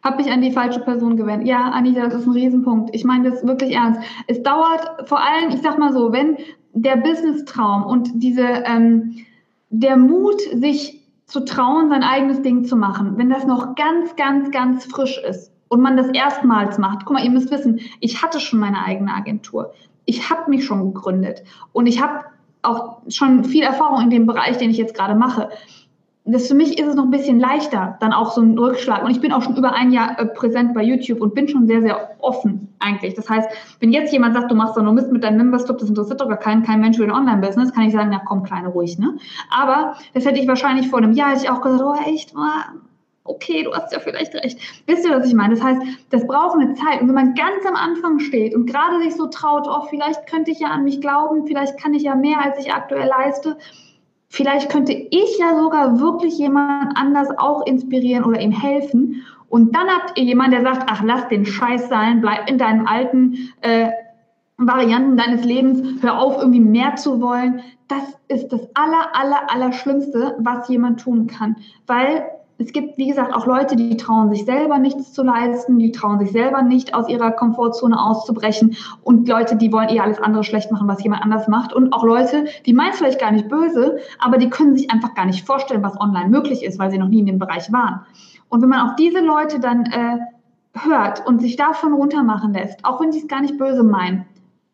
Hab 0.03 0.19
mich 0.19 0.31
an 0.31 0.43
die 0.43 0.51
falsche 0.51 0.81
Person 0.81 1.17
gewendet. 1.17 1.47
Ja, 1.47 1.71
Anita, 1.71 2.09
das 2.09 2.23
ist 2.23 2.27
ein 2.27 2.33
Riesenpunkt. 2.33 2.95
Ich 2.95 3.05
meine 3.05 3.31
das 3.31 3.47
wirklich 3.47 3.75
ernst. 3.75 4.01
Es 4.27 4.43
dauert 4.43 5.09
vor 5.09 5.21
allem, 5.21 5.51
ich 5.51 5.63
sag 5.63 5.79
mal 5.79 5.93
so, 5.93 6.13
wenn 6.13 6.37
der 6.75 6.97
Business-Traum 6.97 7.85
und 7.85 8.11
diese, 8.15 8.43
ähm, 8.43 9.17
der 9.71 9.97
Mut, 9.97 10.41
sich 10.41 11.01
zu 11.27 11.45
trauen, 11.45 11.89
sein 11.89 12.03
eigenes 12.03 12.43
Ding 12.43 12.65
zu 12.65 12.77
machen, 12.77 13.17
wenn 13.17 13.31
das 13.31 13.47
noch 13.47 13.75
ganz, 13.75 14.15
ganz, 14.17 14.51
ganz 14.51 14.85
frisch 14.85 15.19
ist, 15.19 15.55
und 15.75 15.81
man 15.81 15.97
das 15.97 16.09
erstmals 16.09 16.79
macht, 16.79 17.05
guck 17.05 17.15
mal, 17.15 17.25
ihr 17.25 17.31
müsst 17.33 17.51
wissen, 17.51 17.81
ich 17.99 18.23
hatte 18.23 18.39
schon 18.39 18.61
meine 18.61 18.85
eigene 18.85 19.13
Agentur. 19.13 19.73
Ich 20.05 20.31
habe 20.31 20.51
mich 20.51 20.65
schon 20.65 20.93
gegründet 20.93 21.43
und 21.73 21.87
ich 21.87 22.01
habe 22.01 22.27
auch 22.63 22.99
schon 23.09 23.45
viel 23.45 23.65
Erfahrung 23.65 24.03
in 24.03 24.11
dem 24.11 24.27
Bereich, 24.27 24.57
den 24.57 24.71
ich 24.71 24.77
jetzt 24.77 24.95
gerade 24.95 25.17
mache. 25.17 25.51
Das 26.27 26.49
für 26.49 26.55
mich 26.55 26.79
ist 26.79 26.89
es 26.89 26.95
noch 26.95 27.05
ein 27.05 27.11
bisschen 27.11 27.39
leichter, 27.39 27.99
dann 28.01 28.15
auch 28.15 28.33
so 28.33 28.41
ein 28.41 28.57
Rückschlag. 28.59 29.05
Und 29.05 29.11
ich 29.11 29.21
bin 29.21 29.31
auch 29.31 29.43
schon 29.43 29.57
über 29.57 29.75
ein 29.75 29.93
Jahr 29.93 30.19
äh, 30.19 30.25
präsent 30.25 30.73
bei 30.73 30.83
YouTube 30.83 31.21
und 31.21 31.35
bin 31.35 31.49
schon 31.49 31.67
sehr, 31.67 31.83
sehr 31.83 32.17
offen 32.21 32.75
eigentlich. 32.79 33.13
Das 33.15 33.29
heißt, 33.29 33.47
wenn 33.81 33.93
jetzt 33.93 34.11
jemand 34.11 34.35
sagt, 34.35 34.51
du 34.51 34.55
machst 34.55 34.75
doch 34.77 34.83
nur 34.83 34.95
Mist 34.95 35.13
mit 35.13 35.23
deinem 35.23 35.37
Members 35.37 35.67
Club, 35.67 35.79
das 35.79 35.91
interessiert 35.91 36.23
doch 36.23 36.29
gar 36.29 36.39
keinen, 36.39 36.63
kein 36.63 36.81
Mensch 36.81 36.97
für 36.97 37.05
ein 37.05 37.11
Online-Business, 37.11 37.75
kann 37.75 37.85
ich 37.85 37.93
sagen, 37.93 38.09
na 38.11 38.23
komm, 38.25 38.43
Kleine, 38.43 38.69
ruhig, 38.69 38.99
ne? 38.99 39.19
Aber 39.51 39.97
das 40.15 40.25
hätte 40.25 40.41
ich 40.41 40.49
wahrscheinlich 40.49 40.89
vor 40.89 41.01
einem 41.01 41.13
Jahr, 41.13 41.31
hätte 41.31 41.45
ich 41.45 41.51
auch 41.51 41.61
gesagt, 41.61 41.83
oh 41.85 42.11
echt, 42.11 42.33
oh, 42.35 42.79
okay, 43.25 43.63
du 43.63 43.75
hast 43.75 43.93
ja 43.93 44.01
vielleicht 44.01 44.35
recht. 44.35 44.59
Wisst 44.87 45.05
ihr, 45.05 45.17
was 45.17 45.27
ich 45.27 45.35
meine? 45.35 45.55
Das 45.55 45.63
heißt, 45.63 45.81
das 46.11 46.27
braucht 46.27 46.59
eine 46.59 46.75
Zeit. 46.75 47.01
Und 47.01 47.09
wenn 47.09 47.15
man 47.15 47.35
ganz 47.35 47.67
am 47.67 47.75
Anfang 47.75 48.21
steht 48.21 48.55
und 48.55 48.67
gerade 48.67 49.03
sich 49.03 49.15
so 49.15 49.27
traut, 49.27 49.67
oh, 49.69 49.87
vielleicht 49.89 50.27
könnte 50.27 50.51
ich 50.51 50.61
ja 50.61 50.69
an 50.69 50.85
mich 50.85 51.01
glauben, 51.01 51.47
vielleicht 51.47 51.79
kann 51.79 51.95
ich 51.95 52.03
ja 52.03 52.15
mehr, 52.15 52.43
als 52.43 52.59
ich 52.59 52.73
aktuell 52.73 53.09
leiste, 53.09 53.57
vielleicht 54.35 54.69
könnte 54.69 54.93
ich 54.93 55.39
ja 55.39 55.57
sogar 55.57 56.01
wirklich 56.01 56.37
jemand 56.39 56.97
anders 56.97 57.29
auch 57.39 57.65
inspirieren 57.67 58.25
oder 58.25 58.41
ihm 58.41 58.51
helfen. 58.51 59.23
Und 59.49 59.77
dann 59.77 59.89
habt 59.89 60.19
ihr 60.19 60.25
jemanden, 60.25 60.63
der 60.63 60.75
sagt, 60.75 60.91
ach, 60.91 61.03
lass 61.05 61.29
den 61.29 61.47
Scheiß 61.47 61.89
sein, 61.89 62.21
bleib 62.21 62.51
in 62.51 62.59
deinen 62.59 62.87
alten 62.87 63.53
äh, 63.61 63.91
Varianten 64.57 65.17
deines 65.17 65.45
Lebens, 65.45 66.03
hör 66.03 66.19
auf, 66.19 66.39
irgendwie 66.39 66.61
mehr 66.61 66.97
zu 66.97 67.21
wollen. 67.21 67.61
Das 67.87 68.19
ist 68.27 68.49
das 68.49 68.61
aller, 68.75 69.15
aller, 69.15 69.53
aller 69.53 69.73
Schlimmste, 69.73 70.35
was 70.41 70.69
jemand 70.69 71.01
tun 71.01 71.29
kann. 71.29 71.57
Weil 71.87 72.25
es 72.59 72.73
gibt, 72.73 72.99
wie 72.99 73.09
gesagt, 73.09 73.35
auch 73.35 73.47
Leute, 73.47 73.75
die 73.75 73.97
trauen 73.97 74.31
sich 74.31 74.45
selber 74.45 74.79
nichts 74.79 75.13
zu 75.13 75.25
leisten, 75.25 75.79
die 75.79 75.91
trauen 75.91 76.21
sich 76.21 76.31
selber 76.31 76.63
nicht 76.63 76.95
aus 76.95 77.09
ihrer 77.09 77.33
Komfortzone 77.33 78.01
auszubrechen 78.01 78.77
und 79.03 79.29
Leute, 79.29 79.57
die 79.57 79.73
wollen 79.73 79.89
eh 79.89 79.99
alles 79.99 80.21
andere 80.21 80.45
schlecht 80.45 80.71
machen, 80.71 80.87
was 80.87 81.03
jemand 81.03 81.23
anders 81.23 81.49
macht 81.49 81.73
und 81.73 81.93
auch 81.93 82.05
Leute, 82.05 82.45
die 82.65 82.73
meinen 82.73 82.93
es 82.93 82.99
vielleicht 82.99 83.21
gar 83.21 83.33
nicht 83.33 83.49
böse, 83.49 83.99
aber 84.21 84.39
die 84.39 84.51
können 84.51 84.77
sich 84.77 84.91
einfach 84.91 85.15
gar 85.15 85.27
nicht 85.27 85.45
vorstellen, 85.45 85.83
was 85.83 86.01
online 86.01 86.29
möglich 86.29 86.65
ist, 86.65 86.79
weil 86.79 86.91
sie 86.93 86.99
noch 86.99 87.09
nie 87.09 87.21
in 87.21 87.27
dem 87.27 87.39
Bereich 87.41 87.73
waren. 87.73 88.03
Und 88.49 88.63
wenn 88.63 88.69
man 88.69 88.89
auf 88.89 88.95
diese 88.97 89.21
Leute 89.21 89.59
dann 89.59 89.87
äh, 89.87 90.19
hört 90.79 91.27
und 91.27 91.41
sich 91.41 91.57
davon 91.57 91.93
runtermachen 91.93 92.53
lässt, 92.53 92.85
auch 92.85 93.01
wenn 93.01 93.11
sie 93.11 93.21
es 93.21 93.29
gar 93.29 93.41
nicht 93.41 93.59
böse 93.59 93.83
meinen, 93.83 94.27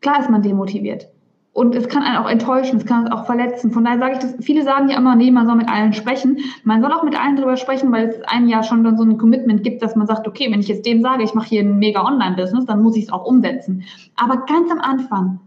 klar 0.03 0.20
ist 0.20 0.28
man 0.28 0.43
demotiviert. 0.43 1.09
Und 1.53 1.75
es 1.75 1.89
kann 1.89 2.05
einen 2.05 2.17
auch 2.17 2.31
enttäuschen, 2.31 2.79
es 2.79 2.87
kann 2.87 3.09
auch 3.09 3.27
verletzen. 3.27 3.73
Von 3.73 3.85
daher 3.85 3.99
sage 3.99 4.13
ich 4.13 4.19
das, 4.21 4.37
viele 4.41 4.63
sagen 4.63 4.89
ja 4.89 4.97
immer, 4.97 5.17
nee, 5.17 5.33
man 5.33 5.47
soll 5.47 5.57
mit 5.57 5.69
allen 5.69 5.93
sprechen. 5.93 6.39
Man 6.63 6.81
soll 6.81 6.93
auch 6.93 7.03
mit 7.03 7.21
allen 7.21 7.37
darüber 7.37 7.57
sprechen, 7.57 7.91
weil 7.91 8.09
es 8.09 8.23
einem 8.23 8.49
ja 8.49 8.63
schon 8.63 8.85
dann 8.85 8.97
so 8.97 9.03
ein 9.03 9.19
Commitment 9.19 9.65
gibt, 9.65 9.83
dass 9.83 9.97
man 9.97 10.07
sagt, 10.07 10.29
okay, 10.29 10.51
wenn 10.51 10.61
ich 10.61 10.69
jetzt 10.69 10.87
dem 10.87 11.03
sage, 11.03 11.25
ich 11.25 11.35
mache 11.35 11.49
hier 11.49 11.63
ein 11.63 11.79
mega 11.79 12.05
Online-Business, 12.05 12.67
dann 12.67 12.83
muss 12.83 12.97
ich 12.97 13.05
es 13.05 13.13
auch 13.13 13.25
umsetzen. 13.25 13.83
Aber 14.17 14.45
ganz 14.47 14.71
am 14.71 14.79
Anfang 14.79 15.41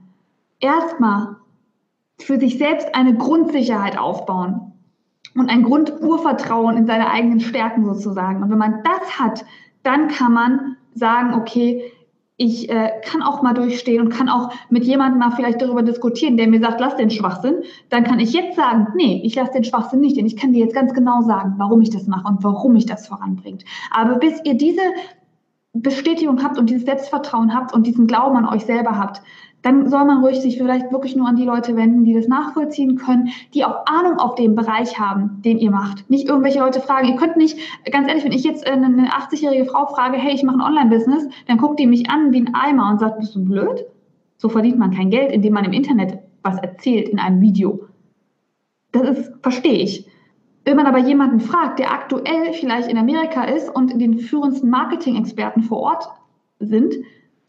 erstmal 0.59 1.37
für 2.19 2.37
sich 2.37 2.57
selbst 2.57 2.93
eine 2.95 3.15
Grundsicherheit 3.15 3.97
aufbauen 3.97 4.73
und 5.35 5.49
ein 5.49 5.63
Grundurvertrauen 5.63 6.77
in 6.77 6.85
seine 6.85 7.09
eigenen 7.09 7.39
Stärken 7.39 7.85
sozusagen. 7.85 8.43
Und 8.43 8.51
wenn 8.51 8.57
man 8.57 8.83
das 8.83 9.19
hat, 9.19 9.45
dann 9.83 10.09
kann 10.09 10.33
man 10.33 10.77
sagen, 10.93 11.33
okay, 11.33 11.91
ich 12.43 12.69
äh, 12.69 12.91
kann 13.05 13.21
auch 13.21 13.41
mal 13.41 13.53
durchstehen 13.53 14.01
und 14.01 14.09
kann 14.09 14.27
auch 14.27 14.51
mit 14.69 14.83
jemandem 14.83 15.19
mal 15.19 15.31
vielleicht 15.31 15.61
darüber 15.61 15.81
diskutieren, 15.81 16.35
der 16.35 16.47
mir 16.47 16.59
sagt, 16.59 16.79
lass 16.81 16.97
den 16.97 17.09
Schwachsinn, 17.09 17.63
dann 17.89 18.03
kann 18.03 18.19
ich 18.19 18.33
jetzt 18.33 18.57
sagen, 18.57 18.87
nee, 18.95 19.21
ich 19.23 19.35
lasse 19.35 19.53
den 19.53 19.63
Schwachsinn 19.63 20.01
nicht, 20.01 20.17
denn 20.17 20.25
ich 20.25 20.35
kann 20.35 20.51
dir 20.51 20.59
jetzt 20.59 20.75
ganz 20.75 20.93
genau 20.93 21.21
sagen, 21.21 21.55
warum 21.57 21.81
ich 21.81 21.89
das 21.89 22.05
mache 22.05 22.27
und 22.27 22.43
warum 22.43 22.73
mich 22.73 22.85
das 22.85 23.07
voranbringt. 23.07 23.63
Aber 23.91 24.15
bis 24.15 24.41
ihr 24.43 24.55
diese 24.55 24.81
Bestätigung 25.71 26.43
habt 26.43 26.57
und 26.57 26.69
dieses 26.69 26.85
Selbstvertrauen 26.85 27.55
habt 27.55 27.73
und 27.73 27.87
diesen 27.87 28.07
Glauben 28.07 28.35
an 28.35 28.47
euch 28.47 28.65
selber 28.65 28.97
habt, 28.97 29.21
dann 29.63 29.89
soll 29.89 30.03
man 30.05 30.23
ruhig 30.23 30.41
sich 30.41 30.57
vielleicht 30.57 30.91
wirklich 30.91 31.15
nur 31.15 31.27
an 31.27 31.37
die 31.37 31.45
Leute 31.45 31.75
wenden, 31.75 32.03
die 32.03 32.13
das 32.13 32.27
nachvollziehen 32.27 32.97
können, 32.97 33.29
die 33.53 33.63
auch 33.63 33.85
Ahnung 33.85 34.19
auf 34.19 34.35
dem 34.35 34.55
Bereich 34.55 34.99
haben, 34.99 35.41
den 35.43 35.57
ihr 35.57 35.71
macht. 35.71 36.09
Nicht 36.09 36.27
irgendwelche 36.27 36.59
Leute 36.59 36.81
fragen. 36.81 37.07
Ihr 37.07 37.15
könnt 37.15 37.37
nicht, 37.37 37.57
ganz 37.89 38.07
ehrlich, 38.07 38.25
wenn 38.25 38.33
ich 38.33 38.43
jetzt 38.43 38.67
eine 38.67 39.07
80-jährige 39.07 39.65
Frau 39.65 39.87
frage, 39.87 40.17
hey, 40.17 40.33
ich 40.33 40.43
mache 40.43 40.57
ein 40.57 40.61
Online-Business, 40.61 41.29
dann 41.47 41.57
guckt 41.57 41.79
die 41.79 41.87
mich 41.87 42.09
an 42.09 42.33
wie 42.33 42.41
ein 42.41 42.53
Eimer 42.53 42.91
und 42.91 42.99
sagt, 42.99 43.19
bist 43.19 43.35
du 43.35 43.43
blöd? 43.43 43.85
So 44.37 44.49
verdient 44.49 44.77
man 44.77 44.91
kein 44.91 45.09
Geld, 45.09 45.31
indem 45.31 45.53
man 45.53 45.63
im 45.63 45.73
Internet 45.73 46.19
was 46.43 46.57
erzählt 46.59 47.07
in 47.07 47.17
einem 47.17 47.39
Video. 47.39 47.87
Das 48.91 49.03
ist, 49.03 49.31
verstehe 49.41 49.79
ich. 49.79 50.05
Wenn 50.65 50.75
man 50.75 50.87
aber 50.87 50.99
jemanden 50.99 51.39
fragt, 51.39 51.79
der 51.79 51.91
aktuell 51.91 52.51
vielleicht 52.53 52.89
in 52.89 52.97
Amerika 52.97 53.45
ist 53.45 53.73
und 53.73 53.99
den 53.99 54.19
führendsten 54.19 54.69
Marketing-Experten 54.69 55.63
vor 55.63 55.79
Ort 55.79 56.09
sind, 56.59 56.95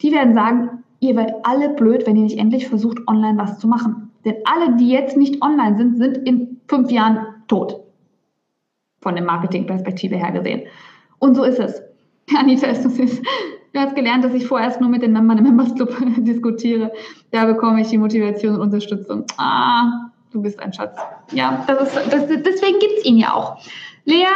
die 0.01 0.13
werden 0.13 0.33
sagen, 0.33 0.83
ihr 1.09 1.15
werdet 1.15 1.35
alle 1.43 1.69
blöd, 1.69 2.05
wenn 2.05 2.15
ihr 2.15 2.23
nicht 2.23 2.37
endlich 2.37 2.67
versucht, 2.67 2.99
online 3.07 3.37
was 3.37 3.59
zu 3.59 3.67
machen. 3.67 4.11
Denn 4.25 4.35
alle, 4.45 4.75
die 4.77 4.89
jetzt 4.89 5.17
nicht 5.17 5.41
online 5.41 5.77
sind, 5.77 5.97
sind 5.97 6.17
in 6.27 6.59
fünf 6.67 6.91
Jahren 6.91 7.19
tot. 7.47 7.81
Von 9.01 9.15
der 9.15 9.23
Marketingperspektive 9.23 10.15
her 10.15 10.31
gesehen. 10.31 10.63
Und 11.19 11.35
so 11.35 11.43
ist 11.43 11.59
es. 11.59 11.81
Anita, 12.37 12.67
Du 13.75 13.81
hast 13.81 13.93
gelernt, 13.93 14.23
dass 14.23 14.33
ich 14.33 14.47
vorerst 14.47 14.79
nur 14.79 14.89
mit 14.89 15.01
den 15.01 15.11
Membern 15.11 15.39
im 15.39 15.43
Members 15.43 15.75
Club 15.75 15.93
diskutiere. 16.17 16.93
Da 17.31 17.45
bekomme 17.45 17.81
ich 17.81 17.89
die 17.89 17.97
Motivation 17.97 18.55
und 18.55 18.61
Unterstützung. 18.61 19.25
Ah, 19.37 20.11
du 20.31 20.41
bist 20.41 20.57
ein 20.61 20.71
Schatz. 20.71 20.97
Ja, 21.33 21.61
das 21.67 21.89
ist, 21.89 22.13
das, 22.13 22.27
deswegen 22.27 22.79
gibt 22.79 22.99
es 22.99 23.05
ihn 23.05 23.17
ja 23.17 23.33
auch. 23.33 23.57
Lea, 24.05 24.27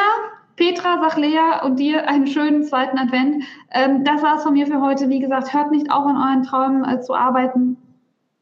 Petra, 0.60 1.00
sag 1.00 1.16
Lea 1.16 1.64
und 1.64 1.80
dir 1.80 2.10
einen 2.10 2.28
schönen 2.28 2.64
zweiten 2.66 2.98
Advent. 2.98 3.46
Ähm, 3.72 4.04
das 4.04 4.22
war's 4.22 4.44
von 4.44 4.52
mir 4.52 4.68
für 4.68 4.82
heute. 4.82 5.08
Wie 5.08 5.20
gesagt, 5.20 5.54
hört 5.54 5.72
nicht 5.72 5.90
auf, 5.90 6.06
an 6.06 6.18
euren 6.18 6.44
Träumen 6.44 6.84
äh, 6.84 7.00
zu 7.00 7.16
arbeiten. 7.16 7.78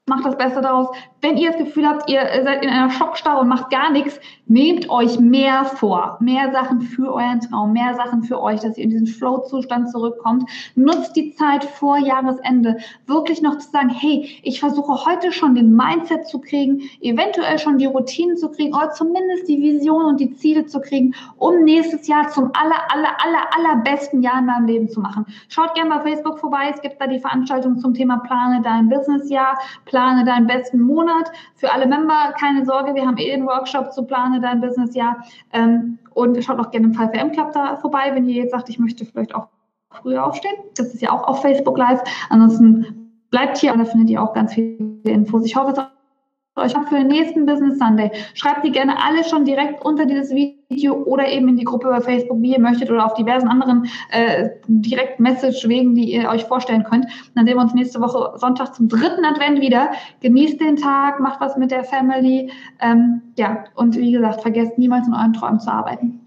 Macht 0.09 0.25
das 0.25 0.37
Beste 0.37 0.61
daraus. 0.61 0.87
Wenn 1.19 1.35
ihr 1.35 1.49
das 1.51 1.57
Gefühl 1.57 1.85
habt, 1.85 2.09
ihr 2.09 2.21
seid 2.43 2.63
in 2.63 2.69
einer 2.69 2.89
Schockstarre 2.89 3.41
und 3.41 3.49
macht 3.49 3.69
gar 3.71 3.91
nichts, 3.91 4.19
nehmt 4.45 4.89
euch 4.89 5.19
mehr 5.19 5.65
vor. 5.65 6.17
Mehr 6.21 6.51
Sachen 6.53 6.79
für 6.79 7.13
euren 7.13 7.41
Traum, 7.41 7.73
mehr 7.73 7.93
Sachen 7.95 8.23
für 8.23 8.41
euch, 8.41 8.61
dass 8.61 8.77
ihr 8.77 8.85
in 8.85 8.91
diesen 8.91 9.07
Flow-Zustand 9.07 9.91
zurückkommt. 9.91 10.49
Nutzt 10.75 11.17
die 11.17 11.33
Zeit 11.33 11.65
vor 11.65 11.97
Jahresende, 11.97 12.77
wirklich 13.05 13.41
noch 13.41 13.57
zu 13.57 13.69
sagen, 13.69 13.89
hey, 13.89 14.39
ich 14.43 14.61
versuche 14.61 15.05
heute 15.05 15.33
schon 15.33 15.55
den 15.55 15.75
Mindset 15.75 16.27
zu 16.27 16.39
kriegen, 16.39 16.83
eventuell 17.01 17.59
schon 17.59 17.77
die 17.77 17.87
Routinen 17.87 18.37
zu 18.37 18.49
kriegen 18.49 18.73
oder 18.73 18.91
zumindest 18.91 19.49
die 19.49 19.61
Vision 19.61 20.05
und 20.05 20.21
die 20.21 20.33
Ziele 20.35 20.67
zu 20.67 20.79
kriegen, 20.79 21.15
um 21.37 21.63
nächstes 21.65 22.07
Jahr 22.07 22.29
zum 22.29 22.51
aller, 22.53 22.79
aller, 22.93 23.17
aller, 23.25 23.47
allerbesten 23.57 24.21
Jahr 24.21 24.39
in 24.39 24.45
meinem 24.45 24.67
Leben 24.67 24.87
zu 24.87 25.01
machen. 25.01 25.25
Schaut 25.49 25.73
gerne 25.73 25.89
bei 25.89 26.11
Facebook 26.11 26.39
vorbei. 26.39 26.71
Es 26.73 26.81
gibt 26.81 27.01
da 27.01 27.07
die 27.07 27.19
Veranstaltung 27.19 27.79
zum 27.79 27.93
Thema 27.93 28.19
Plane 28.19 28.61
dein 28.63 28.87
Businessjahr, 28.87 29.57
plane 29.97 30.23
deinen 30.25 30.45
besten 30.45 30.79
Monat. 30.79 31.31
Für 31.55 31.71
alle 31.71 31.87
Member 31.87 32.33
keine 32.39 32.63
Sorge, 32.65 32.93
wir 32.93 33.05
haben 33.05 33.17
eh 33.17 33.31
den 33.31 33.47
Workshop 33.47 33.91
zu 33.91 34.03
Plane 34.03 34.39
dein 34.39 34.61
Businessjahr. 34.61 35.25
Ähm, 35.53 35.97
und 36.13 36.43
schaut 36.43 36.59
auch 36.59 36.69
gerne 36.69 36.87
im 36.87 36.93
5M 36.93 37.31
Club 37.31 37.51
da 37.53 37.77
vorbei, 37.77 38.11
wenn 38.13 38.29
ihr 38.29 38.35
jetzt 38.43 38.51
sagt, 38.51 38.69
ich 38.69 38.77
möchte 38.77 39.05
vielleicht 39.05 39.33
auch 39.33 39.47
früher 39.89 40.23
aufstehen. 40.23 40.55
Das 40.75 40.93
ist 40.93 41.01
ja 41.01 41.11
auch 41.11 41.27
auf 41.27 41.41
Facebook 41.41 41.77
Live. 41.79 42.01
Ansonsten 42.29 43.25
bleibt 43.31 43.57
hier, 43.57 43.75
da 43.75 43.85
findet 43.85 44.11
ihr 44.11 44.21
auch 44.21 44.33
ganz 44.33 44.53
viele 44.53 44.77
Infos. 45.03 45.45
Ich 45.45 45.55
hoffe, 45.55 45.71
es 45.71 46.75
euch 46.75 46.87
für 46.89 46.95
den 46.95 47.07
nächsten 47.07 47.45
Business 47.45 47.79
Sunday. 47.79 48.11
Schreibt 48.35 48.65
die 48.65 48.71
gerne 48.71 49.03
alle 49.03 49.23
schon 49.23 49.45
direkt 49.45 49.83
unter 49.83 50.05
dieses 50.05 50.29
Video 50.31 50.56
oder 51.05 51.27
eben 51.29 51.47
in 51.47 51.57
die 51.57 51.63
Gruppe 51.63 51.87
über 51.87 52.01
Facebook, 52.01 52.41
wie 52.41 52.51
ihr 52.51 52.59
möchtet, 52.59 52.91
oder 52.91 53.05
auf 53.05 53.13
diversen 53.13 53.47
anderen 53.47 53.87
äh, 54.11 54.49
Direkt-Message-Wegen, 54.67 55.95
die 55.95 56.13
ihr 56.13 56.29
euch 56.29 56.43
vorstellen 56.43 56.83
könnt. 56.83 57.05
dann 57.35 57.45
sehen 57.45 57.55
wir 57.55 57.61
uns 57.61 57.73
nächste 57.73 58.01
Woche 58.01 58.37
Sonntag 58.37 58.75
zum 58.75 58.89
dritten 58.89 59.23
Advent 59.23 59.61
wieder. 59.61 59.91
Genießt 60.21 60.59
den 60.59 60.75
Tag, 60.75 61.19
macht 61.19 61.39
was 61.39 61.57
mit 61.57 61.71
der 61.71 61.83
Family. 61.83 62.51
Ähm, 62.81 63.21
ja, 63.37 63.63
und 63.75 63.95
wie 63.95 64.11
gesagt, 64.11 64.41
vergesst 64.41 64.77
niemals 64.77 65.07
in 65.07 65.13
euren 65.13 65.33
Träumen 65.33 65.59
zu 65.59 65.71
arbeiten. 65.71 66.26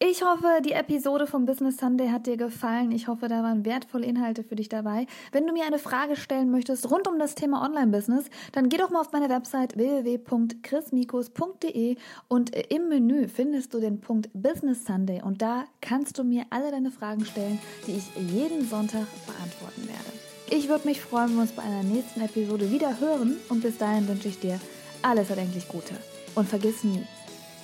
Ich 0.00 0.22
hoffe, 0.22 0.62
die 0.64 0.74
Episode 0.74 1.26
vom 1.26 1.44
Business 1.44 1.78
Sunday 1.78 2.10
hat 2.10 2.28
dir 2.28 2.36
gefallen. 2.36 2.92
Ich 2.92 3.08
hoffe, 3.08 3.26
da 3.26 3.42
waren 3.42 3.64
wertvolle 3.64 4.06
Inhalte 4.06 4.44
für 4.44 4.54
dich 4.54 4.68
dabei. 4.68 5.08
Wenn 5.32 5.44
du 5.44 5.52
mir 5.52 5.66
eine 5.66 5.80
Frage 5.80 6.14
stellen 6.14 6.52
möchtest 6.52 6.88
rund 6.88 7.08
um 7.08 7.18
das 7.18 7.34
Thema 7.34 7.64
Online-Business, 7.64 8.26
dann 8.52 8.68
geh 8.68 8.76
doch 8.76 8.90
mal 8.90 9.00
auf 9.00 9.10
meine 9.10 9.28
Website 9.28 9.76
www.chrismikus.de 9.76 11.96
und 12.28 12.54
im 12.54 12.88
Menü 12.88 13.26
findest 13.26 13.74
du 13.74 13.80
den 13.80 14.00
Punkt 14.00 14.30
Business 14.32 14.84
Sunday 14.84 15.20
und 15.20 15.42
da 15.42 15.64
kannst 15.80 16.16
du 16.16 16.22
mir 16.22 16.44
alle 16.50 16.70
deine 16.70 16.92
Fragen 16.92 17.24
stellen, 17.24 17.58
die 17.88 17.96
ich 17.96 18.14
jeden 18.32 18.68
Sonntag 18.68 19.08
beantworten 19.26 19.88
werde. 19.88 20.12
Ich 20.48 20.68
würde 20.68 20.86
mich 20.86 21.00
freuen, 21.00 21.30
wenn 21.30 21.36
wir 21.38 21.42
uns 21.42 21.50
bei 21.50 21.64
einer 21.64 21.82
nächsten 21.82 22.20
Episode 22.20 22.70
wieder 22.70 23.00
hören 23.00 23.36
und 23.48 23.62
bis 23.62 23.78
dahin 23.78 24.06
wünsche 24.06 24.28
ich 24.28 24.38
dir 24.38 24.60
alles 25.02 25.28
erdenklich 25.28 25.66
Gute. 25.66 25.94
Und 26.36 26.48
vergiss 26.48 26.84
nie, 26.84 27.02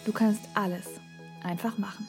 du 0.05 0.11
kannst 0.11 0.43
alles 0.55 0.91
einfach 1.45 1.79
machen. 1.79 2.09